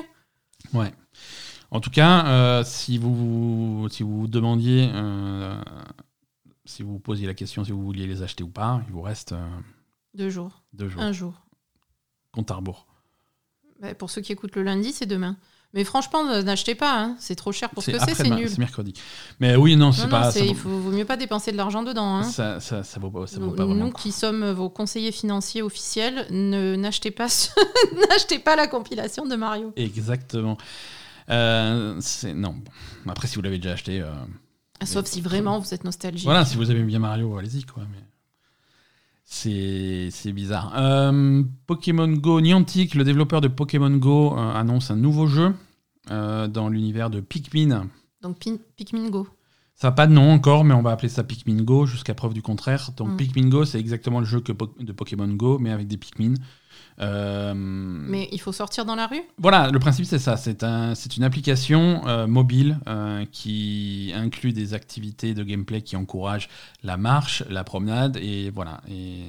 [0.73, 0.93] Ouais.
[1.71, 5.59] En tout cas, euh, si vous si vous vous demandiez, euh,
[6.65, 9.01] si vous vous posiez la question si vous vouliez les acheter ou pas, il vous
[9.01, 9.33] reste
[10.15, 11.01] Deux jours, deux jours.
[11.01, 11.33] un jour.
[12.31, 12.87] Compte à rebours.
[13.81, 15.37] Bah, pour ceux qui écoutent le lundi, c'est demain.
[15.73, 17.17] Mais franchement, n'achetez pas, hein.
[17.19, 18.49] c'est trop cher pour ce que c'est, c'est nul.
[18.49, 18.93] C'est mercredi.
[19.41, 20.19] Mais oui, non, c'est pas.
[20.19, 22.15] non, ça, c'est- vaut, il faut, vaut mieux pas dépenser de l'argent dedans.
[22.15, 22.23] Hein.
[22.23, 23.85] ça, ça, ça vaut pas, ça vaut Nous, pas vraiment.
[23.87, 27.49] nous qui sommes vos conseillers financiers officiels, ne n'achetez pas, ce-
[28.09, 29.73] n'achetez pas la compilation de Mario.
[29.75, 30.57] Exactement.
[31.29, 32.55] Euh, c'est non.
[33.09, 34.13] Après, si vous l'avez déjà acheté, euh,
[34.85, 36.23] Sauf si vraiment vous êtes nostalgique.
[36.25, 37.83] voilà, si vous aimez bien Mario, allez-y quoi.
[37.91, 37.99] Mais
[39.25, 40.71] c'est bizarre.
[40.77, 45.53] Euh, Pokémon Go, Niantic, le développeur de Pokémon Go, euh, annonce un nouveau jeu
[46.11, 47.87] euh, dans l'univers de Pikmin.
[48.21, 49.27] Donc Pikmin Go.
[49.77, 52.33] Ça n'a pas de nom encore, mais on va appeler ça Pikmin Go jusqu'à preuve
[52.33, 52.91] du contraire.
[52.95, 53.17] Donc Mm.
[53.17, 56.35] Pikmin Go, c'est exactement le jeu que Po- de Pokémon Go, mais avec des Pikmin.
[57.01, 59.21] Euh, Mais il faut sortir dans la rue?
[59.37, 60.37] Voilà, le principe c'est ça.
[60.37, 66.47] C'est un, une application euh, mobile euh, qui inclut des activités de gameplay qui encouragent
[66.83, 68.79] la marche, la promenade et voilà.
[68.89, 69.25] Et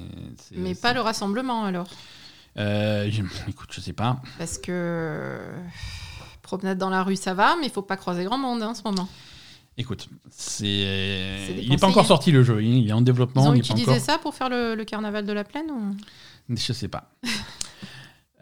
[0.55, 1.87] Mais pas le rassemblement alors?
[2.55, 4.21] Je- écoute, je sais pas.
[4.37, 5.39] Parce que
[6.41, 8.73] promenade dans la rue, ça va, mais il faut pas croiser grand monde hein, en
[8.75, 9.09] ce moment.
[9.79, 12.63] Écoute, c'est, C'est il n'est pas encore sorti le jeu.
[12.63, 13.49] Il est en Ils développement.
[13.49, 14.01] ont il est pas utilisé encore...
[14.03, 15.95] ça pour faire le, le carnaval de la plaine ou...
[16.55, 17.11] Je sais pas.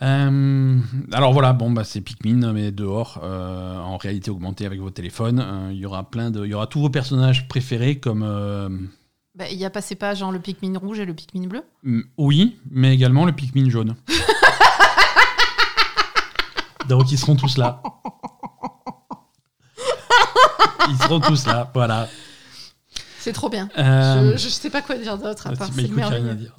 [0.02, 0.78] Euh,
[1.14, 5.40] alors voilà, bon bah c'est Pikmin mais dehors euh, en réalité augmentée avec vos téléphones.
[5.40, 8.68] Euh, Il y aura plein de, il y aura tous vos personnages préférés comme euh,
[9.36, 11.64] Bah, Il y a pas, c'est pas genre le Pikmin rouge et le Pikmin bleu
[12.18, 13.96] Oui, mais également le Pikmin jaune.
[16.90, 17.82] Donc ils seront tous là.
[20.90, 22.08] Ils seront tous là, voilà.
[23.20, 23.70] C'est trop bien.
[23.78, 25.70] Euh, Je, je sais pas quoi dire d'autre à bah, part.
[25.76, 26.36] mais C'est j'ai rien à merveilleux.
[26.36, 26.56] dire.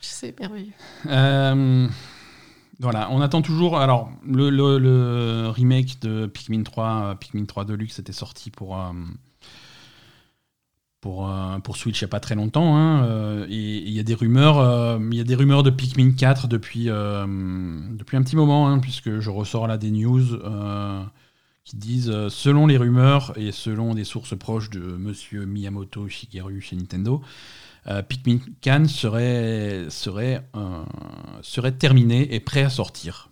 [0.00, 0.72] C'est merveilleux.
[1.06, 1.88] Euh,
[2.80, 3.78] voilà, on attend toujours.
[3.78, 8.78] Alors, le, le- le remake de Pikmin 3, euh, Pikmin 3 Deluxe, était sorti pour,
[11.00, 11.30] pour,
[11.62, 12.76] pour Switch il n'y a pas très longtemps.
[12.76, 16.48] hein, et il y a des rumeurs, il y a des rumeurs de Pikmin 4
[16.48, 20.24] depuis, depuis un petit moment, hein, puisque je ressors là des news
[21.66, 26.60] qui disent, euh, selon les rumeurs et selon des sources proches de Monsieur Miyamoto Shigeru
[26.60, 27.20] chez Nintendo,
[27.88, 30.82] euh, Pikmin Can serait, serait, euh,
[31.42, 33.28] serait terminé et prêt à sortir.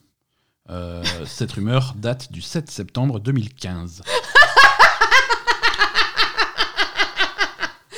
[0.71, 4.03] Euh, cette rumeur date du 7 septembre 2015.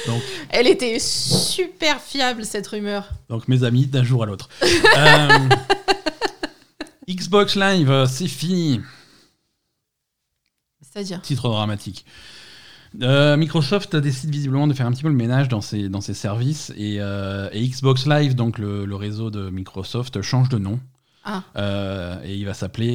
[0.07, 3.09] Donc, Elle était super fiable cette rumeur.
[3.29, 4.49] donc mes amis, d'un jour à l'autre.
[7.09, 8.81] Xbox Live, c'est fini.
[10.97, 12.07] C'est-à-dire Titre dramatique.
[13.03, 16.15] Euh, Microsoft décide visiblement de faire un petit peu le ménage dans ses, dans ses
[16.15, 20.81] services et, euh, et Xbox Live, donc le, le réseau de Microsoft, change de nom.
[21.23, 21.43] Ah.
[21.57, 22.95] Euh, et il va s'appeler,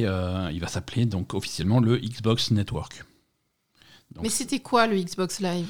[0.52, 3.04] il va s'appeler donc officiellement le Xbox Network.
[4.12, 5.68] Donc, Mais c'était quoi le Xbox Live?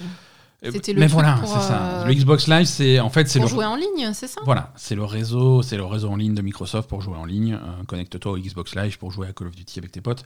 [0.71, 1.83] C'était le mais voilà, c'est ça.
[1.83, 4.41] euh, Le Xbox Live, c'est en fait c'est Pour le jouer en ligne, c'est ça?
[4.45, 7.55] Voilà, c'est le réseau, c'est le réseau en ligne de Microsoft pour jouer en ligne.
[7.55, 10.25] Euh, Connecte-toi au Xbox Live pour jouer à Call of Duty avec tes potes.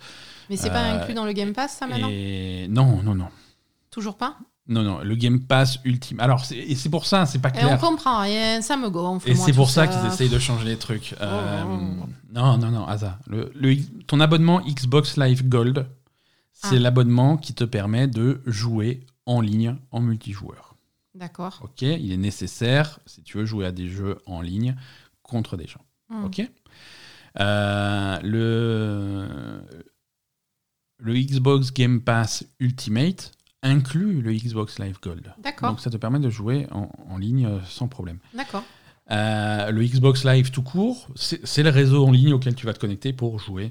[0.50, 2.08] Mais c'est pas Euh, inclus dans le Game Pass, ça maintenant?
[2.10, 3.28] et non, non, non.
[3.90, 4.36] Toujours pas?
[4.68, 6.18] Non, non, le Game Pass ultime.
[6.18, 7.78] Alors, c'est- et c'est pour ça, c'est pas Et on clair.
[7.78, 9.30] comprend rien, ça me gonfle.
[9.30, 11.14] Et c'est pour ça qu'ils essayent de changer les trucs.
[11.20, 11.62] Euh,
[12.34, 13.18] Non, non, non, Asa.
[13.28, 13.52] Le,
[14.08, 15.86] ton abonnement Xbox Live Gold,
[16.52, 16.80] c'est Ah.
[16.80, 20.76] l'abonnement qui te permet de jouer en ligne en multijoueur.
[21.14, 21.60] D'accord.
[21.62, 24.76] Ok, il est nécessaire si tu veux jouer à des jeux en ligne
[25.22, 25.84] contre des gens.
[26.08, 26.24] Hmm.
[26.24, 26.42] Ok.
[27.38, 29.60] Euh, le
[30.98, 35.34] le Xbox Game Pass Ultimate inclut le Xbox Live Gold.
[35.38, 35.70] D'accord.
[35.70, 38.18] Donc ça te permet de jouer en, en ligne euh, sans problème.
[38.32, 38.64] D'accord.
[39.10, 42.80] Euh, le Xbox Live tout court, c'est le réseau en ligne auquel tu vas te
[42.80, 43.70] connecter pour jouer.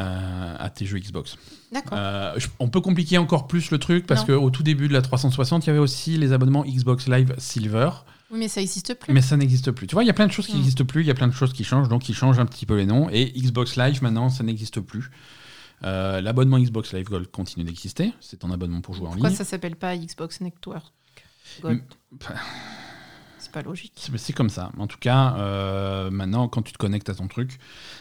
[0.00, 1.36] Euh, à tes jeux Xbox.
[1.72, 1.98] D'accord.
[2.00, 5.02] Euh, je- on peut compliquer encore plus le truc parce qu'au tout début de la
[5.02, 7.90] 360, il y avait aussi les abonnements Xbox Live Silver,
[8.30, 9.12] Oui, mais ça existe plus.
[9.12, 9.86] mais ça n'existe plus.
[9.86, 10.58] Tu vois, il y a plein de choses qui Mm.
[10.58, 12.66] n'existent plus, il y a plein de choses qui changent, donc ils changent un petit
[12.66, 13.08] peu les noms.
[13.10, 15.10] Et Xbox Live, maintenant, ça n'existe plus.
[15.84, 18.12] Euh, L'abonnement Xbox Live Gold continue d'exister.
[18.20, 19.38] C'est ton abonnement pour jouer en Pourquoi ligne.
[19.38, 20.92] ça s'appelle pas Xbox Network
[21.62, 21.82] Gold?
[23.48, 24.10] C'est pas logique.
[24.16, 24.70] C'est comme ça.
[24.78, 27.58] En tout cas, euh, maintenant, quand tu te connectes à ton truc,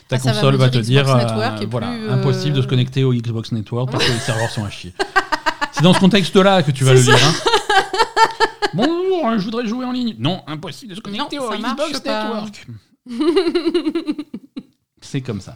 [0.09, 2.67] ta Ah, ça va console va, te dire euh, voilà, plus, euh, impossible de se
[2.67, 4.93] connecter au Xbox Network parce que les serveurs sont à chier.
[5.71, 7.19] C'est dans ce contexte-là que tu vas le C'est lire.
[7.25, 7.33] hein.
[8.73, 10.15] Bonjour, je voudrais jouer en ligne.
[10.19, 12.03] Non, impossible de se connecter Non, au ça Xbox.
[12.03, 12.67] Network.
[15.01, 15.55] C'est comme ça.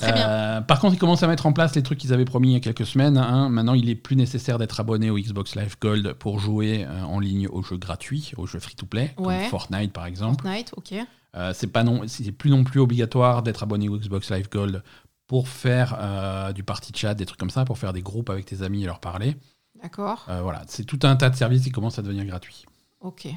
[0.00, 0.28] Très bien.
[0.28, 2.52] Euh, par contre, ils commencent à mettre en place les trucs qu'ils avaient promis il
[2.52, 3.16] y a quelques semaines.
[3.18, 3.48] hein.
[3.48, 7.20] Maintenant, il est plus nécessaire d'être abonné au Xbox Live Gold pour jouer euh, en
[7.20, 9.40] ligne aux jeux gratuits, aux jeux free-to-play, Ouais.
[9.40, 10.42] comme Fortnite par exemple.
[10.42, 10.94] Fortnite, ok.
[11.36, 14.82] Euh, c'est pas non, c'est plus non plus obligatoire d'être abonné au Xbox Live Gold
[15.28, 18.46] pour faire euh, du party chat, des trucs comme ça, pour faire des groupes avec
[18.46, 19.36] tes amis et leur parler.
[19.80, 20.26] D'accord.
[20.28, 22.66] Euh, voilà, c'est tout un tas de services qui commencent à devenir gratuits.
[23.00, 23.28] Ok.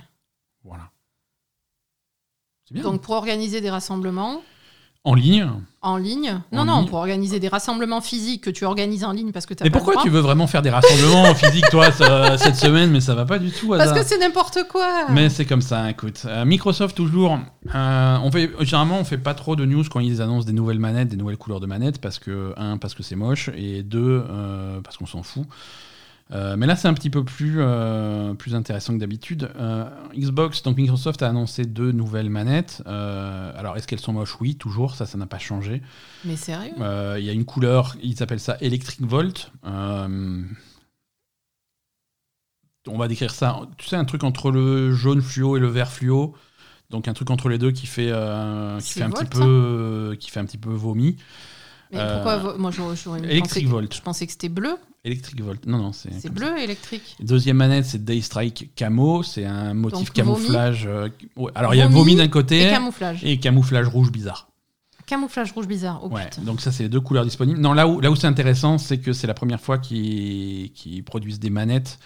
[0.64, 0.90] Voilà.
[2.66, 2.84] C'est bien.
[2.84, 4.42] Donc pour organiser des rassemblements
[5.06, 5.46] en ligne.
[5.82, 6.40] en ligne.
[6.54, 6.90] Non, En non, ligne.
[6.90, 10.02] pour organiser des rassemblements physiques que tu organises en ligne parce que tu Mais pourquoi
[10.02, 12.90] tu veux vraiment faire des rassemblements physiques toi ça- cette semaine?
[12.90, 13.68] Mais ça va pas du tout.
[13.70, 13.98] Parce hasard.
[13.98, 15.08] que c'est n'importe quoi.
[15.10, 16.22] Mais c'est comme ça, écoute.
[16.26, 17.38] Euh, Microsoft toujours.
[17.76, 20.80] euh, on fait généralement on fait pas trop de news quand ils annoncent des nouvelles
[20.80, 24.24] manettes, des nouvelles couleurs de manettes parce que un parce que c'est moche et deux
[24.30, 25.44] euh, parce qu'on s'en fout.
[26.32, 29.52] Euh, mais là c'est un petit peu plus euh, plus intéressant que d'habitude.
[29.56, 32.82] Euh, Xbox donc Microsoft a annoncé deux nouvelles manettes.
[32.86, 34.40] Alors est-ce qu'elles sont moches?
[34.40, 34.96] Oui, toujours.
[34.96, 35.82] Ça ça n'a pas changé.
[36.26, 36.74] Mais sérieux?
[36.80, 39.52] Il y a une couleur, ils appellent ça Electric Volt.
[42.86, 45.92] On va décrire ça, tu sais, un truc entre le jaune fluo et le vert
[45.92, 46.36] fluo.
[46.90, 48.12] Donc un truc entre les deux qui fait,
[48.80, 51.18] qui fait un petit peu, qui fait un petit peu vomi.
[51.94, 53.96] Mais euh, pourquoi Moi, j'aurais Electric Volt.
[53.96, 54.76] Je pensais que c'était bleu.
[55.06, 55.66] Electric Volt.
[55.66, 56.10] Non, non, c'est.
[56.20, 57.16] C'est bleu électrique.
[57.18, 57.24] ça.
[57.24, 59.22] Deuxième manette, c'est Daystrike Camo.
[59.24, 60.86] C'est un motif Donc, camouflage.
[60.88, 61.10] euh,
[61.56, 63.24] alors il y a Vomi d'un Et côté camouflage.
[63.24, 64.48] et camouflage rouge bizarre.
[65.06, 66.00] Camouflage rouge bizarre.
[66.04, 67.60] Oh Ouais, donc ça, c'est les deux couleurs disponibles.
[67.60, 71.04] Non, là où, là où c'est intéressant, c'est que c'est la première fois qu'ils qu'ils
[71.04, 72.00] produisent des manettes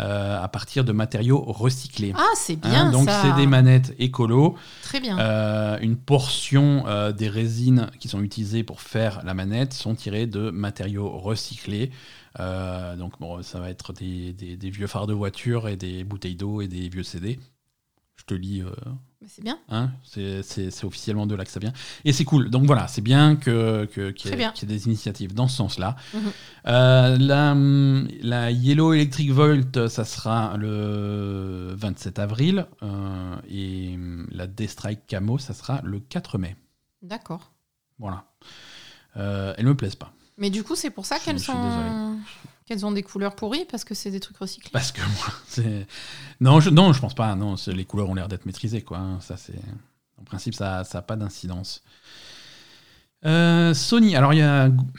[0.00, 2.12] euh, à partir de matériaux recyclés.
[2.16, 3.22] Ah, c'est Hein, bien donc ça.
[3.22, 4.56] c'est des manettes écolo.
[4.82, 5.18] Très bien.
[5.18, 10.26] Euh, une portion euh, des résines qui sont utilisées pour faire la manette sont tirées
[10.26, 11.90] de matériaux recyclés.
[12.38, 16.36] Donc bon, ça va être des, des- des vieux phares de voiture et des bouteilles
[16.36, 17.38] d'eau et des vieux CD.
[18.16, 18.62] Je te lis,
[19.28, 19.58] C'est bien.
[19.68, 21.72] hein, c'est officiellement de là que ça vient.
[22.04, 22.50] Et c'est cool.
[22.50, 24.50] Donc voilà, c'est bien que- que- qu'il y, ait- bien.
[24.52, 25.96] qu'il y ait des initiatives dans ce sens-là.
[26.14, 26.20] Mhm.
[26.66, 27.54] Euh, la,
[28.22, 32.66] la Yellow Electric Volt, ça sera le 27 avril.
[32.82, 36.56] euh, et hum, la Destrike Camo, ça sera le 4 mai.
[37.02, 37.52] D'accord.
[37.98, 38.24] Voilà.
[39.16, 40.12] Euh, elles me plaisent pas.
[40.38, 41.52] Mais du coup, c'est pour ça qu'elles sont.
[41.54, 42.18] désolé.
[42.66, 44.70] Qu'elles ont des couleurs pourries parce que c'est des trucs recyclés.
[46.40, 47.34] Non, je, non, je pense pas.
[47.34, 48.98] Non, les couleurs ont l'air d'être maîtrisées, quoi.
[48.98, 49.18] hein.
[50.18, 51.82] En principe, ça n'a pas d'incidence.
[53.24, 54.32] Euh, Sony, alors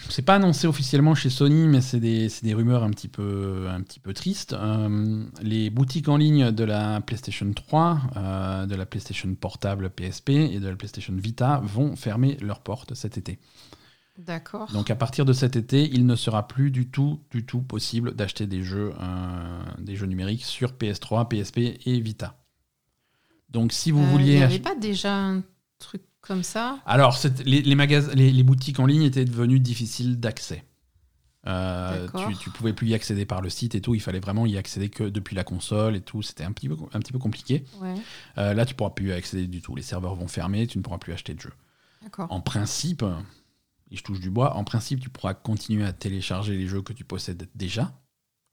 [0.09, 3.99] c'est pas annoncé officiellement chez Sony, mais c'est des, rumeurs un petit peu, un petit
[3.99, 4.53] peu tristes.
[4.53, 10.29] Euh, les boutiques en ligne de la PlayStation 3, euh, de la PlayStation Portable PSP
[10.29, 13.39] et de la PlayStation Vita vont fermer leurs portes cet été.
[14.17, 14.71] D'accord.
[14.71, 18.13] Donc à partir de cet été, il ne sera plus du tout, du tout possible
[18.15, 22.37] d'acheter des jeux, euh, des jeux numériques sur PS3, PSP et Vita.
[23.49, 25.43] Donc si vous Euh, Il vouliez, n'y avait pas déjà un
[25.79, 26.79] truc comme ça?
[26.85, 30.63] Alors les, les, magas- les, les boutiques en ligne étaient devenues difficiles d'accès.
[31.45, 33.95] Euh, tu, tu pouvais plus y accéder par le site et tout.
[33.95, 36.21] Il fallait vraiment y accéder que depuis la console et tout.
[36.21, 37.65] C'était un petit peu, un petit peu compliqué.
[37.81, 37.95] Ouais.
[38.37, 39.75] Euh, là, tu pourras plus y accéder du tout.
[39.75, 40.67] Les serveurs vont fermer.
[40.67, 41.53] Tu ne pourras plus acheter de jeux.
[42.01, 42.27] D'accord.
[42.31, 43.03] En principe,
[43.97, 47.03] je touche du bois, en principe, tu pourras continuer à télécharger les jeux que tu
[47.03, 47.93] possèdes déjà.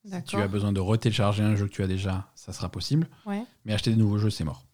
[0.05, 3.09] Si tu as besoin de retélécharger un jeu que tu as déjà, ça sera possible.
[3.27, 3.43] Ouais.
[3.65, 4.65] Mais acheter des nouveaux jeux, c'est mort.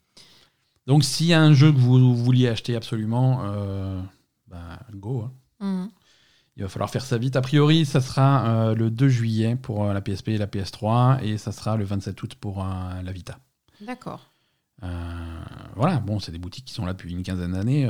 [0.87, 4.01] Donc, s'il y a un jeu que vous vouliez acheter absolument, euh,
[4.47, 5.23] bah, go.
[5.23, 5.33] hein.
[5.61, 5.91] Mhm.
[6.57, 7.37] Il va falloir faire ça vite.
[7.37, 11.23] A priori, ça sera euh, le 2 juillet pour euh, la PSP et la PS3,
[11.23, 13.39] et ça sera le 27 août pour la Vita.
[13.81, 14.31] D'accord.
[15.75, 17.87] Voilà, bon, c'est des boutiques qui sont là depuis une quinzaine d'années.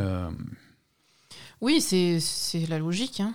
[1.61, 2.19] Oui, c'est
[2.69, 3.21] la logique.
[3.21, 3.33] Hein,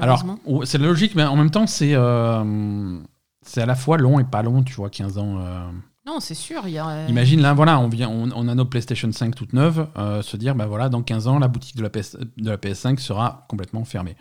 [0.00, 0.24] Alors,
[0.64, 2.98] c'est logique, mais en même temps, c'est euh,
[3.42, 5.36] c'est à la fois long et pas long, tu vois, 15 ans.
[5.38, 5.70] euh.
[6.06, 6.62] non, c'est sûr.
[6.66, 6.88] Il y a.
[6.88, 10.22] euh, Imagine, là, voilà, on, vient, on, on a nos PlayStation 5 toutes neuves, euh,
[10.22, 12.98] se dire, bah voilà, dans 15 ans, la boutique de la, PS, de la PS5
[12.98, 14.16] sera complètement fermée.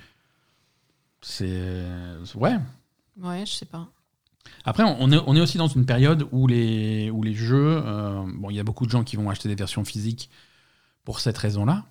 [1.22, 1.86] C'est.
[2.36, 2.58] Ouais.
[3.22, 3.88] Ouais, je sais pas.
[4.66, 7.82] Après, on est, on est aussi dans une période où les, où les jeux.
[7.86, 10.30] euh, bon, il y a beaucoup de gens qui vont acheter des versions physiques
[11.06, 11.86] pour cette raison-là.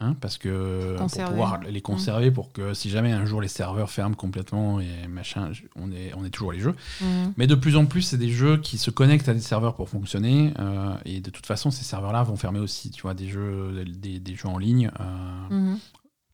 [0.00, 3.90] Hein, parce que pour pouvoir les conserver, pour que si jamais un jour les serveurs
[3.90, 6.74] ferment complètement et machin, on est, on est toujours les jeux.
[7.00, 7.32] Mhm.
[7.36, 9.88] Mais de plus en plus, c'est des jeux qui se connectent à des serveurs pour
[9.88, 10.52] fonctionner.
[10.58, 14.18] euh, et de toute façon, ces serveurs-là vont fermer aussi, tu vois, des jeux, des,
[14.20, 14.90] des jeux en ligne.
[15.00, 15.78] euh, Mhm.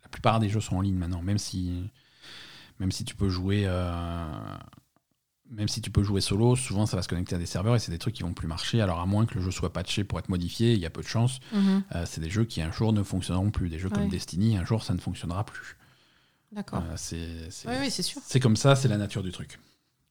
[0.02, 1.90] la plupart des jeux sont en ligne maintenant, même si,
[2.80, 3.64] même si tu peux jouer.
[3.66, 4.24] euh,
[5.50, 7.78] même si tu peux jouer solo, souvent ça va se connecter à des serveurs et
[7.78, 8.80] c'est des trucs qui vont plus marcher.
[8.80, 11.02] Alors à moins que le jeu soit patché pour être modifié, il y a peu
[11.02, 11.40] de chance.
[11.52, 11.82] Mhm.
[11.94, 13.68] Euh, c'est des jeux qui un jour ne fonctionneront plus.
[13.68, 14.08] Des jeux comme.
[14.08, 15.76] Destiny, un jour ça ne fonctionnera plus.
[16.52, 16.82] D'accord.
[16.88, 18.20] Euh, c'est Oui, sûr.
[18.24, 19.58] c'est comme ça, c'est la nature du truc.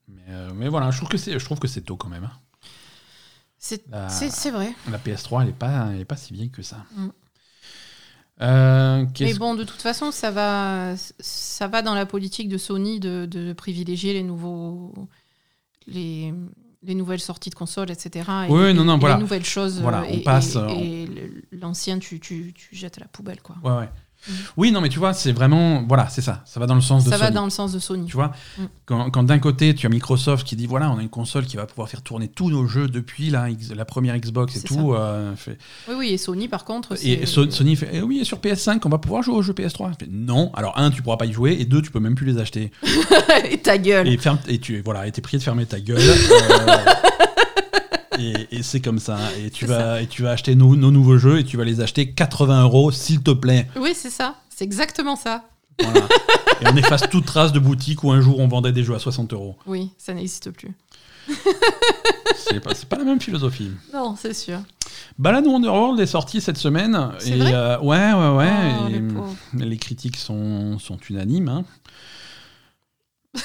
[0.08, 2.24] Mais, euh, mais voilà, je trouve que c'est je trouve que c'est tôt quand même.
[2.24, 2.32] hein.
[3.58, 3.82] C'est
[4.52, 4.74] vrai.
[4.90, 6.86] La PS3, elle est pas, elle est pas si vieille que ça.
[6.96, 7.08] Mm.
[8.42, 13.02] Euh, Mais bon, de toute façon, ça va, ça va dans la politique de Sony
[13.02, 14.94] de, de privilégier les nouveaux,
[15.90, 16.34] les,
[16.84, 18.30] les nouvelles sorties de consoles, etc.
[18.48, 19.16] Et, Oui, non, non, et voilà.
[19.16, 19.82] Les nouvelles choses.
[19.82, 23.56] Voilà, euh, on passe, et- euh, l'ancien, tu, tu, tu jettes à la poubelle, quoi.
[23.64, 23.90] Ouais, ouais.
[24.58, 25.84] Oui, non, mais tu vois, c'est vraiment.
[25.88, 26.44] Voilà, c'est ça.
[26.46, 27.36] Ça va dans le sens de Ça va Sony.
[27.36, 28.06] dans le sens de Sony.
[28.06, 28.64] Tu vois, Mm.
[28.86, 31.56] quand, quand d'un côté tu as Microsoft qui dit voilà, on a une console qui
[31.58, 33.48] va pouvoir faire tourner tous nos jeux depuis la,
[33.86, 34.94] première Xbox et tout.
[34.94, 38.24] euh, fait- Oui, oui, et Sony, par contre, et So- Sony fait eh oui, et
[38.26, 39.92] sur PS5, on va pouvoir jouer aux jeux PS3.
[40.00, 42.26] Fait, non, alors un, tu pourras pas y jouer, et deux, tu peux même plus
[42.26, 42.72] les acheter.
[43.50, 44.08] et ta gueule.
[44.08, 46.00] Et, ferme, et tu voilà, et t'es prié de fermer ta gueule.
[46.00, 46.78] euh,
[48.52, 49.18] et et c'est comme ça.
[49.44, 51.82] Et tu, vas, et tu vas acheter nos, nos nouveaux jeux et tu vas les
[51.82, 53.68] acheter 80 euros, s'il te plaît.
[53.80, 54.36] Oui, c'est ça.
[54.50, 55.44] C'est exactement ça.
[55.82, 56.08] Voilà.
[56.62, 59.00] et on efface toute trace de boutique où un jour on vendait des jeux à
[59.00, 59.56] 60 euros.
[59.66, 60.74] Oui, ça n'existe plus.
[62.36, 63.70] C'est pas, pas la même philosophie.
[63.94, 64.60] Non, c'est sûr.
[65.20, 67.12] Balan Wonderworld est sorti cette semaine.
[67.26, 68.74] Et vrai euh, ouais, ouais, ouais.
[68.82, 69.36] Oh, et, les pauvres.
[69.54, 71.50] les critiques sont, sont unanimes.
[71.50, 71.64] hein.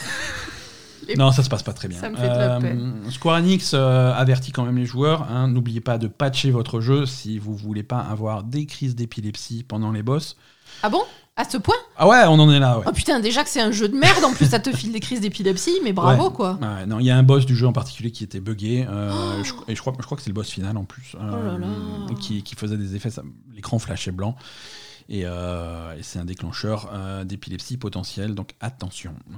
[1.09, 1.99] Les- Non, ça se passe pas très bien.
[2.01, 3.03] Ça me fait de la Euh, peine.
[3.11, 5.23] Square Enix euh, avertit quand même les joueurs.
[5.31, 9.65] hein, N'oubliez pas de patcher votre jeu si vous voulez pas avoir des crises d'épilepsie
[9.67, 10.37] pendant les boss.
[10.83, 11.03] Ah bon?
[11.37, 11.75] À ce point?
[11.97, 12.85] Ah ouais, on en est là, ouais.
[12.89, 15.01] Oh putain, déjà que c'est un jeu de merde, en plus ça te file des
[15.01, 16.33] crises d'épilepsie, mais bravo Ouais.
[16.33, 16.59] quoi.
[16.63, 18.87] Ouais, non, il y a un boss du jeu en particulier qui était buggé.
[18.89, 19.43] euh, Oh.
[19.43, 21.17] je, et je crois, je crois que c'est le boss final en plus.
[21.17, 22.15] euh, Oh là là.
[22.21, 23.11] Qui, qui faisait des effets.
[23.53, 24.37] L'écran flashait blanc.
[25.11, 28.35] Et, euh, et c'est un déclencheur euh, d'épilepsie potentielle.
[28.35, 29.15] Donc attention.
[29.31, 29.35] Euh,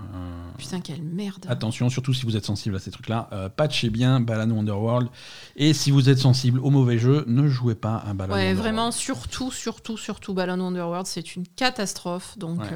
[0.58, 1.44] Putain, quelle merde.
[1.48, 5.08] Attention, surtout si vous êtes sensible à ces trucs-là, euh, patchez bien Balan Wonderworld.
[5.56, 8.92] Et si vous êtes sensible aux mauvais jeux, ne jouez pas à Balan Ouais, vraiment,
[8.92, 12.38] surtout, surtout, surtout, Balan Wonderworld, c'est une catastrophe.
[12.38, 12.68] Donc, Ouais.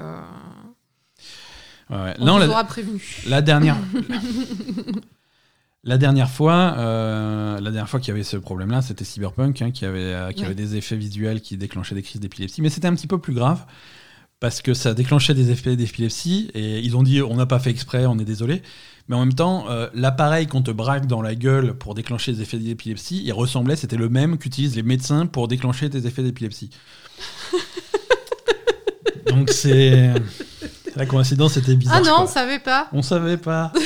[1.90, 2.14] Ouais, ouais.
[2.20, 3.02] on Non, vous la, aura prévenu.
[3.26, 3.76] la dernière.
[5.82, 9.70] La dernière fois, euh, la dernière fois qu'il y avait ce problème-là, c'était Cyberpunk hein,
[9.70, 10.46] qui, avait, euh, qui Ouais.
[10.46, 12.60] avait des effets visuels qui déclenchaient des crises d'épilepsie.
[12.60, 13.64] Mais c'était un petit peu plus grave
[14.40, 17.70] parce que ça déclenchait des effets d'épilepsie et ils ont dit on n'a pas fait
[17.70, 18.60] exprès, on est désolé.
[19.08, 22.42] Mais en même temps, euh, l'appareil qu'on te braque dans la gueule pour déclencher des
[22.42, 26.68] effets d'épilepsie, il ressemblait, c'était le même qu'utilisent les médecins pour déclencher des effets d'épilepsie.
[29.26, 30.10] Donc c'est
[30.94, 31.96] la coïncidence était bizarre.
[31.98, 32.24] Ah non, quoi.
[32.24, 32.88] on savait pas.
[32.92, 33.72] On savait pas.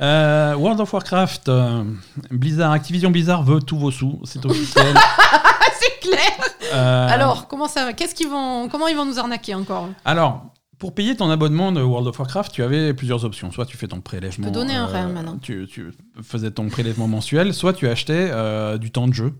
[0.00, 1.84] Euh, World of Warcraft, euh,
[2.30, 4.94] Blizzard, Activision Blizzard veut tous vos sous, c'est officiel.
[5.80, 6.48] C'est clair.
[6.74, 10.46] Euh, Alors, comment ça, qu'est-ce qu'ils vont, comment ils vont nous arnaquer encore alors,
[10.78, 13.50] pour payer ton abonnement de World of Warcraft, tu avais plusieurs options.
[13.50, 14.46] Soit tu fais ton prélèvement.
[14.46, 15.36] peux donner un rein, maintenant.
[15.42, 15.92] Tu, tu
[16.22, 18.30] faisais ton prélèvement mensuel, soit tu achetais
[18.78, 19.34] du temps de jeu.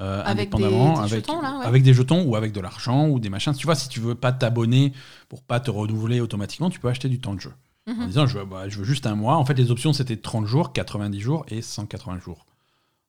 [0.00, 1.66] euh, Avec indépendamment, des- des avec, jetons, là, ouais.
[1.66, 3.54] avec des jetons ou avec de l'argent ou des machins.
[3.54, 4.92] Tu vois, si tu veux pas t'abonner
[5.28, 7.52] pour pas te renouveler automatiquement, tu peux acheter du temps de jeu.
[7.88, 8.06] En Mhm.
[8.06, 9.36] disant je veux, bah, je veux juste un mois.
[9.36, 12.46] En fait, les options c'était 30 jours, 90 jours et 180 jours.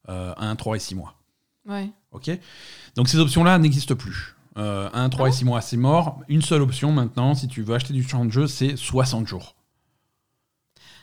[0.10, 1.16] Euh, 1, 3 et 6 mois.
[1.68, 1.90] Ouais.
[2.12, 2.30] Ok
[2.96, 4.36] Donc ces options-là n'existent plus.
[4.58, 6.22] Euh, 1, 3 et 6 mois, c'est mort.
[6.30, 9.56] Une seule option maintenant, si tu veux acheter du temps de jeu, c'est 60 jours.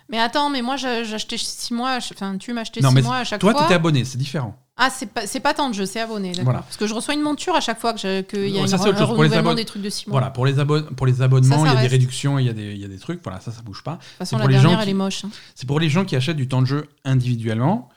[0.08, 3.24] Mais attends, mais moi acheté 6 mois, enfin tu m'achetais Non, 6 mais mois à
[3.24, 3.60] chaque Toi, fois.
[3.60, 4.56] tu étais abonné, c'est différent.
[4.76, 6.32] Ah, c'est pas, c'est pas tant de jeu, c'est abonné.
[6.42, 6.60] Voilà.
[6.60, 9.04] Parce que je reçois une monture à chaque fois que qu'il y a une, un
[9.04, 10.18] renouvellement des trucs de 6 mois.
[10.18, 10.54] Voilà, pour les,
[10.96, 12.98] pour les abonnements, il y a des réductions, il y, a des- y a des
[12.98, 13.22] trucs.
[13.22, 13.92] Voilà, ça, ça bouge pas.
[13.92, 15.24] De toute façon, pour la les gens dernière, qui- elle est moche.
[15.24, 15.30] hein.
[15.54, 17.88] C'est pour les gens qui achètent du temps de jeu individuellement.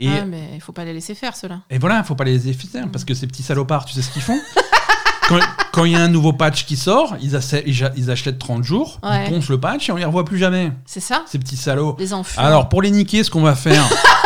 [0.00, 1.60] Et, Ah, mais il faut pas les laisser faire, ceux-là.
[1.70, 4.10] et voilà, il faut pas les effacer parce que ces petits salopards, tu sais ce
[4.10, 4.38] qu'ils font?
[5.72, 9.26] Quand il y a un nouveau patch qui sort, ils, achètent 30 jours, Ouais.
[9.26, 10.72] ils poncent le patch et on les revoit plus jamais.
[10.84, 11.96] C'est ça Ces petits salauds.
[11.98, 12.08] Les.
[12.36, 13.88] Alors, pour les niquer, ce qu'on va faire.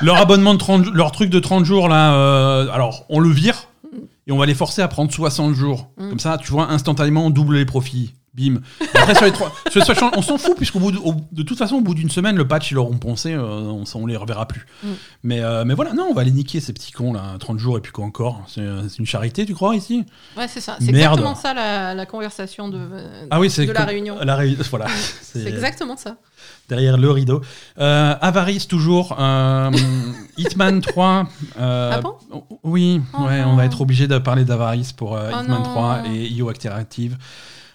[0.00, 3.68] leur abonnement de 30 leur truc de 30 jours, là, euh, alors, on le vire
[4.26, 5.90] et on va les forcer à prendre 60 jours.
[5.98, 6.08] Mm.
[6.10, 8.14] Comme ça, tu vois, instantanément, on double les profits.
[8.34, 8.56] Bim.
[8.94, 11.42] Après, sur les trois, sur les trois- on s'en fout, puisqu'au bout de, au- de
[11.44, 14.16] toute façon, au bout d'une semaine, le patch, ils l'auront poncé, euh, on, on les
[14.16, 14.66] reverra plus.
[14.82, 14.88] Mm.
[15.22, 17.78] Mais, euh, mais voilà, non, on va les niquer, ces petits cons, là, 30 jours
[17.78, 18.42] et puis quoi encore.
[18.48, 20.04] C'est euh, une charité, tu crois, ici?
[20.36, 20.76] Ouais, c'est ça.
[20.80, 22.80] C'est exactement ça la, la conversation de,
[23.30, 24.16] Ah oui, de la réunion.
[24.20, 24.86] La réunion, voilà.
[25.22, 26.16] C'est exactement ça.
[26.68, 27.40] derrière le rideau.
[27.78, 29.16] Euh, Avarice toujours.
[30.38, 31.26] Hitman 3.
[31.58, 32.14] euh, Ah bon?
[32.62, 35.62] Oui, Oh ouais, on va être obligé de parler d'Avarice pour Oh Hitman non.
[35.62, 37.16] 3 et IO Interactive.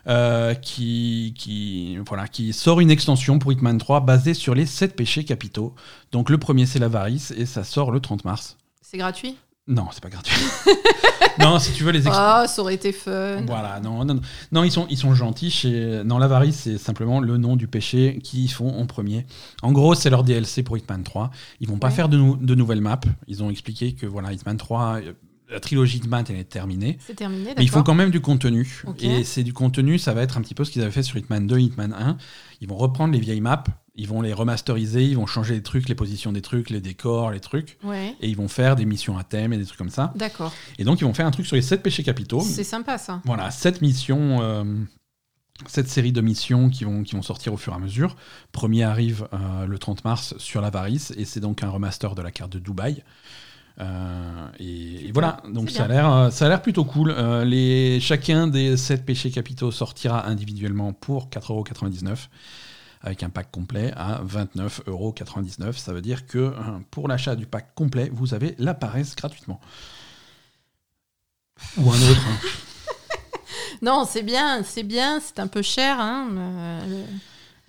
[0.08, 4.96] Euh, qui, qui, voilà, qui sort une extension pour Hitman 3 basée sur les 7
[4.96, 5.74] péchés capitaux.
[6.12, 8.58] Donc le premier c'est l'avarice et ça sort le 30 mars.
[8.82, 9.36] C'est gratuit?
[9.68, 10.36] Non, c'est pas gratuit.
[11.40, 13.44] non, si tu veux les Ah, ça aurait été fun.
[13.46, 14.22] Voilà, non, non, non,
[14.52, 15.52] non, ils sont, ils sont gentils.
[15.52, 16.02] Chez...
[16.04, 19.28] Non, l'avarice, c'est simplement le nom du péché qu'ils font en premier.
[19.62, 21.30] En gros, c'est leur DLC pour Hitman 3.
[21.60, 21.94] Ils vont pas Ouais.
[21.94, 23.00] faire de, nou- de nouvelles maps.
[23.28, 25.14] Ils ont expliqué que voilà, Hitman 3, euh,
[25.52, 26.98] la trilogie Hitman, elle est terminée.
[27.06, 28.84] C'est terminé, Mais ils font quand même du contenu.
[28.86, 29.04] Ok.
[29.04, 31.18] Et c'est du contenu, ça va être un petit peu ce qu'ils avaient fait sur
[31.18, 32.18] Hitman 2, Hitman 1.
[32.62, 33.64] Ils vont reprendre les vieilles maps,
[33.96, 37.32] ils vont les remasteriser, ils vont changer les trucs, les positions des trucs, les décors,
[37.32, 37.78] les trucs.
[37.84, 40.14] Ouais, Et ils vont faire des missions à thème et des trucs comme ça.
[40.16, 40.54] d'accord.
[40.78, 42.42] Et donc, ils vont faire un truc sur les 7 péchés capitaux.
[42.42, 43.22] C'est sympa ça.
[43.26, 44.64] Voilà, sept missions, euh,
[45.66, 48.16] cette série de missions qui vont, qui vont sortir au fur et à mesure.
[48.52, 52.32] Premier arrive euh, le 30 mars sur l'avarice, et c'est donc un remaster de la
[52.32, 53.04] carte de Dubaï.
[53.82, 57.12] Euh, et, et voilà, donc ça a l'air, euh, ça a l'air plutôt cool.
[57.12, 62.28] Euh, les, chacun des sept péchés capitaux sortira individuellement pour 4,99€
[63.02, 65.74] avec un pack complet à 29,99€.
[65.78, 66.54] Ça veut dire que
[66.92, 69.62] pour l'achat du pack complet, vous avez la paresse gratuitement.
[71.78, 72.22] Ou un autre.
[72.30, 72.38] hein.
[73.82, 76.02] Non, c'est bien, c'est bien, c'est un peu cher.
[76.02, 76.28] Hein.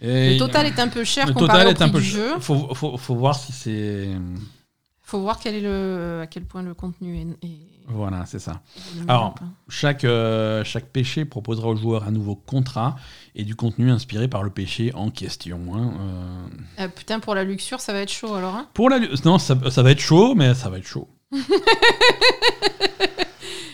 [0.00, 1.88] le- Et le total est un peu cher le comparé total au est prix un
[1.90, 2.40] peu du ch- jeu.
[2.40, 4.08] Faut, faut, faut voir si c'est.
[5.10, 7.26] Faut voir quel est le, à quel point le contenu est.
[7.46, 7.58] est-
[7.88, 8.60] Voilà, c'est ça.
[9.08, 9.34] Alors.
[9.68, 12.94] Chaque, euh, chaque péché proposera au joueur un nouveau contrat
[13.34, 15.60] et du contenu inspiré par le péché en question.
[15.74, 15.92] hein,
[16.78, 16.84] euh.
[16.84, 18.54] Euh, putain, pour la luxure, ça va être chaud alors.
[18.54, 19.00] Hein Pour la.
[19.24, 21.08] Non, ça, ça va être chaud, mais ça va être chaud.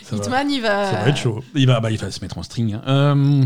[0.03, 0.91] ça, va, Hitman, il va.
[0.91, 1.43] ça va être chaud.
[1.55, 2.73] Il va, bah, il va se mettre en string.
[2.75, 2.81] hein.
[2.87, 3.43] Euh,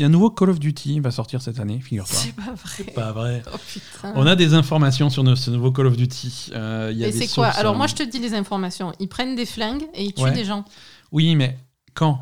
[0.00, 2.16] Il y a un nouveau Call of Duty qui va sortir cette année, figure-toi.
[2.18, 2.84] C'est pas vrai.
[2.94, 3.42] Pas vrai.
[3.52, 4.06] Oh.
[4.14, 6.52] On a des informations sur ce nouveau Call of Duty.
[6.54, 7.48] Euh, il y a Et des c'est quoi?
[7.48, 8.94] Alors euh, moi, je te dis les informations.
[8.98, 10.32] Ils prennent des flingues et ils tuent Ouais.
[10.32, 10.64] des gens.
[11.12, 11.58] Oui, mais
[11.92, 12.18] quand?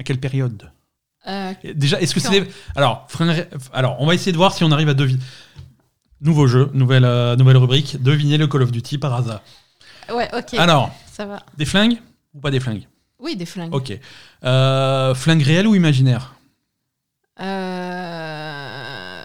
[0.00, 0.72] À quelle période?
[1.28, 2.40] Euh, Déjà, est-ce que c'est.
[2.40, 3.06] des- Alors,
[3.72, 5.20] alors, on va essayer de voir si on arrive à deviner.
[6.22, 8.02] Nouveau jeu, nouvelle, euh, nouvelle rubrique.
[8.02, 9.42] Deviner le Call of Duty par hasard.
[10.12, 10.54] Ouais, ok.
[10.54, 11.38] Alors, Ça va.
[11.56, 11.98] des flingues
[12.34, 12.88] ou pas des flingues?
[13.20, 13.72] Oui, des flingues.
[13.72, 13.96] Ok.
[14.42, 16.34] Euh, flingues réelles ou imaginaires?
[17.40, 19.24] Euh...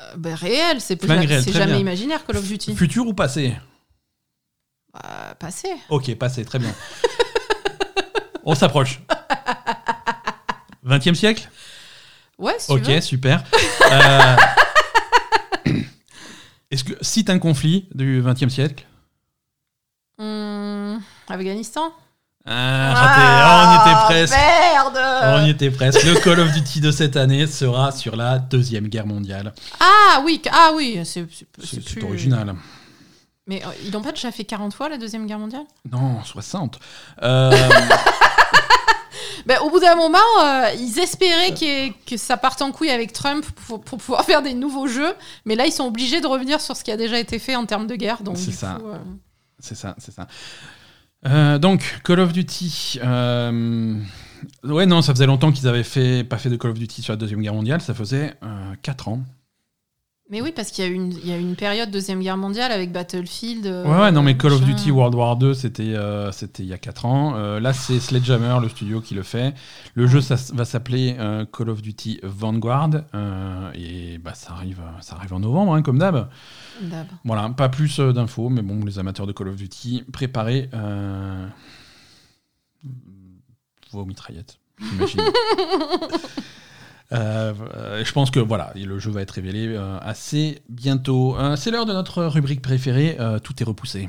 [0.00, 1.80] euh, ben, réel, c'est réel, c'est jamais bien.
[1.80, 2.74] imaginaire Call of Duty.
[2.74, 3.54] Futur ou passé
[4.92, 5.68] Bah, passé.
[5.88, 6.74] Ok, passé, très bien.
[8.44, 9.00] on s'approche.
[10.84, 11.48] 20e siècle
[12.38, 13.00] Ouais, si Ok, tu veux.
[13.00, 13.42] super.
[13.90, 14.36] Euh,
[16.70, 18.84] Est-ce que cite un conflit du 20e siècle?
[20.18, 21.92] Hum, Afghanistan
[22.46, 23.20] ah, raté.
[23.24, 24.36] Ah, on y était presque.
[24.36, 26.02] Merde On y était presque.
[26.04, 29.52] Le Call of Duty de cette année sera sur la Deuxième Guerre mondiale.
[29.80, 32.54] Ah oui, ah oui, c'est plus- original.
[33.48, 35.64] Mais euh, ils n'ont pas déjà fait 40 fois la Deuxième Guerre mondiale?
[35.90, 36.78] Non, 60.
[37.22, 37.50] Euh,
[39.46, 42.72] ben, Au bout d'un moment, euh, ils espéraient qu'il y ait- que ça parte en
[42.72, 45.14] couille avec Trump pour, pour pouvoir faire des nouveaux jeux,
[45.44, 47.66] mais là ils sont obligés de revenir sur ce qui a déjà été fait en
[47.66, 48.22] termes de guerre.
[48.22, 48.78] donc C'est du ça.
[48.80, 48.98] coup, euh,
[49.60, 50.26] c'est ça, c'est ça.
[51.26, 52.98] Euh, donc, Call of Duty.
[53.02, 54.00] euh,
[54.64, 57.12] Ouais, non, ça faisait longtemps qu'ils avaient fait, pas fait de Call of Duty sur
[57.12, 57.80] la Deuxième Guerre mondiale.
[57.80, 58.34] Ça faisait
[58.82, 59.22] 4 ans.
[60.28, 62.20] Mais oui, parce qu'il y, a eu une- il y a eu une période Deuxième
[62.20, 63.64] Guerre mondiale avec Battlefield.
[63.66, 64.64] euh, Ouais, ouais, non, mais Call of.
[64.64, 67.34] Duty World War 2, c'était euh, c'était il y a 4 ans.
[67.36, 69.54] Euh, là, c'est Sledgehammer, le studio, qui le fait.
[69.94, 71.16] Le jeu ça va s'appeler
[71.56, 72.90] Call of Duty Vanguard.
[73.74, 76.28] et bah, ça, arrive, ça arrive en novembre, hein, comme d'hab.
[76.82, 77.06] D'hab.
[77.24, 80.68] Voilà, pas plus d'infos, mais bon, les amateurs de Call of Duty, préparez
[83.92, 85.20] vos mitraillettes, j'imagine.
[87.12, 87.52] Euh,
[88.04, 91.36] je pense que voilà, le jeu va être révélé euh, assez bientôt.
[91.38, 94.08] Euh, c'est l'heure de notre rubrique préférée, tout est repoussé.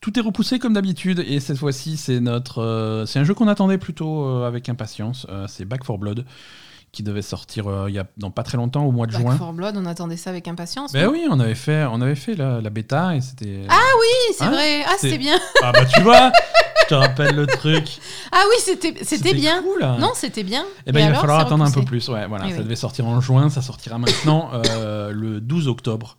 [0.00, 3.78] Tout est repoussé comme d'habitude et cette fois-ci c'est notre c'est un jeu qu'on attendait
[3.78, 5.26] plutôt avec impatience.
[5.46, 6.24] C'est Back 4 Blood
[6.90, 9.22] qui devait sortir euh, il y a dans pas très longtemps au mois de Back
[9.22, 9.38] juin.
[9.38, 10.92] 4 Blood, on attendait ça avec impatience.
[10.92, 13.62] Ben oui, on avait fait, on avait fait la, la bêta et c'était.
[13.66, 14.50] Oui, c'est Hein?
[14.50, 14.82] vrai.
[14.84, 15.38] Ah, C'est- c'était bien.
[15.62, 16.30] Ah bah tu vois,
[16.92, 17.84] te rappelle le truc.
[18.34, 19.62] Ah oui, c'était c'était bien.
[19.62, 19.80] Cool.
[20.00, 20.64] Non, c'était bien.
[20.86, 22.08] Eh ben Et il va falloir attendre un peu plus.
[22.08, 22.64] Ouais, voilà, ça oui.
[22.64, 26.16] devait sortir en juin, ça sortira maintenant euh, le 12 octobre.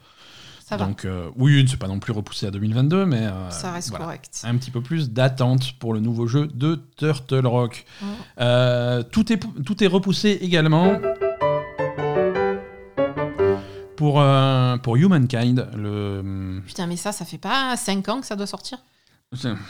[0.64, 0.86] Ça va.
[0.86, 4.06] Donc euh, oui, c'est pas non plus repoussé à 2022, mais euh, ça reste voilà.
[4.06, 4.42] correct.
[4.44, 7.84] un petit peu plus d'attente pour le nouveau jeu de Turtle Rock.
[8.02, 8.06] Oh.
[8.40, 10.94] Euh, tout, est, tout est repoussé également
[13.96, 14.24] pour,
[14.84, 18.78] pour Humankind, le, Putain, mais ça, ça fait pas 5 ans que ça doit sortir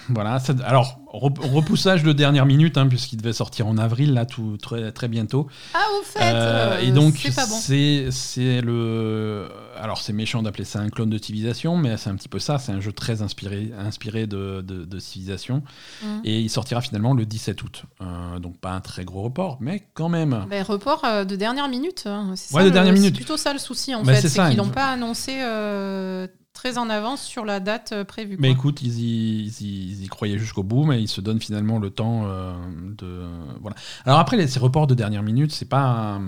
[0.09, 0.39] Voilà.
[0.39, 4.57] ça- alors, rep- repoussage de dernière minute, hein, puisqu'il devait sortir en avril, là, tout,
[4.61, 5.47] très, très bientôt.
[5.73, 7.55] Ah, au fait Euh, euh, et donc, c'est bon.
[7.59, 9.47] c'est c'est le.
[9.81, 12.57] Alors, c'est méchant d'appeler ça un clone de civilisation, mais c'est un petit peu ça.
[12.59, 15.63] C'est un jeu très inspiré, inspiré de, de, de civilisation.
[16.03, 16.21] Mhm.
[16.23, 17.83] Et il sortira finalement le 17 août.
[18.01, 20.45] Euh, donc, pas un très gros report, mais quand même.
[20.49, 22.03] Ben, report euh, de dernière minute.
[22.05, 22.33] hein.
[22.35, 23.15] C'est Ouais, de dernière c'est minute.
[23.15, 24.21] plutôt ça le souci en Bah, fait.
[24.21, 28.03] c'est C'est qu'ils il- n'ont pas annoncé euh, très en avance sur la date euh,
[28.03, 28.37] prévue.
[28.39, 28.57] Mais quoi.
[28.57, 31.79] écoute, ils y, ils y- ils y croyaient jusqu'au bout, mais ils se donnent finalement
[31.79, 32.53] le temps euh,
[32.97, 33.27] de.
[33.61, 33.75] Voilà.
[34.05, 36.19] Alors après, les, ces reports de dernière minute, c'est pas.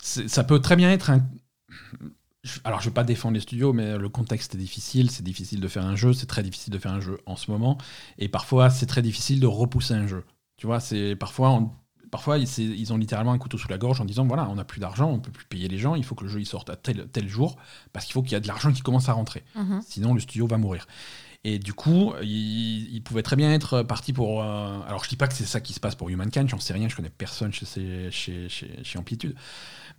[0.00, 1.20] ça peut très bien être un.
[2.62, 5.10] Alors, je vais pas défendre les studios, mais le contexte est difficile.
[5.10, 6.12] C'est difficile de faire un jeu.
[6.12, 7.76] C'est très difficile de faire un jeu en ce moment.
[8.18, 10.24] Et parfois, c'est très difficile de repousser un jeu.
[10.56, 11.50] Tu vois, c'est parfois.
[11.50, 11.70] on-
[12.10, 14.80] Parfois, ils, ont littéralement un couteau sous la gorge en disant voilà, on n'a plus
[14.80, 16.76] d'argent, on peut plus payer les gens, il faut que le jeu il sorte à
[16.76, 17.56] tel, tel jour,
[17.92, 19.82] parce qu'il faut qu'il y ait de l'argent qui commence à rentrer Mhm.
[19.86, 20.86] sinon le studio va mourir.
[21.44, 24.42] Et du coup, il, il pouvait très bien être parti pour.
[24.42, 26.72] euh, alors, je dis pas que c'est ça qui se passe pour Humankind, j'en sais
[26.72, 29.36] rien, je connais personne chez, chez, chez Amplitude.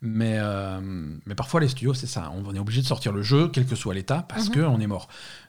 [0.01, 0.79] Mais, euh,
[1.25, 2.31] mais parfois, les studios, c'est ça.
[2.35, 4.53] On est obligé de sortir le jeu, quel que soit l'état, parce Mhm.
[4.65, 5.07] qu'on est mort.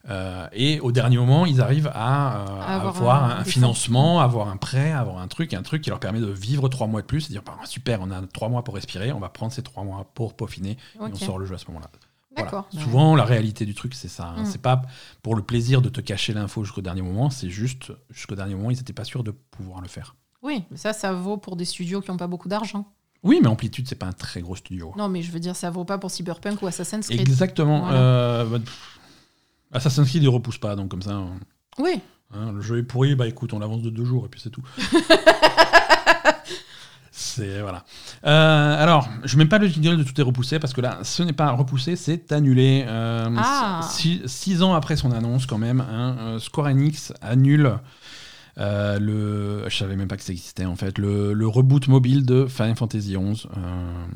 [0.08, 4.48] Euh, et au dernier moment, ils arrivent à, euh, À avoir avoir un- financement, avoir
[4.48, 7.06] un prêt, avoir un truc, un truc qui leur permet de vivre trois mois de
[7.06, 7.20] plus.
[7.22, 10.10] C'est-à-dire, bah, super, on a trois mois pour respirer, on va prendre ces trois mois
[10.14, 11.88] pour peaufiner, et on sort le jeu à ce moment-là.
[12.36, 12.64] Voilà.
[12.70, 14.28] Souvent, la réalité du truc, c'est ça.
[14.36, 14.42] hein.
[14.42, 14.46] Mm.
[14.46, 14.82] C'est pas
[15.22, 18.70] pour le plaisir de te cacher l'info jusqu'au dernier moment, c'est juste jusqu'au dernier moment,
[18.70, 20.14] ils n'étaient pas sûrs de pouvoir le faire.
[20.42, 22.86] Oui, mais ça, ça vaut pour des studios qui n'ont pas beaucoup d'argent.
[23.24, 24.92] Oui, mais Amplitude, c'est pas un très gros studio.
[24.96, 27.20] Non, mais je veux dire, ça vaut pas pour Cyberpunk ou Assassin's Creed.
[27.20, 27.80] Exactement.
[27.80, 27.96] Voilà.
[27.98, 28.98] euh, bah, pff,
[29.72, 31.30] Assassin's Creed, il repousse pas, donc comme ça, hein,
[31.78, 32.00] Oui,
[32.32, 34.50] hein, le jeu est pourri, bah écoute, on l'avance de deux jours et puis c'est
[34.50, 34.62] tout.
[37.10, 37.84] c'est voilà.
[38.24, 41.22] Euh, alors, je mets pas le jingle de tout est repoussé parce que là, ce
[41.22, 42.84] n'est pas repoussé, c'est annulé.
[42.86, 43.80] Euh, Ah.
[43.90, 47.78] six, six ans après son annonce, quand même, hein, euh, Square Enix annule
[48.58, 49.68] euh, le.
[49.68, 50.98] Je savais même pas que ça existait en fait.
[50.98, 53.46] Le, le reboot mobile de Final Fantasy XI.
[53.56, 54.06] euh,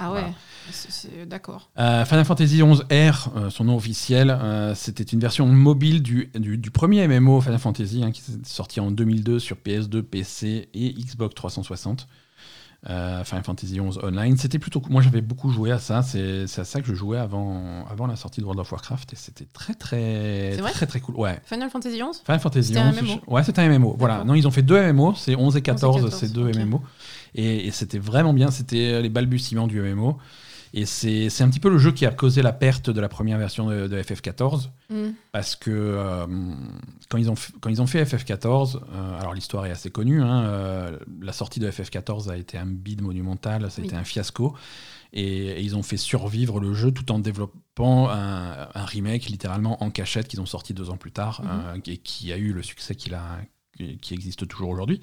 [0.00, 0.34] ah ouais, Voilà.
[0.70, 1.70] C'est- c'est- d'accord.
[1.78, 4.38] euh, Final Fantasy XI R, son nom officiel,
[4.76, 8.78] c'était une version mobile du, du, du premier MMO Final Fantasy hein, qui est sorti
[8.78, 12.06] en 2002 sur PS2, PC et Xbox 360.
[12.88, 14.92] Euh, Final Fantasy XI Online, c'était plutôt cool.
[14.92, 16.02] Moi, j'avais beaucoup joué à ça.
[16.02, 19.16] C'est à ça que je jouais avant, avant la sortie de World of Warcraft et
[19.16, 20.70] c'était très très vrai?
[20.70, 21.16] très très cool.
[21.16, 21.40] Ouais.
[21.44, 23.20] Final Fantasy XI Final Fantasy un XI, MMO.
[23.26, 23.96] ouais, c'était un MMO.
[23.98, 24.22] Voilà.
[24.24, 26.48] Non, ils ont fait deux MMO, c'est 11 et 14, 11 et 14, c'est deux
[26.48, 26.56] ok.
[26.56, 26.82] MMO.
[27.34, 30.16] Et, et c'était vraiment bien, c'était les balbutiements du MMO.
[30.74, 33.08] Et c'est c'est un petit peu le jeu qui a causé la perte de la
[33.08, 34.68] première version de, de FF14.
[34.90, 35.10] Hmm.
[35.32, 36.26] Parce que euh,
[37.08, 40.42] quand, ils ont, quand ils ont fait FF14, euh, alors l'histoire est assez connue, hein,
[40.44, 43.86] euh, la sortie de FF14 a été un bide monumental, ça a Oui.
[43.88, 44.54] été un fiasco.
[45.14, 49.82] Et, et ils ont fait survivre le jeu tout en développant un, un remake littéralement
[49.82, 51.48] en cachette qu'ils ont sorti deux ans plus tard Mhm.
[51.50, 53.38] euh, et qui a eu le succès qu'il a,
[54.02, 55.00] qui existe toujours aujourd'hui.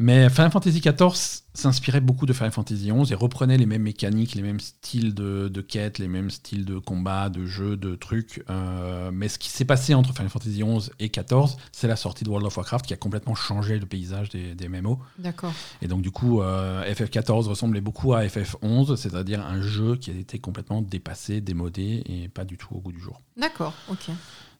[0.00, 4.36] Mais Final Fantasy XIV s'inspirait beaucoup de Final Fantasy XI et reprenait les mêmes mécaniques,
[4.36, 8.44] les mêmes styles de, de quêtes, les mêmes styles de combat, de jeux, de trucs.
[8.48, 12.22] Euh, mais ce qui s'est passé entre Final Fantasy XI et XIV, c'est la sortie
[12.22, 15.00] de World of Warcraft qui a complètement changé le paysage des, des MMO.
[15.18, 15.52] D'accord.
[15.82, 20.14] Et donc du coup, euh, FF14 ressemblait beaucoup à FF11, c'est-à-dire un jeu qui a
[20.14, 23.20] été complètement dépassé, démodé et pas du tout au goût du jour.
[23.36, 24.10] D'accord, ok.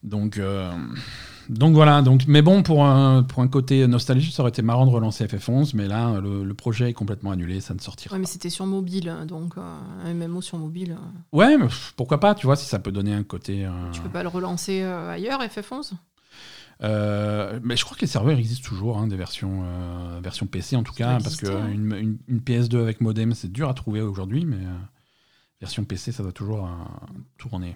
[0.03, 0.71] Donc, euh,
[1.49, 2.01] donc voilà.
[2.01, 5.25] Donc, mais bon, pour un, pour un côté nostalgique, ça aurait été marrant de relancer
[5.25, 8.49] FF11, mais là, le, le projet est complètement annulé, ça ne sortira Ouais, mais c'était
[8.49, 10.93] sur mobile, donc euh, un MMO sur mobile.
[10.93, 11.67] euh, Ouais, mais
[11.97, 13.65] pourquoi pas, tu vois, si ça peut donner un côté.
[13.65, 15.91] euh, Tu peux pas le relancer ailleurs, FF11
[16.81, 20.77] euh, mais je crois que les serveurs existent toujours, hein, des versions, euh, versions PC
[20.77, 23.99] en tout Ça cas, parce qu'une une, une PS2 avec modem, c'est dur à trouver
[24.01, 24.77] aujourd'hui, mais euh,
[25.59, 26.69] version PC, ça doit toujours
[27.37, 27.75] tourner.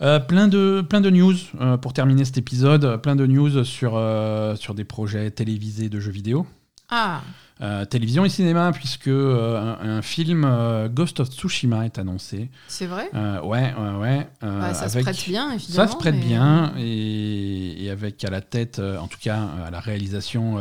[0.00, 3.96] Euh, plein, de, plein de news euh, pour terminer cet épisode, plein de news sur,
[3.96, 6.46] euh, sur des projets télévisés de jeux vidéo.
[6.90, 7.22] Ah,
[7.60, 12.50] Euh, télévision et cinéma, puisque euh, un, un film euh, Ghost of Tsushima est annoncé.
[12.68, 13.10] c'est vrai?
[13.12, 14.28] Ouais, ouais, ouais.
[14.40, 15.86] Bah, Ça se prête bien, évidemment.
[15.88, 19.72] Ça se prête mais- bien, et, et avec à la tête, en tout cas à
[19.72, 20.56] la réalisation,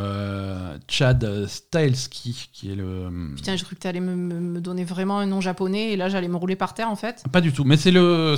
[0.88, 3.10] Chad Stahelski, qui est le.
[3.36, 6.10] Putain, j'ai cru que t'allais me, me, me donner vraiment un nom japonais et là
[6.10, 7.24] j'allais me rouler par terre en fait.
[7.32, 8.36] Pas du tout, mais c'est le,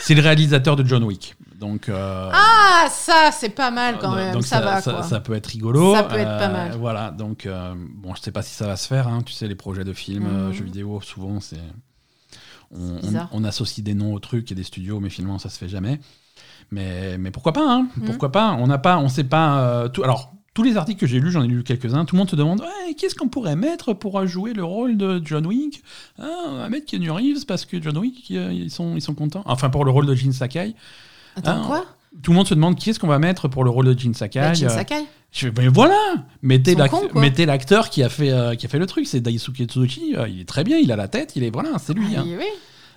[0.00, 1.34] c'est le réalisateur de John Wick.
[1.60, 5.02] Donc, euh, Ah, ça c'est pas mal quand même, donc ça, va ça, quoi.
[5.02, 5.94] ça peut être rigolo.
[5.94, 6.72] Ça peut être pas mal.
[6.78, 9.06] Voilà, donc euh, bon, je sais pas si ça va se faire.
[9.08, 9.20] hein.
[9.24, 10.52] Tu sais, les projets de films, euh, Mhm.
[10.54, 11.58] jeux vidéo, souvent c'est
[12.72, 13.28] on, on- bizarre.
[13.32, 16.00] on associe des noms aux trucs et des studios, mais finalement ça se fait jamais.
[16.70, 18.04] Mais, mais pourquoi pas hein Mhm.
[18.06, 18.52] Pourquoi pas?
[18.58, 19.60] On n'a pas, on sait pas.
[19.60, 20.32] euh, tout, alors.
[20.52, 22.60] Tous les articles que j'ai lus, j'en ai lu quelques-uns, tout le monde se demande
[22.60, 25.80] ouais, qu'est-ce qu'on pourrait mettre pour jouer le rôle de John Wick?
[26.18, 29.14] Ah, On va mettre Keanu Reeves parce que John Wick, euh, ils sont, ils sont
[29.14, 29.42] contents.
[29.46, 30.74] Enfin, pour le rôle de Jin Sakai.
[31.36, 31.84] Attends, quoi
[32.22, 34.14] Tout le monde se demande qui est-ce qu'on va mettre pour le rôle de Jin
[34.14, 34.40] Sakai.
[34.40, 35.96] Bah, Jin Euh, Sakai je fais, mais voilà
[36.42, 36.74] Mettez
[37.46, 40.40] l'acteur qui, a fait, euh, qui a fait le truc, c'est Daisuke Tsuchi, euh, il
[40.40, 42.16] est très bien, il a la tête, il est voilà, c'est lui.
[42.16, 42.24] Ah, hein.
[42.26, 42.44] oui.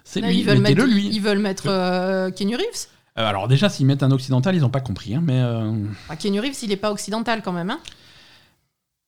[0.03, 1.07] C'est lui, ils veulent mettre, lui.
[1.07, 2.87] ils veulent mettre euh, Keanu Reeves.
[3.17, 5.71] Euh, alors déjà, s'ils mettent un occidental, ils n'ont pas compris, hein, mais euh,
[6.09, 7.69] Ah, Keanu Reeves, il est pas occidental quand même.
[7.69, 7.79] Hein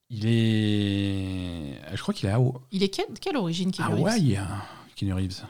[0.09, 1.79] il est...
[1.93, 2.39] Je crois qu'il est à
[2.71, 3.99] il est quelle, quelle origine Keanu Reeves?
[3.99, 4.47] Hawaï, hein,
[4.95, 5.41] Keanu Reeves.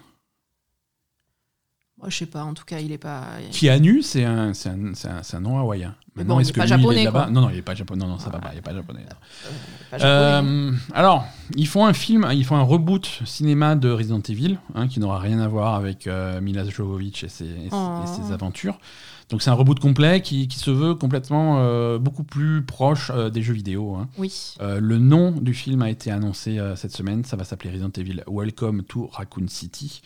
[2.05, 3.23] Oh, je sais pas, en tout cas, il est pas.
[3.51, 5.95] Kianu, c'est un, c'est un, c'est un, c'est un nom hawaïen.
[6.15, 7.29] Maintenant, bon, est-ce est que pas lui, il est japonais, là-bas.
[7.31, 8.01] Non, non, il est pas japonais.
[8.05, 8.47] Non, non, ça va Voilà.
[8.47, 9.05] pas, il est pas japonais.
[9.91, 10.11] pas japonais.
[10.13, 11.25] Euh, alors,
[11.55, 15.19] ils font un film, ils font un reboot cinéma de Resident Evil, hein, qui n'aura
[15.19, 18.01] rien à voir avec euh, Mila Jovovich et ses, et Oh.
[18.03, 18.79] et ses aventures.
[19.29, 23.31] Donc c'est un reboot complet qui, qui se veut complètement euh, beaucoup plus proche euh,
[23.31, 23.95] des jeux vidéo.
[23.95, 24.07] hein.
[24.19, 24.53] Oui.
[24.61, 27.89] Euh, le nom du film a été annoncé euh, cette semaine, ça va s'appeler Resident
[27.97, 30.01] Evil Welcome to Raccoon City.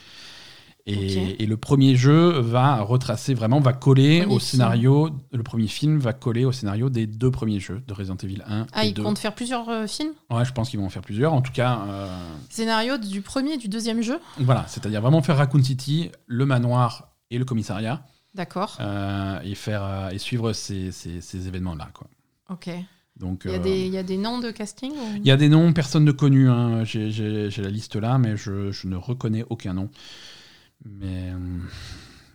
[0.86, 4.50] Et, le premier jeu va retracer vraiment, va coller Premier au film.
[4.50, 5.10] scénario.
[5.32, 8.66] Le premier film va coller au scénario des deux premiers jeux de Resident Evil 1
[8.74, 9.04] Ah, et ils 2.
[9.04, 10.14] comptent faire plusieurs euh, films?
[10.32, 11.34] Ouais, je pense qu'ils vont en faire plusieurs.
[11.34, 12.18] En tout cas, euh,
[12.50, 14.20] Scénario du premier et du deuxième jeu?
[14.40, 18.04] voilà, c'est-à-dire vraiment faire Raccoon City, le manoir et le commissariat,
[18.34, 18.78] D'accord.
[18.80, 22.08] euh, et faire et suivre ces, ces- ces événements-là, quoi.
[22.50, 22.70] Ok.
[23.18, 25.28] Donc, Il y, a euh, des, il y a des noms de casting ou- il
[25.28, 26.50] y a des noms, personne ne connu.
[26.50, 26.84] hein.
[26.86, 29.90] J'ai la liste là, mais je, je ne reconnais aucun nom.
[30.86, 31.38] Mais euh,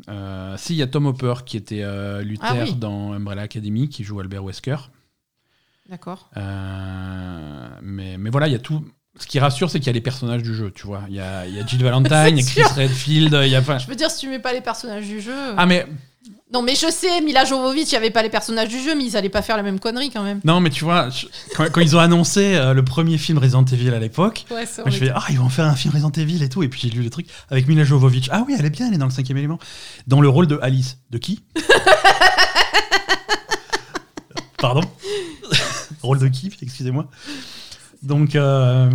[0.09, 2.75] euh, si, il y a Tom Hopper qui était euh, Luther Ah oui.
[2.75, 4.77] dans Umbrella Academy, qui joue Albert Wesker.
[5.89, 6.31] D'accord.
[6.37, 8.85] Euh, mais, mais voilà, il y a tout.
[9.17, 11.05] Ce qui rassure, c'est qu'il y a les personnages du jeu, tu vois.
[11.09, 13.55] Il y a, il y a Jill Valentine, il y a Chris Redfield, il y
[13.55, 13.61] a.
[13.79, 15.55] Je veux dire, si tu mets pas les personnages du jeu.
[15.57, 15.87] Ah, mais
[16.53, 19.05] Non, mais je sais, Mila Jovovich, il n'y avait pas les personnages du jeu, mais
[19.05, 20.41] ils allaient pas faire la même connerie quand même.
[20.45, 21.27] non, mais tu vois, je-
[21.57, 24.83] quand, quand ils ont annoncé euh, le premier film Resident Evil à l'époque, Ouais, ça
[24.83, 26.63] moi, je fais Ah, ils vont faire un film Resident Evil et tout.
[26.63, 28.29] Et puis j'ai lu le truc avec Mila Jovovich.
[28.31, 29.59] Ah oui, elle est bien, elle est dans le cinquième élément.
[30.07, 30.99] Dans le rôle de Alice.
[31.11, 31.43] De qui
[34.59, 34.83] Pardon
[36.03, 37.09] Rôle de qui Excusez-moi.
[38.03, 38.91] Donc, euh,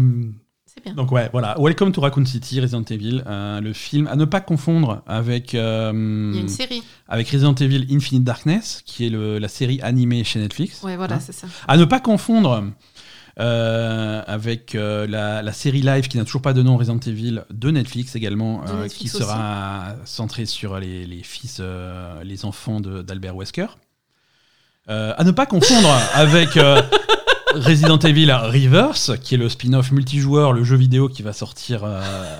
[0.71, 0.93] C'est bien.
[0.93, 1.55] donc ouais, voilà.
[1.59, 5.91] Welcome to Raccoon City, Resident Evil, euh, le film à ne pas confondre avec euh,
[6.31, 6.83] Il y a une série.
[7.07, 10.83] avec Resident Evil Infinite Darkness, qui est le- la série animée chez Netflix.
[10.83, 11.19] Ouais, voilà, Hein.
[11.19, 11.47] c'est ça.
[11.67, 12.65] À ne pas confondre
[13.39, 17.41] euh, avec euh, la, la série live qui n'a toujours pas de nom Resident Evil
[17.49, 21.61] de Netflix également, De euh, qui sera centrée sur les, les fils,
[22.23, 23.67] les enfants d'Albert Wesker.
[24.87, 26.49] À ne pas confondre avec
[27.55, 31.81] Resident Evil Reverse, qui est le spin-off multijoueur, le jeu vidéo qui va sortir.
[31.83, 32.37] euh,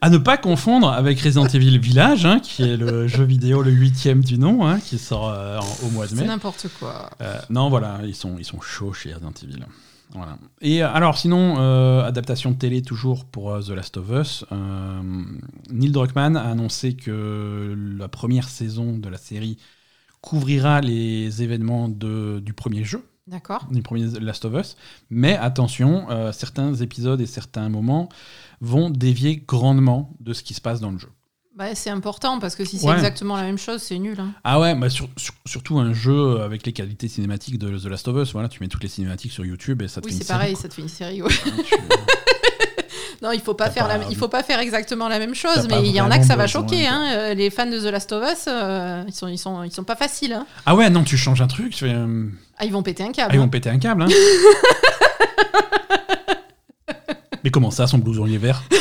[0.00, 3.70] à ne pas confondre avec Resident Evil Village, hein, qui est le jeu vidéo le
[3.70, 6.26] huitième du nom, hein, qui sort euh, en- au mois de C'est mai.
[6.26, 7.08] n'importe quoi.
[7.22, 9.64] Euh, non, voilà, ils sont, ils sont chauds chez Resident Evil.
[10.12, 10.36] Voilà.
[10.60, 14.44] Et euh, alors, sinon, euh, adaptation de télé toujours pour euh, The Last of Us.
[14.52, 15.00] euh,
[15.70, 19.56] Neil Druckmann a annoncé que la première saison de la série
[20.24, 23.66] couvrira les événements de, du premier jeu, D'accord.
[23.70, 24.76] du premier Last of Us.
[25.10, 28.08] Mais attention, euh, certains épisodes et certains moments
[28.62, 31.10] vont dévier grandement de ce qui se passe dans le jeu.
[31.54, 32.94] Bah, c'est important parce que si c'est Ouais.
[32.94, 34.18] exactement la même chose, c'est nul.
[34.18, 34.32] hein.
[34.44, 38.08] Ah ouais, bah sur- sur- surtout un jeu avec les qualités cinématiques de The Last
[38.08, 38.32] of Us.
[38.32, 40.26] Voilà, tu mets toutes les cinématiques sur YouTube et ça te Oui, fait une c'est
[40.28, 40.62] série, pareil, quoi.
[40.62, 41.22] ça te fait une série.
[41.22, 41.30] ouais.
[41.46, 41.74] Hein, tu-
[43.24, 45.66] Non, il faut pas faire pas- la- il faut pas faire exactement la même chose,
[45.70, 46.86] mais il y en a que ça va choquer.
[46.86, 47.32] Hein.
[47.34, 49.96] Les fans de The Last of Us, euh, ils sont ils sont ils sont pas
[49.96, 50.34] faciles.
[50.34, 50.46] Hein.
[50.66, 52.26] Ah ouais, non, tu changes un truc, tu fais, euh,
[52.58, 53.30] Ah, ils vont péter un câble.
[53.30, 53.42] ah, ils hein.
[53.44, 54.02] vont péter un câble.
[54.02, 54.08] Hein.
[57.42, 58.62] Mais comment ça, son blouson il est vert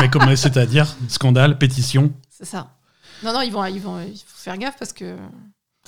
[0.00, 2.68] Mais comment c'est-à-dire Scandale, pétition C'est ça.
[3.22, 5.16] Non, non, ils vont, ils vont, il faut faire gaffe parce que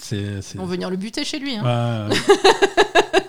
[0.01, 0.41] C'est.
[0.43, 1.57] c'est- ils vont venir le buter chez lui.
[1.57, 2.09] hein.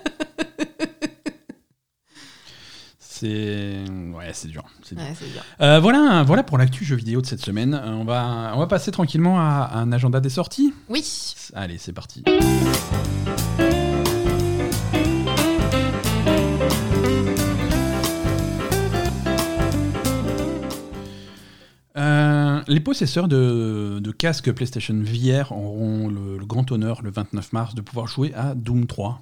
[3.19, 3.83] c'est.
[4.13, 4.63] Ouais, c'est dur.
[4.95, 5.13] Ouais.
[5.61, 7.73] Euh, voilà, voilà pour l'actu jeu vidéo de cette semaine.
[7.73, 10.73] Euh, on, va, on va passer tranquillement à, à un agenda des sorties.
[10.89, 11.03] Oui.
[11.53, 12.23] Allez, c'est parti.
[21.97, 27.53] Euh, les possesseurs de, de casques PlayStation VR auront le, le grand honneur le 29
[27.53, 29.21] mars de pouvoir jouer à Doom 3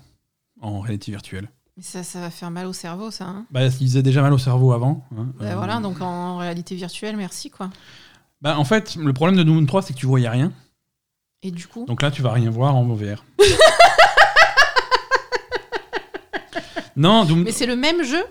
[0.62, 1.50] en réalité virtuelle.
[1.78, 3.26] Mais ça, ça va faire mal au cerveau, ça.
[3.26, 3.46] hein.
[3.52, 5.06] Bah, ils faisaient déjà mal au cerveau avant.
[5.18, 5.28] hein.
[5.40, 7.70] Bah, Euh, Voilà, donc en réalité virtuelle, merci quoi.
[8.42, 10.54] bah, en fait, le problème de Doom 3, c'est que tu voyais rien.
[11.44, 13.24] Et du coup, Donc là, tu vas rien voir en VR.
[16.96, 17.44] non, Doom.
[17.44, 18.24] mais c'est le même jeu?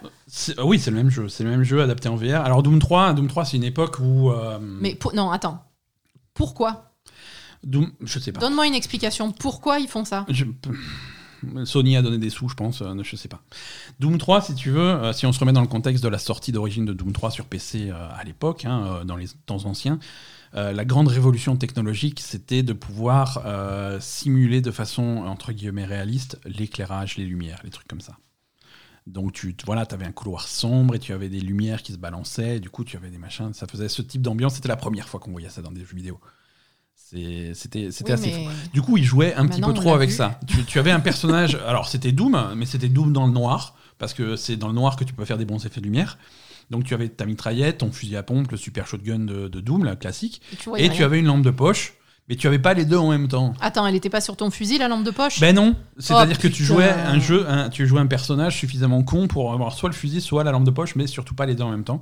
[0.64, 1.28] Oui, c'est le même jeu.
[1.28, 2.40] C'est le même jeu adapté en VR.
[2.44, 4.30] Alors Doom 3, Doom 3, c'est une époque où.
[4.30, 5.62] euh, Mais pour- non, attends.
[6.32, 6.92] Pourquoi?
[7.62, 8.40] Doom, je sais pas.
[8.40, 9.30] Donne-moi une explication.
[9.32, 10.24] Pourquoi ils font ça?
[10.28, 10.44] Je-
[11.64, 13.42] Sony a donné des sous, je pense, euh, je sais pas.
[14.00, 16.18] Doom 3, si tu veux, euh, si on se remet dans le contexte de la
[16.18, 19.64] sortie d'origine de Doom 3 sur PC euh, à l'époque, hein, euh, dans les temps
[19.64, 19.98] anciens,
[20.56, 23.42] la grande révolution technologique, c'était de pouvoir
[24.00, 28.18] simuler de façon, entre guillemets, réaliste l'éclairage, les lumières, les trucs comme ça.
[29.08, 32.60] Donc tu voilà, avais un couloir sombre et tu avais des lumières qui se balançaient,
[32.60, 35.18] du coup tu avais des machins, ça faisait ce type d'ambiance, c'était la première fois
[35.18, 36.20] qu'on voyait ça dans des jeux vidéo.
[37.06, 38.40] C'était Oui, assez fou.
[38.72, 40.16] Du coup, ils jouaient un petit peu trop avec vu.
[40.16, 40.40] ça.
[40.46, 44.14] Tu, tu avais un personnage, alors c'était Doom, mais c'était Doom dans le noir, parce
[44.14, 46.18] que c'est dans le noir que tu peux faire des bons effets de lumière.
[46.70, 49.84] Donc tu avais ta mitraillette, ton fusil à pompe, le super shotgun de, de Doom,
[49.84, 50.40] la classique,
[50.78, 51.92] Et tu et avais une lampe de poche,
[52.28, 53.52] mais tu avais pas les deux en même temps.
[53.60, 55.40] Attends, elle était pas sur ton fusil, la lampe de poche?
[55.40, 59.02] Ben non, c'est-à-dire Oh, que tu jouais un jeu, un- tu jouais un personnage suffisamment
[59.02, 61.54] con pour avoir soit le fusil, soit la lampe de poche, mais surtout pas les
[61.54, 62.00] deux en même temps.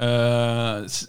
[0.00, 1.06] Euh, il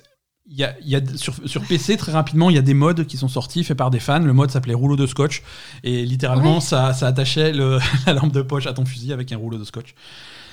[0.52, 3.18] y a, y a- sur, sur PC, très rapidement, il y a des modes qui
[3.18, 4.20] sont sortis faits par des fans.
[4.20, 5.44] Le mode s'appelait rouleau de scotch.
[5.84, 6.62] Et littéralement, Ouais.
[6.62, 9.64] ça, ça attachait le- la lampe de poche à ton fusil avec un rouleau de
[9.64, 9.94] scotch.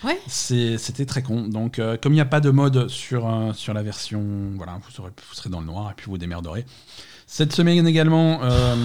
[0.04, 0.18] Ouais.
[0.28, 1.48] C'était très con.
[1.48, 4.22] Donc, euh, comme il n'y a pas de mode sur, euh, sur la version,
[4.56, 6.64] voilà, vous, serez, vous serez dans le noir et puis vous démerderez.
[7.26, 8.76] Cette semaine également, euh,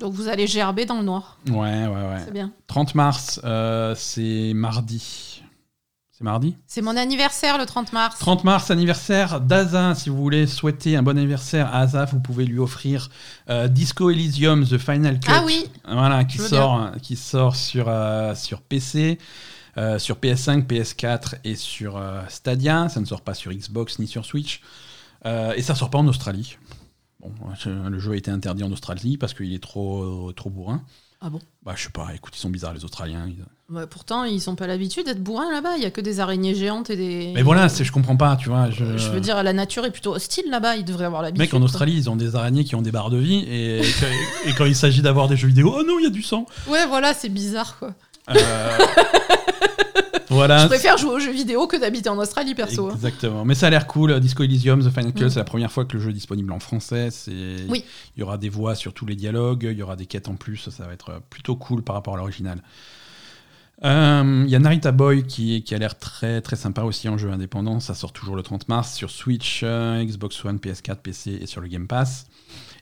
[0.00, 1.38] Donc vous allez gerber dans le noir.
[1.48, 2.22] ouais, ouais, ouais.
[2.24, 2.50] C'est bien.
[2.66, 3.40] 30 mars,
[3.96, 5.42] c'est mardi.
[6.16, 8.18] C'est mardi C'est mon anniversaire le 30 mars.
[8.20, 9.94] 30 mars, anniversaire d'Aza.
[9.94, 13.10] Si vous voulez souhaiter un bon anniversaire à Aza, vous pouvez lui offrir
[13.50, 15.30] euh, Disco Elysium, The Final Cut.
[15.30, 19.18] Ah oui, Voilà, qui sort, qui sort sur, euh, sur PC,
[19.76, 22.88] euh, sur PS5, PS4 et sur Stadia.
[22.88, 24.62] Ça ne sort pas sur Xbox ni sur Switch.
[25.26, 26.56] Et ça sort pas en Australie.
[27.20, 27.30] Bon,
[27.66, 30.82] le jeu a été interdit en Australie parce qu'il est trop, trop bourrin.
[31.20, 31.40] Ah bon?
[31.62, 33.26] Bah, je sais pas, écoute, ils sont bizarres les Australiens.
[33.26, 35.76] ils- pourtant, ils sont pas l'habitude d'être bourrins là-bas.
[35.76, 37.32] Il y a que des araignées géantes et des.
[37.34, 38.70] Mais voilà, je comprends pas, tu vois.
[38.70, 40.76] Je, Je veux dire, la nature est plutôt hostile là-bas.
[40.76, 41.40] Ils devraient avoir l'habitude.
[41.40, 41.62] Mec, en.
[41.62, 44.76] Australie, ils ont des araignées qui ont des barres de vie, et, et quand il
[44.76, 46.46] s'agit d'avoir des jeux vidéo, oh non, il y a du sang.
[46.68, 47.94] Ouais, voilà, c'est bizarre quoi.
[48.30, 48.78] Euh,
[50.30, 50.58] voilà.
[50.58, 52.88] Je préfère jouer aux jeux vidéo que d'habiter en Australie perso.
[52.88, 52.94] hein.
[52.94, 53.44] Exactement.
[53.44, 54.18] Mais ça a l'air cool.
[54.20, 55.30] Disco Elysium, The Final Cut, Mm.
[55.30, 57.08] c'est la première fois que le jeu est disponible en français.
[57.10, 57.56] C'est...
[57.68, 57.84] Oui.
[58.16, 60.34] Il y aura des voix sur tous les dialogues, il y aura des quêtes en
[60.36, 60.68] plus.
[60.70, 62.62] Ça va être plutôt cool par rapport à l'original.
[63.84, 67.18] Euh, Il y a Narita Boy qui, qui a l'air très très sympa aussi en
[67.18, 67.78] jeu indépendant.
[67.80, 71.60] Ça sort toujours le 30 mars sur Switch, euh, Xbox One, PS4, PC et sur
[71.60, 72.26] le Game Pass.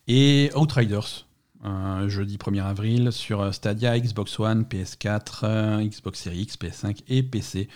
[0.06, 1.26] Et Outriders,
[1.64, 6.98] euh, jeudi 1er avril sur euh, Stadia, Xbox One, PS4, euh, Xbox Series X, PS5
[7.08, 7.68] et PC.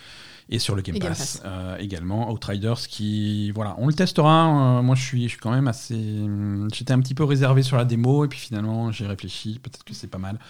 [0.51, 2.31] Et sur le Game Et Game Pass, euh, également.
[2.31, 3.51] Outriders qui.
[3.51, 4.79] Voilà, on le testera.
[4.79, 5.93] Euh, moi, je suis, je suis quand même assez.
[5.95, 9.59] hum, J'étais un petit peu réservé sur la démo et puis finalement, j'ai réfléchi.
[9.61, 10.39] Peut-être que c'est pas mal.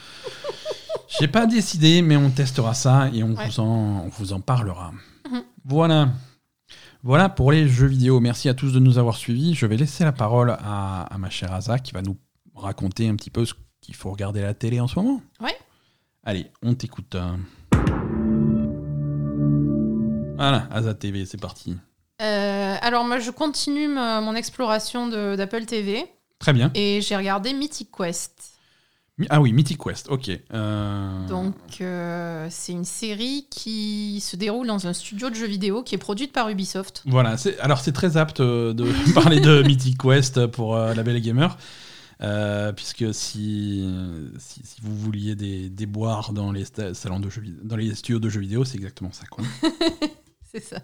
[1.19, 3.47] J'ai pas décidé, mais on testera ça et on, Ouais.
[3.47, 4.91] vous, en, on vous en parlera.
[5.29, 5.41] Mhm.
[5.65, 6.09] Voilà.
[7.03, 8.19] Voilà pour les jeux vidéo.
[8.19, 9.53] Merci à tous de nous avoir suivis.
[9.55, 12.15] Je vais laisser la parole à, à ma chère Asa qui va nous
[12.61, 15.21] raconter un petit peu ce qu'il faut regarder à la télé en ce moment.
[15.41, 15.57] Ouais.
[16.23, 17.15] Allez, on t'écoute.
[20.37, 21.75] Voilà, Asa TV, c'est parti.
[22.21, 26.05] Euh, alors, moi, je continue ma- mon exploration de- d'Apple TV
[26.39, 26.71] Très bien.
[26.75, 28.33] et j'ai regardé Mythic Quest.
[29.17, 30.29] Mi- Ah oui, Mythic Quest, ok.
[30.53, 35.83] Euh, Donc, euh, c'est une série qui se déroule dans un studio de jeux vidéo
[35.83, 37.03] qui est produite par Ubisoft.
[37.05, 41.03] Voilà, c'est- alors c'est très apte euh, de parler de Mythic Quest pour euh, la
[41.03, 41.57] belle gamer.
[42.21, 43.89] Euh, puisque si,
[44.39, 48.19] si, si vous vouliez des, des boires dans les salons de jeux dans les studios
[48.19, 49.23] de jeux vidéo, c'est exactement ça.
[50.51, 50.77] C'est ça.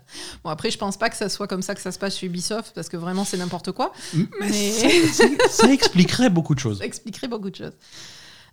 [0.43, 2.27] Bon, après, je pense pas que ça soit comme ça que ça se passe chez
[2.27, 3.91] Ubisoft parce que vraiment, c'est n'importe quoi.
[4.13, 6.77] Mais Mais- ça, ça- ça expliquerait beaucoup de choses.
[6.79, 7.73] Ça expliquerait beaucoup de choses.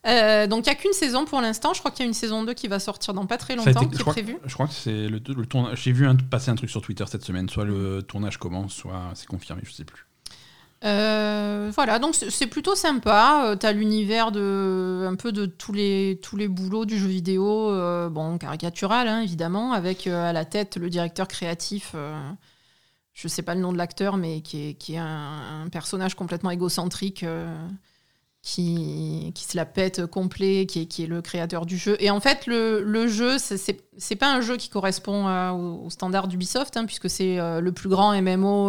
[0.07, 1.75] Euh, donc, il n'y a qu'une saison pour l'instant.
[1.75, 3.63] Je crois qu'il y a une saison 2 qui va sortir dans pas très été-
[3.67, 4.37] longtemps, qui je, est crois, prévue.
[4.47, 5.83] je crois que c'est le, le tournage.
[5.83, 7.47] J'ai vu un- passer un truc sur Twitter cette semaine.
[7.51, 10.07] Soit le tournage commence, soit c'est confirmé, je sais plus.
[10.85, 13.45] Euh, voilà, donc c'est plutôt sympa.
[13.47, 18.09] Euh, T'as l'univers de un peu de tous les tous boulots du jeu vidéo, euh,
[18.09, 21.95] bon caricatural hein, évidemment, avec à la tête le directeur créatif.
[23.15, 27.25] je sais pas le nom de l'acteur, mais qui est un, personnage complètement égocentrique.
[28.43, 31.97] qui, qui se la pète complet, qui est, le créateur du jeu.
[32.01, 33.57] Et en fait, le, le jeu, c'est-
[34.17, 37.89] pas un jeu qui correspond à- au, au standard d'Ubisoft, hein, puisque c'est le plus
[37.89, 38.69] grand MMO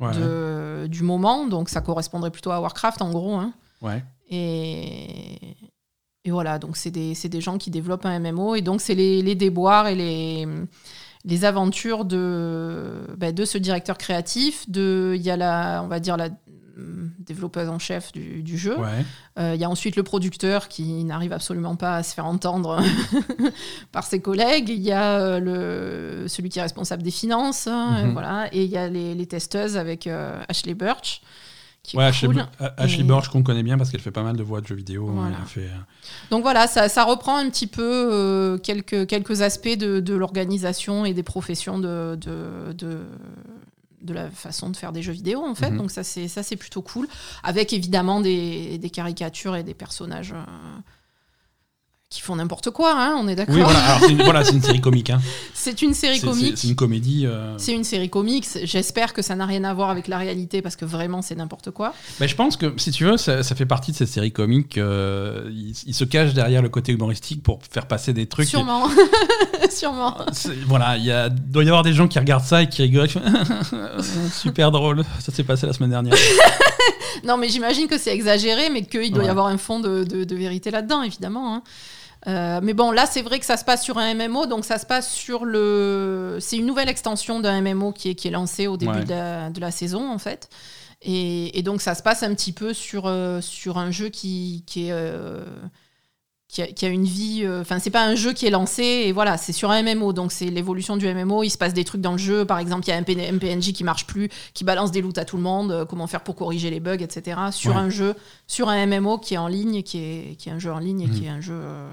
[0.00, 3.34] Ouais, de- du moment, donc ça correspondrait plutôt à Warcraft en gros.
[3.34, 3.52] hein.
[3.82, 4.02] ouais.
[4.32, 5.56] Et,
[6.24, 9.22] et voilà, donc c'est des, des gens qui développent un MMO, et donc c'est les,
[9.22, 10.46] les déboires et les,
[11.24, 14.68] les aventures de, bah, de ce directeur créatif.
[14.70, 16.28] De, il y a la, on va dire la
[17.18, 18.78] développeuse en chef du, du jeu.
[18.78, 19.04] ouais.
[19.38, 22.80] Euh, Il y a ensuite le producteur qui n'arrive absolument pas à se faire entendre
[23.92, 24.68] par ses collègues.
[24.68, 27.66] Il y a euh, le, celui qui est responsable des finances.
[27.66, 28.10] hein, Mhm.
[28.10, 28.48] et, voilà.
[28.54, 31.22] et il y a les, les testeuses avec euh, Ashley Birch.
[31.82, 32.44] Qui Ouais, Ashley, cool.
[32.76, 34.74] Ashley Et- Borch qu'on connaît bien parce qu'elle fait pas mal de voix de jeux
[34.74, 35.08] vidéo.
[35.08, 35.36] hein, Voilà.
[35.46, 35.78] fait, euh,
[36.30, 37.82] Donc voilà, ça, ça reprend un petit peu
[38.12, 42.98] euh, quelques, quelques aspects de, de l'organisation et des professions de, de, de,
[44.00, 45.70] de la façon de faire des jeux vidéo, en fait.
[45.70, 45.78] Mhm.
[45.78, 47.08] Donc ça, c'est ça, c'est plutôt cool.
[47.42, 50.80] Avec évidemment des, des caricatures et des personnages euh,
[52.10, 53.54] qui font n'importe quoi, hein, on est d'accord.
[53.54, 55.10] Oui, voilà, c'est une, voilà, une série comique.
[55.10, 55.20] Hein.
[55.54, 56.54] C'est une série comique.
[56.56, 57.24] C'est une comédie.
[57.26, 58.46] euh, C'est une série comique.
[58.64, 61.70] J'espère que ça n'a rien à voir avec la réalité parce que vraiment c'est n'importe
[61.70, 61.92] quoi.
[62.18, 64.76] Mais je pense que, si tu veux, ça, ça fait partie de cette série comique.
[64.78, 68.48] euh, il, il se cache derrière le côté humoristique pour faire passer des trucs.
[68.48, 68.88] Sûrement.
[69.70, 70.16] Sûrement.
[70.32, 73.08] C'est- Voilà, il doit y avoir des gens qui regardent ça et qui rigolent.
[74.32, 76.14] Super drôle, ça s'est passé la semaine dernière.
[77.22, 80.24] Non, mais j'imagine que c'est exagéré, mais qu'il doit y avoir un fond de, de-
[80.24, 81.54] de vérité là-dedans, évidemment.
[81.54, 81.62] hein.
[82.26, 84.78] Euh, mais bon, là, c'est vrai que ça se passe sur un MMO, donc ça
[84.78, 86.36] se passe sur le.
[86.40, 89.04] C'est une nouvelle extension d'un MMO qui est, qui est lancé au début Ouais.
[89.04, 90.48] de, la, de la saison, en fait.
[91.02, 94.64] Et, et donc, ça se passe un petit peu sur, euh, sur un jeu qui,
[94.66, 94.92] qui est.
[94.92, 95.44] euh,
[96.50, 97.42] qui a, qui a une vie.
[97.44, 100.12] euh, Enfin, c'est pas un jeu qui est lancé, et voilà, c'est sur un MMO,
[100.12, 101.44] donc c'est l'évolution du MMO.
[101.44, 103.20] Il se passe des trucs dans le jeu, par exemple, il y a un PN
[103.34, 106.06] un PNJ qui marche plus, qui balance des loots à tout le monde, euh, comment
[106.08, 107.38] faire pour corriger les bugs, etc.
[107.52, 107.76] Sur Ouais.
[107.76, 108.14] un jeu,
[108.48, 111.02] sur un MMO qui est en ligne, qui est, qui est un jeu en ligne
[111.02, 111.14] et Mhm.
[111.14, 111.88] qui est un jeu euh,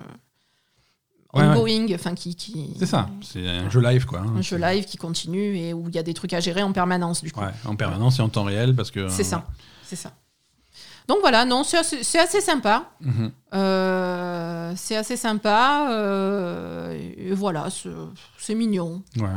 [1.33, 4.19] ongoing, enfin qui, qui C'est ça, c'est un jeu live quoi.
[4.21, 4.33] hein.
[4.37, 6.71] un jeu live qui continue et où il y a des trucs à gérer en
[6.71, 7.41] permanence du coup.
[7.41, 9.07] Ouais, en permanence et en temps réel parce que.
[9.09, 9.45] C'est ça,
[9.83, 10.13] c'est ça.
[11.07, 12.91] Donc voilà, non, c'est assez, c'est assez sympa.
[13.01, 13.31] Mhm.
[13.53, 15.87] Euh, c'est assez sympa.
[15.91, 17.67] euh, et voilà,
[18.37, 19.01] c'est mignon.
[19.17, 19.27] Ouais.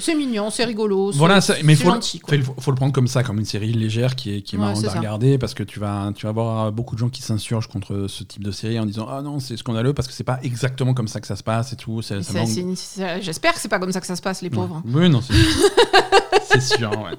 [0.00, 1.10] C'est mignon, c'est rigolo.
[1.12, 2.36] Voilà, ça- mais faut, gentil, quoi.
[2.42, 4.66] faut, faut le prendre comme ça, comme une série légère qui est, qui est Ouais,
[4.66, 4.98] marrante à ça.
[4.98, 8.22] regarder parce que tu vas, tu vas avoir beaucoup de gens qui s'insurgent contre ce
[8.22, 11.08] type de série en disant Ah non, c'est scandaleux parce que c'est pas exactement comme
[11.08, 12.02] ça que ça se passe et tout.
[12.02, 14.82] J'espère que c'est pas comme ça que ça se passe, les pauvres.
[14.84, 15.02] Ouais.
[15.04, 15.32] Oui, non, c'est
[16.50, 17.16] c'est sûr, ouais.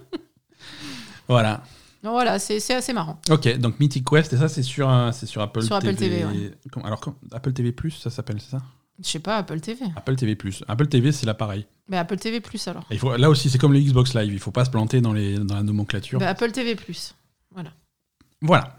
[1.27, 1.61] Voilà.
[2.03, 3.19] Donc voilà, c'est c'est assez marrant.
[3.29, 6.51] Ok, donc Mythic Quest, et ça, c'est sur, c'est sur Apple Sur Apple TV, ouais.
[6.71, 7.01] Com- Alors,
[7.31, 8.61] Apple TV, ça s'appelle, c'est ça?
[9.01, 9.85] Je sais pas, Apple TV.
[9.95, 10.37] Apple TV.
[10.67, 11.65] Apple TV, c'est l'appareil.
[11.87, 12.83] Mais Apple TV Plus alors.
[12.91, 14.99] Et il faut- Là aussi, c'est comme le Xbox Live, il faut pas se planter
[15.01, 16.19] dans, les, dans la nomenclature.
[16.19, 17.15] Bah, Apple TV Plus.
[18.41, 18.77] Voilà.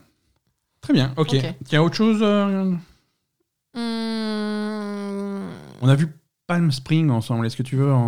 [0.81, 1.35] Très bien, ok.
[1.35, 1.45] Ok.
[1.67, 2.73] Il y a autre chose euh,
[3.77, 5.51] Hum,
[5.83, 6.09] On a vu
[6.47, 7.99] Palm Spring ensemble, est-ce que tu veux en,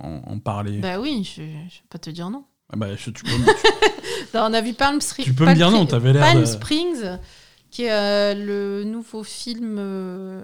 [0.00, 0.78] en- en parler?
[0.80, 2.44] Bah oui, je, je vais pas te dire non.
[2.72, 3.30] Ah bah, je- tu peux-
[4.34, 5.24] Non, on a vu Palm Springs.
[5.26, 7.18] Tu peux me dire non, t'avais l'air Palm de- Springs,
[7.70, 9.76] qui est euh, le nouveau film.
[9.78, 10.40] euh,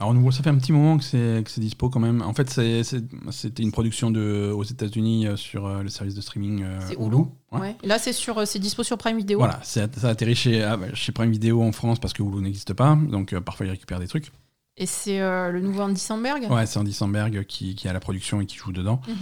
[0.00, 2.22] Alors, nous, ça fait un petit moment que c'est que c'est dispo quand même.
[2.22, 6.14] En fait, c'est- c'est- c'était une production de, aux États-Unis euh, sur euh, le service
[6.14, 7.06] de streaming euh, C'est Hulu.
[7.06, 7.16] Hulu.
[7.52, 7.60] Ouais.
[7.60, 7.76] ouais.
[7.82, 9.38] Et là, c'est sur, euh, c'est dispo sur Prime Video.
[9.38, 12.22] Voilà, c'est- ça a atterri chez, ah, bah, chez Prime Video en France parce que
[12.22, 12.96] Hulu n'existe pas.
[12.96, 14.30] Donc, euh, parfois, ils récupèrent des trucs.
[14.76, 16.46] Et c'est euh, le nouveau Andy Samberg?
[16.50, 19.00] Ouais, c'est Andy Samberg qui, qui a la production et qui joue dedans.
[19.08, 19.14] Mhm.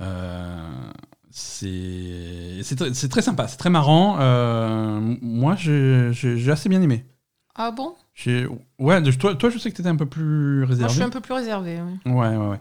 [0.00, 0.58] Euh,
[1.30, 4.16] c'est c'est très, très sympa, c'est très marrant.
[4.20, 7.04] Euh, moi, j'ai assez bien aimé.
[7.54, 7.94] Ah bon?
[8.78, 10.94] Ouais, toi, toi, je sais que tu étais un peu plus Moi, je réservé.
[10.94, 11.78] suis un peu plus réservé.
[12.04, 12.12] ouais.
[12.12, 12.58] Ouais, ouais, ouais.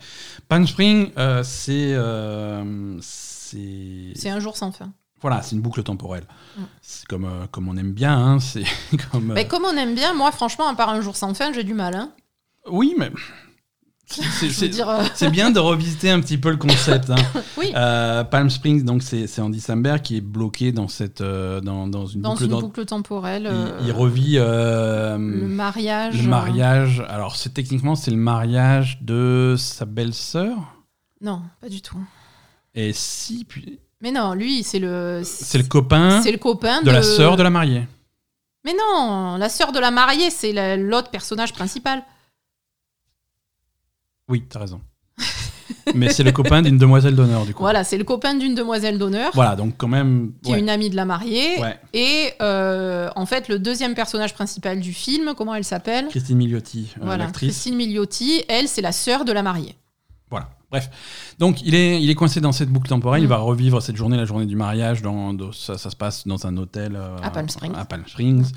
[0.47, 1.93] Palm Spring, euh, c'est.
[1.93, 4.13] euh, c'est.
[4.15, 4.91] C'est un jour sans fin.
[5.21, 6.25] Voilà, c'est une boucle temporelle.
[6.57, 6.61] Mm.
[6.81, 8.17] C'est comme, euh, comme on aime bien.
[8.17, 8.63] hein, c'est
[9.11, 9.33] comme.
[9.33, 11.73] Mais comme on aime bien, moi, franchement, à part un jour sans fin, j'ai du
[11.73, 11.95] mal.
[11.95, 12.11] Hein.
[12.69, 13.11] Oui, mais.
[14.05, 17.09] C'est- euh, c'est bien de revisiter un petit peu le concept.
[17.09, 17.15] hein.
[17.57, 21.87] oui, Euh, Palm Springs, donc c'est Andy Samberg qui est bloqué dans cette euh, dans,
[21.87, 22.43] dans une dans boucle.
[22.43, 23.51] une dans- boucle temporelle.
[23.81, 25.17] il, il revit le
[25.47, 26.21] mariage.
[26.21, 27.03] le mariage.
[27.09, 30.55] Alors c'est techniquement c'est le mariage de sa belle-sœur.
[31.21, 31.99] Non, pas du tout.
[32.75, 35.21] Et si puis Mais non, lui, c'est le.
[35.23, 37.87] c'est le copain C'est le copain de la sœur de la mariée.
[38.65, 42.03] Mais non, la sœur de la mariée, c'est la- l'autre personnage principal.
[44.29, 44.81] Oui, t'as raison.
[45.95, 47.61] Mais c'est le copain d'une demoiselle d'honneur du coup.
[47.63, 50.33] Voilà, c'est le copain d'une demoiselle d'honneur, Voilà, donc quand même.
[50.43, 51.59] qui est une amie de la mariée.
[51.59, 51.79] ouais.
[51.93, 56.07] Et euh, en fait, le deuxième personnage principal du film, comment elle s'appelle?
[56.09, 57.51] Christine Milioti, euh, Voilà, l'actrice.
[57.51, 59.75] Christine Milioti, elle, c'est la sœur de la mariée.
[60.29, 60.49] Voilà.
[60.71, 60.89] Bref.
[61.39, 63.21] Donc, il est, il est coincé dans cette boucle temporelle.
[63.21, 63.29] Il Mm.
[63.29, 65.01] va revivre cette journée, la journée du mariage.
[65.03, 67.73] Dans, dans- ça, ça se passe dans un hôtel euh, À Palm Springs.
[67.75, 68.51] à Palm Springs.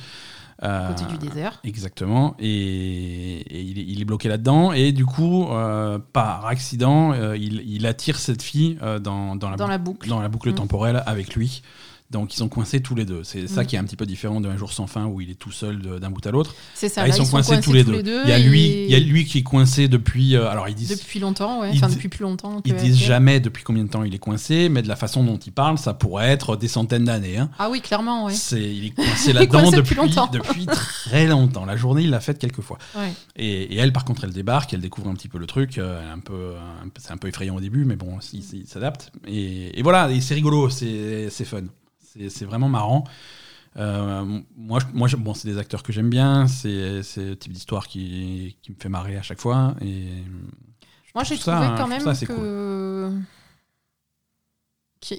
[0.65, 1.61] Euh, Côté du désert.
[1.65, 2.35] Exactement.
[2.41, 4.73] Et, et il, est, il est bloqué là-dedans.
[4.73, 9.57] Et du coup, euh, par accident, euh, il, il attire cette fille dans, dans la
[9.57, 10.09] Dans boucle la boucle.
[10.09, 10.55] dans la boucle Mm.
[10.55, 11.63] temporelle avec lui.
[12.11, 13.23] Donc ils sont coincés tous les deux.
[13.23, 13.67] C'est ça Mm.
[13.67, 15.79] qui est un petit peu différent d'un jour sans fin où il est tout seul
[16.01, 16.55] d'un bout à l'autre.
[16.75, 18.01] C'est ça, Là, là, ils sont coincés, tous les deux.
[18.25, 20.35] Il y a et- lui, il y a lui qui est coincé depuis.
[20.35, 21.71] euh, alors ils disent, Depuis longtemps, ouais.
[21.75, 22.63] Enfin, depuis plus longtemps.
[22.63, 25.23] que ils disent jamais depuis combien de temps il est coincé, mais de la façon
[25.23, 27.37] dont il parle, ça pourrait être des centaines d'années.
[27.37, 27.51] hein.
[27.59, 28.33] Ah oui, clairement, ouais.
[28.33, 30.29] C'est, il est coincé là-dedans depuis, longtemps.
[30.33, 31.67] depuis très longtemps.
[31.67, 32.79] La journée, il l'a faite quelques fois.
[32.97, 33.13] ouais.
[33.37, 35.77] Et, et elle, par contre, elle débarque, elle découvre un petit peu le truc.
[35.77, 36.55] euh, un peu,
[36.99, 39.13] c'est un peu effrayant au début, mais bon, il, il s'adapte.
[39.27, 41.65] Et, et voilà, et c'est rigolo, c'est fun.
[42.29, 43.05] C'est, vraiment marrant.
[43.77, 46.47] Euh, moi, moi bon, c'est des acteurs que j'aime bien.
[46.49, 49.75] C'est, le type d'histoire qui, qui me fait marrer à chaque fois.
[49.81, 50.07] Et
[51.15, 52.15] Moi, j'ai ça- trouvé je quand même ça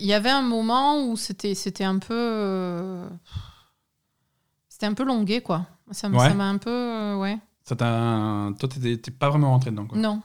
[0.06, 3.04] y avait un moment où c'était un peu.
[4.68, 5.66] C'était un peu longué, quoi.
[5.92, 6.28] Ça Ouais.
[6.30, 6.70] ça m'a un peu.
[6.70, 7.38] euh, ouais.
[7.64, 7.76] Ça
[8.60, 9.86] Toi, t'étais pas vraiment rentré dedans.
[9.86, 9.98] Quoi.
[9.98, 10.22] Non.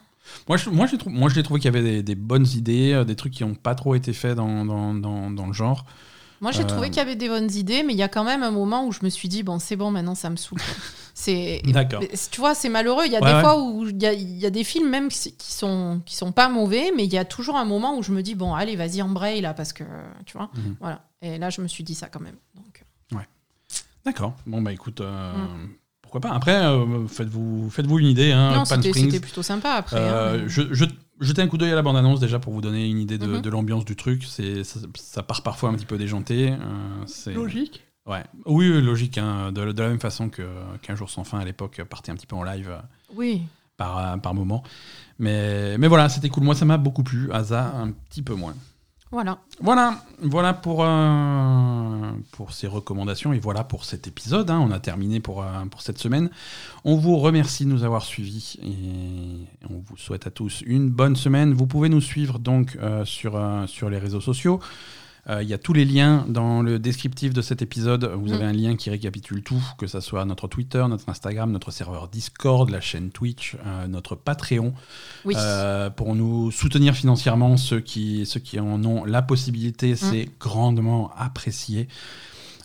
[0.48, 2.46] Moi, je, moi, j'ai trou- moi, je l'ai trouvé qu'il y avait des, des bonnes
[2.54, 5.52] idées, euh, des trucs qui n'ont pas trop été faits dans, dans, dans, dans le
[5.52, 5.84] genre.
[6.44, 6.66] Moi, j'ai Euh.
[6.66, 8.86] trouvé qu'il y avait des bonnes idées, mais il y a quand même un moment
[8.86, 10.58] où je me suis dit, bon, c'est bon, maintenant, ça me saoule.
[11.16, 11.62] C'est,
[12.32, 13.04] Tu vois, c'est malheureux.
[13.06, 13.40] Il y a Ouais, des ouais.
[13.40, 16.32] fois où il y a, il y a des films même qui sont, qui sont
[16.32, 18.74] pas mauvais, mais il y a toujours un moment où je me dis, bon, allez,
[18.76, 19.84] vas-y, embraye là, parce que,
[20.26, 20.76] tu vois, Mhm.
[20.80, 21.00] voilà.
[21.22, 22.36] Et là, je me suis dit ça quand même.
[22.56, 22.84] Donc,
[24.04, 24.34] D'accord.
[24.46, 25.70] Bon, bah écoute, euh, Mm.
[26.02, 26.30] pourquoi pas?
[26.32, 28.32] Après, euh, faites-vous faites -vous une idée.
[28.32, 29.96] Hein, non, c'était, plutôt sympa après.
[29.98, 30.84] Euh, hein, mais- je, je-
[31.20, 33.40] jetez un coup d'œil à la bande-annonce déjà pour vous donner une idée de, Mhm.
[33.42, 34.24] de l'ambiance du truc.
[34.24, 36.50] C'est ça, ça part parfois un petit peu déjanté.
[36.52, 36.56] euh,
[37.06, 37.84] c'est Logique.
[38.06, 38.22] Ouais.
[38.44, 39.16] Oui, oui, logique.
[39.18, 40.42] hein, de, de la même façon que
[40.82, 42.78] qu'un jour sans fin à l'époque partait un petit peu en live euh,
[43.16, 43.42] Oui.
[43.76, 44.62] par, par moment.
[45.18, 46.42] Mais, mais voilà, c'était cool.
[46.44, 47.30] Moi, ça m'a beaucoup plu.
[47.32, 48.54] Asa, un petit peu moins.
[49.10, 49.38] Voilà.
[49.60, 54.50] Voilà, voilà pour, euh, pour ces recommandations et voilà pour cet épisode.
[54.50, 54.58] hein.
[54.58, 56.30] On a terminé pour, euh, pour cette semaine.
[56.84, 61.14] On vous remercie de nous avoir suivis et on vous souhaite à tous une bonne
[61.14, 61.52] semaine.
[61.54, 64.58] Vous pouvez nous suivre donc euh, sur, sur les réseaux sociaux.
[65.30, 68.04] Euh, Il y a tous les liens dans le descriptif de cet épisode.
[68.14, 68.32] Vous Mm.
[68.34, 72.08] avez un lien qui récapitule tout, que ce soit notre Twitter, notre Instagram, notre serveur
[72.08, 74.74] Discord, la chaîne Twitch, euh, notre Patreon.
[75.24, 75.34] Oui.
[75.38, 79.96] Euh, pour nous soutenir financièrement, ceux qui, ceux qui en ont la possibilité, Mm.
[79.96, 81.88] c'est grandement apprécié.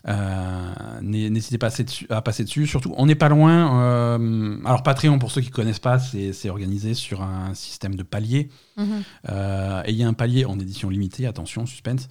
[0.08, 1.68] Euh, n'hé- N'hésitez pas
[2.08, 2.66] à passer, dessus.
[2.66, 3.82] Surtout, on n'est pas loin.
[3.82, 8.02] euh, alors, Patreon, pour ceux qui ne connaissent pas, c'est organisé sur un système de
[8.02, 8.48] paliers.
[8.76, 9.02] Mhm.
[9.28, 12.08] Euh, et il y a un palier en édition limitée, attention, suspense.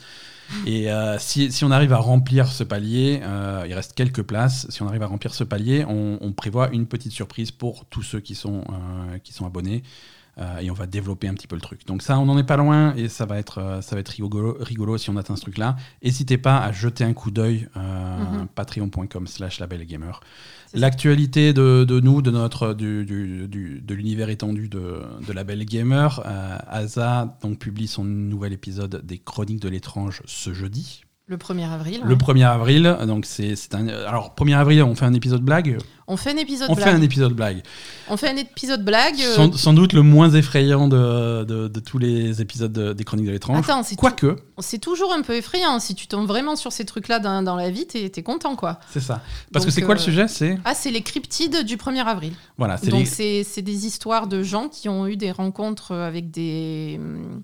[0.65, 4.67] Et euh, si, si on arrive à remplir ce palier, euh, il reste quelques places.
[4.69, 8.03] Si on arrive à remplir ce palier, on, on prévoit une petite surprise pour tous
[8.03, 9.83] ceux qui sont, euh, qui sont abonnés.
[10.37, 11.85] Euh, et on va développer un petit peu le truc.
[11.85, 14.07] Donc ça, on n'en est pas loin et ça va être, euh, ça va être
[14.09, 15.75] rigolo, rigolo si on atteint ce truc-là.
[16.01, 18.47] N'hésitez pas à jeter un coup d'œil, euh, Mhm.
[18.55, 20.11] patreon.com slash labelgamer.
[20.73, 25.43] L'actualité de, de nous, de notre du, du- du- de l'univers étendu de, de la
[25.43, 31.03] Belle Gamer, euh, Asa donc publie son nouvel épisode des Chroniques de l'étrange ce jeudi,
[31.29, 32.01] Le 1er avril.
[32.03, 32.15] le ouais.
[32.15, 32.97] 1er avril.
[33.05, 35.77] Donc c'est un alors 1er avril, on fait un épisode blague?
[36.11, 36.87] On fait un épisode On blague.
[36.89, 37.61] fait un épisode blague.
[38.09, 39.21] On fait un épisode blague.
[39.21, 43.03] euh, Sans, sans doute le moins effrayant de, de- de tous les épisodes de- des
[43.03, 43.59] Chroniques de l'étrange.
[43.63, 45.79] Attends, c'est, Quoique, c'est toujours un peu effrayant.
[45.79, 48.79] Si tu tombes vraiment sur ces trucs-là dans, dans la vie, t'es, t'es content, quoi.
[48.89, 49.21] c'est ça.
[49.53, 50.27] Parce que c'est quoi le euh, sujet?
[50.27, 52.33] C'est Ah, c'est les cryptides du 1er avril.
[52.57, 55.93] voilà, c'est Donc, les- c'est, c'est des histoires de gens qui ont eu des rencontres
[55.93, 57.43] avec des, hum,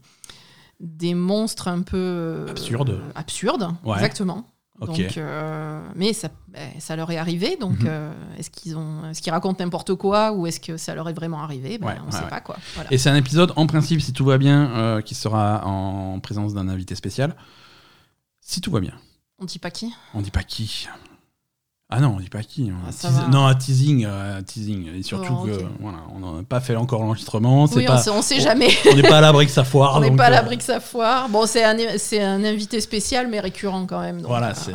[0.80, 1.97] des monstres un peu.
[1.97, 2.99] euh, Absurdes.
[3.15, 3.95] absurdes, Ouais.
[3.95, 4.45] exactement.
[4.81, 7.56] Donc, euh, mais ça, ben, ça leur est arrivé.
[7.56, 7.88] Donc, Mhm.
[7.88, 11.14] euh, est-ce qu'ils ont, est-ce qu'ils racontent n'importe quoi ou est-ce que ça leur est
[11.14, 11.77] vraiment arrivé?
[11.77, 12.30] Ben, Ouais, On ouais, sait ouais.
[12.30, 12.57] pas quoi.
[12.73, 12.91] Voilà.
[12.91, 16.53] Et c'est un épisode, en principe, si tout va bien, euh, qui sera en présence
[16.53, 17.38] d'un invité spécial.
[18.41, 18.93] Si tout va bien.
[19.39, 20.89] On dit pas qui On dit pas qui.
[21.88, 22.72] Ah non, on dit pas qui.
[22.72, 23.28] Ah, ça teas- va.
[23.28, 24.88] non, un teasing, euh, un teasing.
[24.98, 25.52] Et surtout Oh, ok.
[25.52, 27.68] que voilà, on n'a pas fait encore l'enregistrement.
[27.68, 28.70] c'est Oui, pas- on sait, on sait on- jamais.
[28.91, 29.94] On n'est pas à l'abri que ça foire.
[29.95, 31.30] On n'est donc, pas à euh, l'abri que ça foire.
[31.30, 34.18] Bon, c'est un, c'est un invité spécial, mais récurrent quand même.
[34.18, 34.74] donc, Voilà, euh,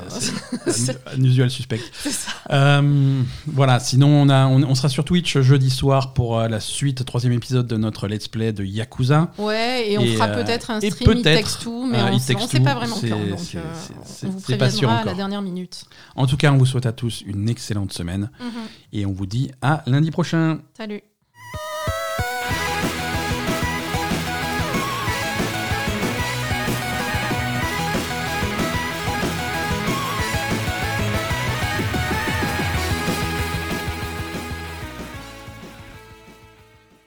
[0.60, 1.80] c'est c'est un, usual suspect.
[2.00, 2.30] c'est ça.
[2.52, 6.60] Euh, voilà, sinon on, a, on, on sera sur Twitch jeudi soir pour euh, la
[6.60, 9.32] suite, troisième épisode de notre let's play de Yakuza.
[9.36, 11.98] Ouais, et on Et, fera euh, peut-être un et stream It peut-être, Takes Two, mais
[11.98, 13.18] euh, on It sait- on Takes sait Two, pas vraiment c'est- quand.
[13.18, 13.62] Donc, c'est- euh,
[14.04, 15.16] c'est- on vous c'est pas sûr préviendra à la encore.
[15.16, 15.84] dernière minute.
[16.14, 18.48] En tout cas, on vous souhaite à tous une excellente semaine Mhm.
[18.92, 20.60] et on vous dit à lundi prochain.
[20.76, 21.00] Salut.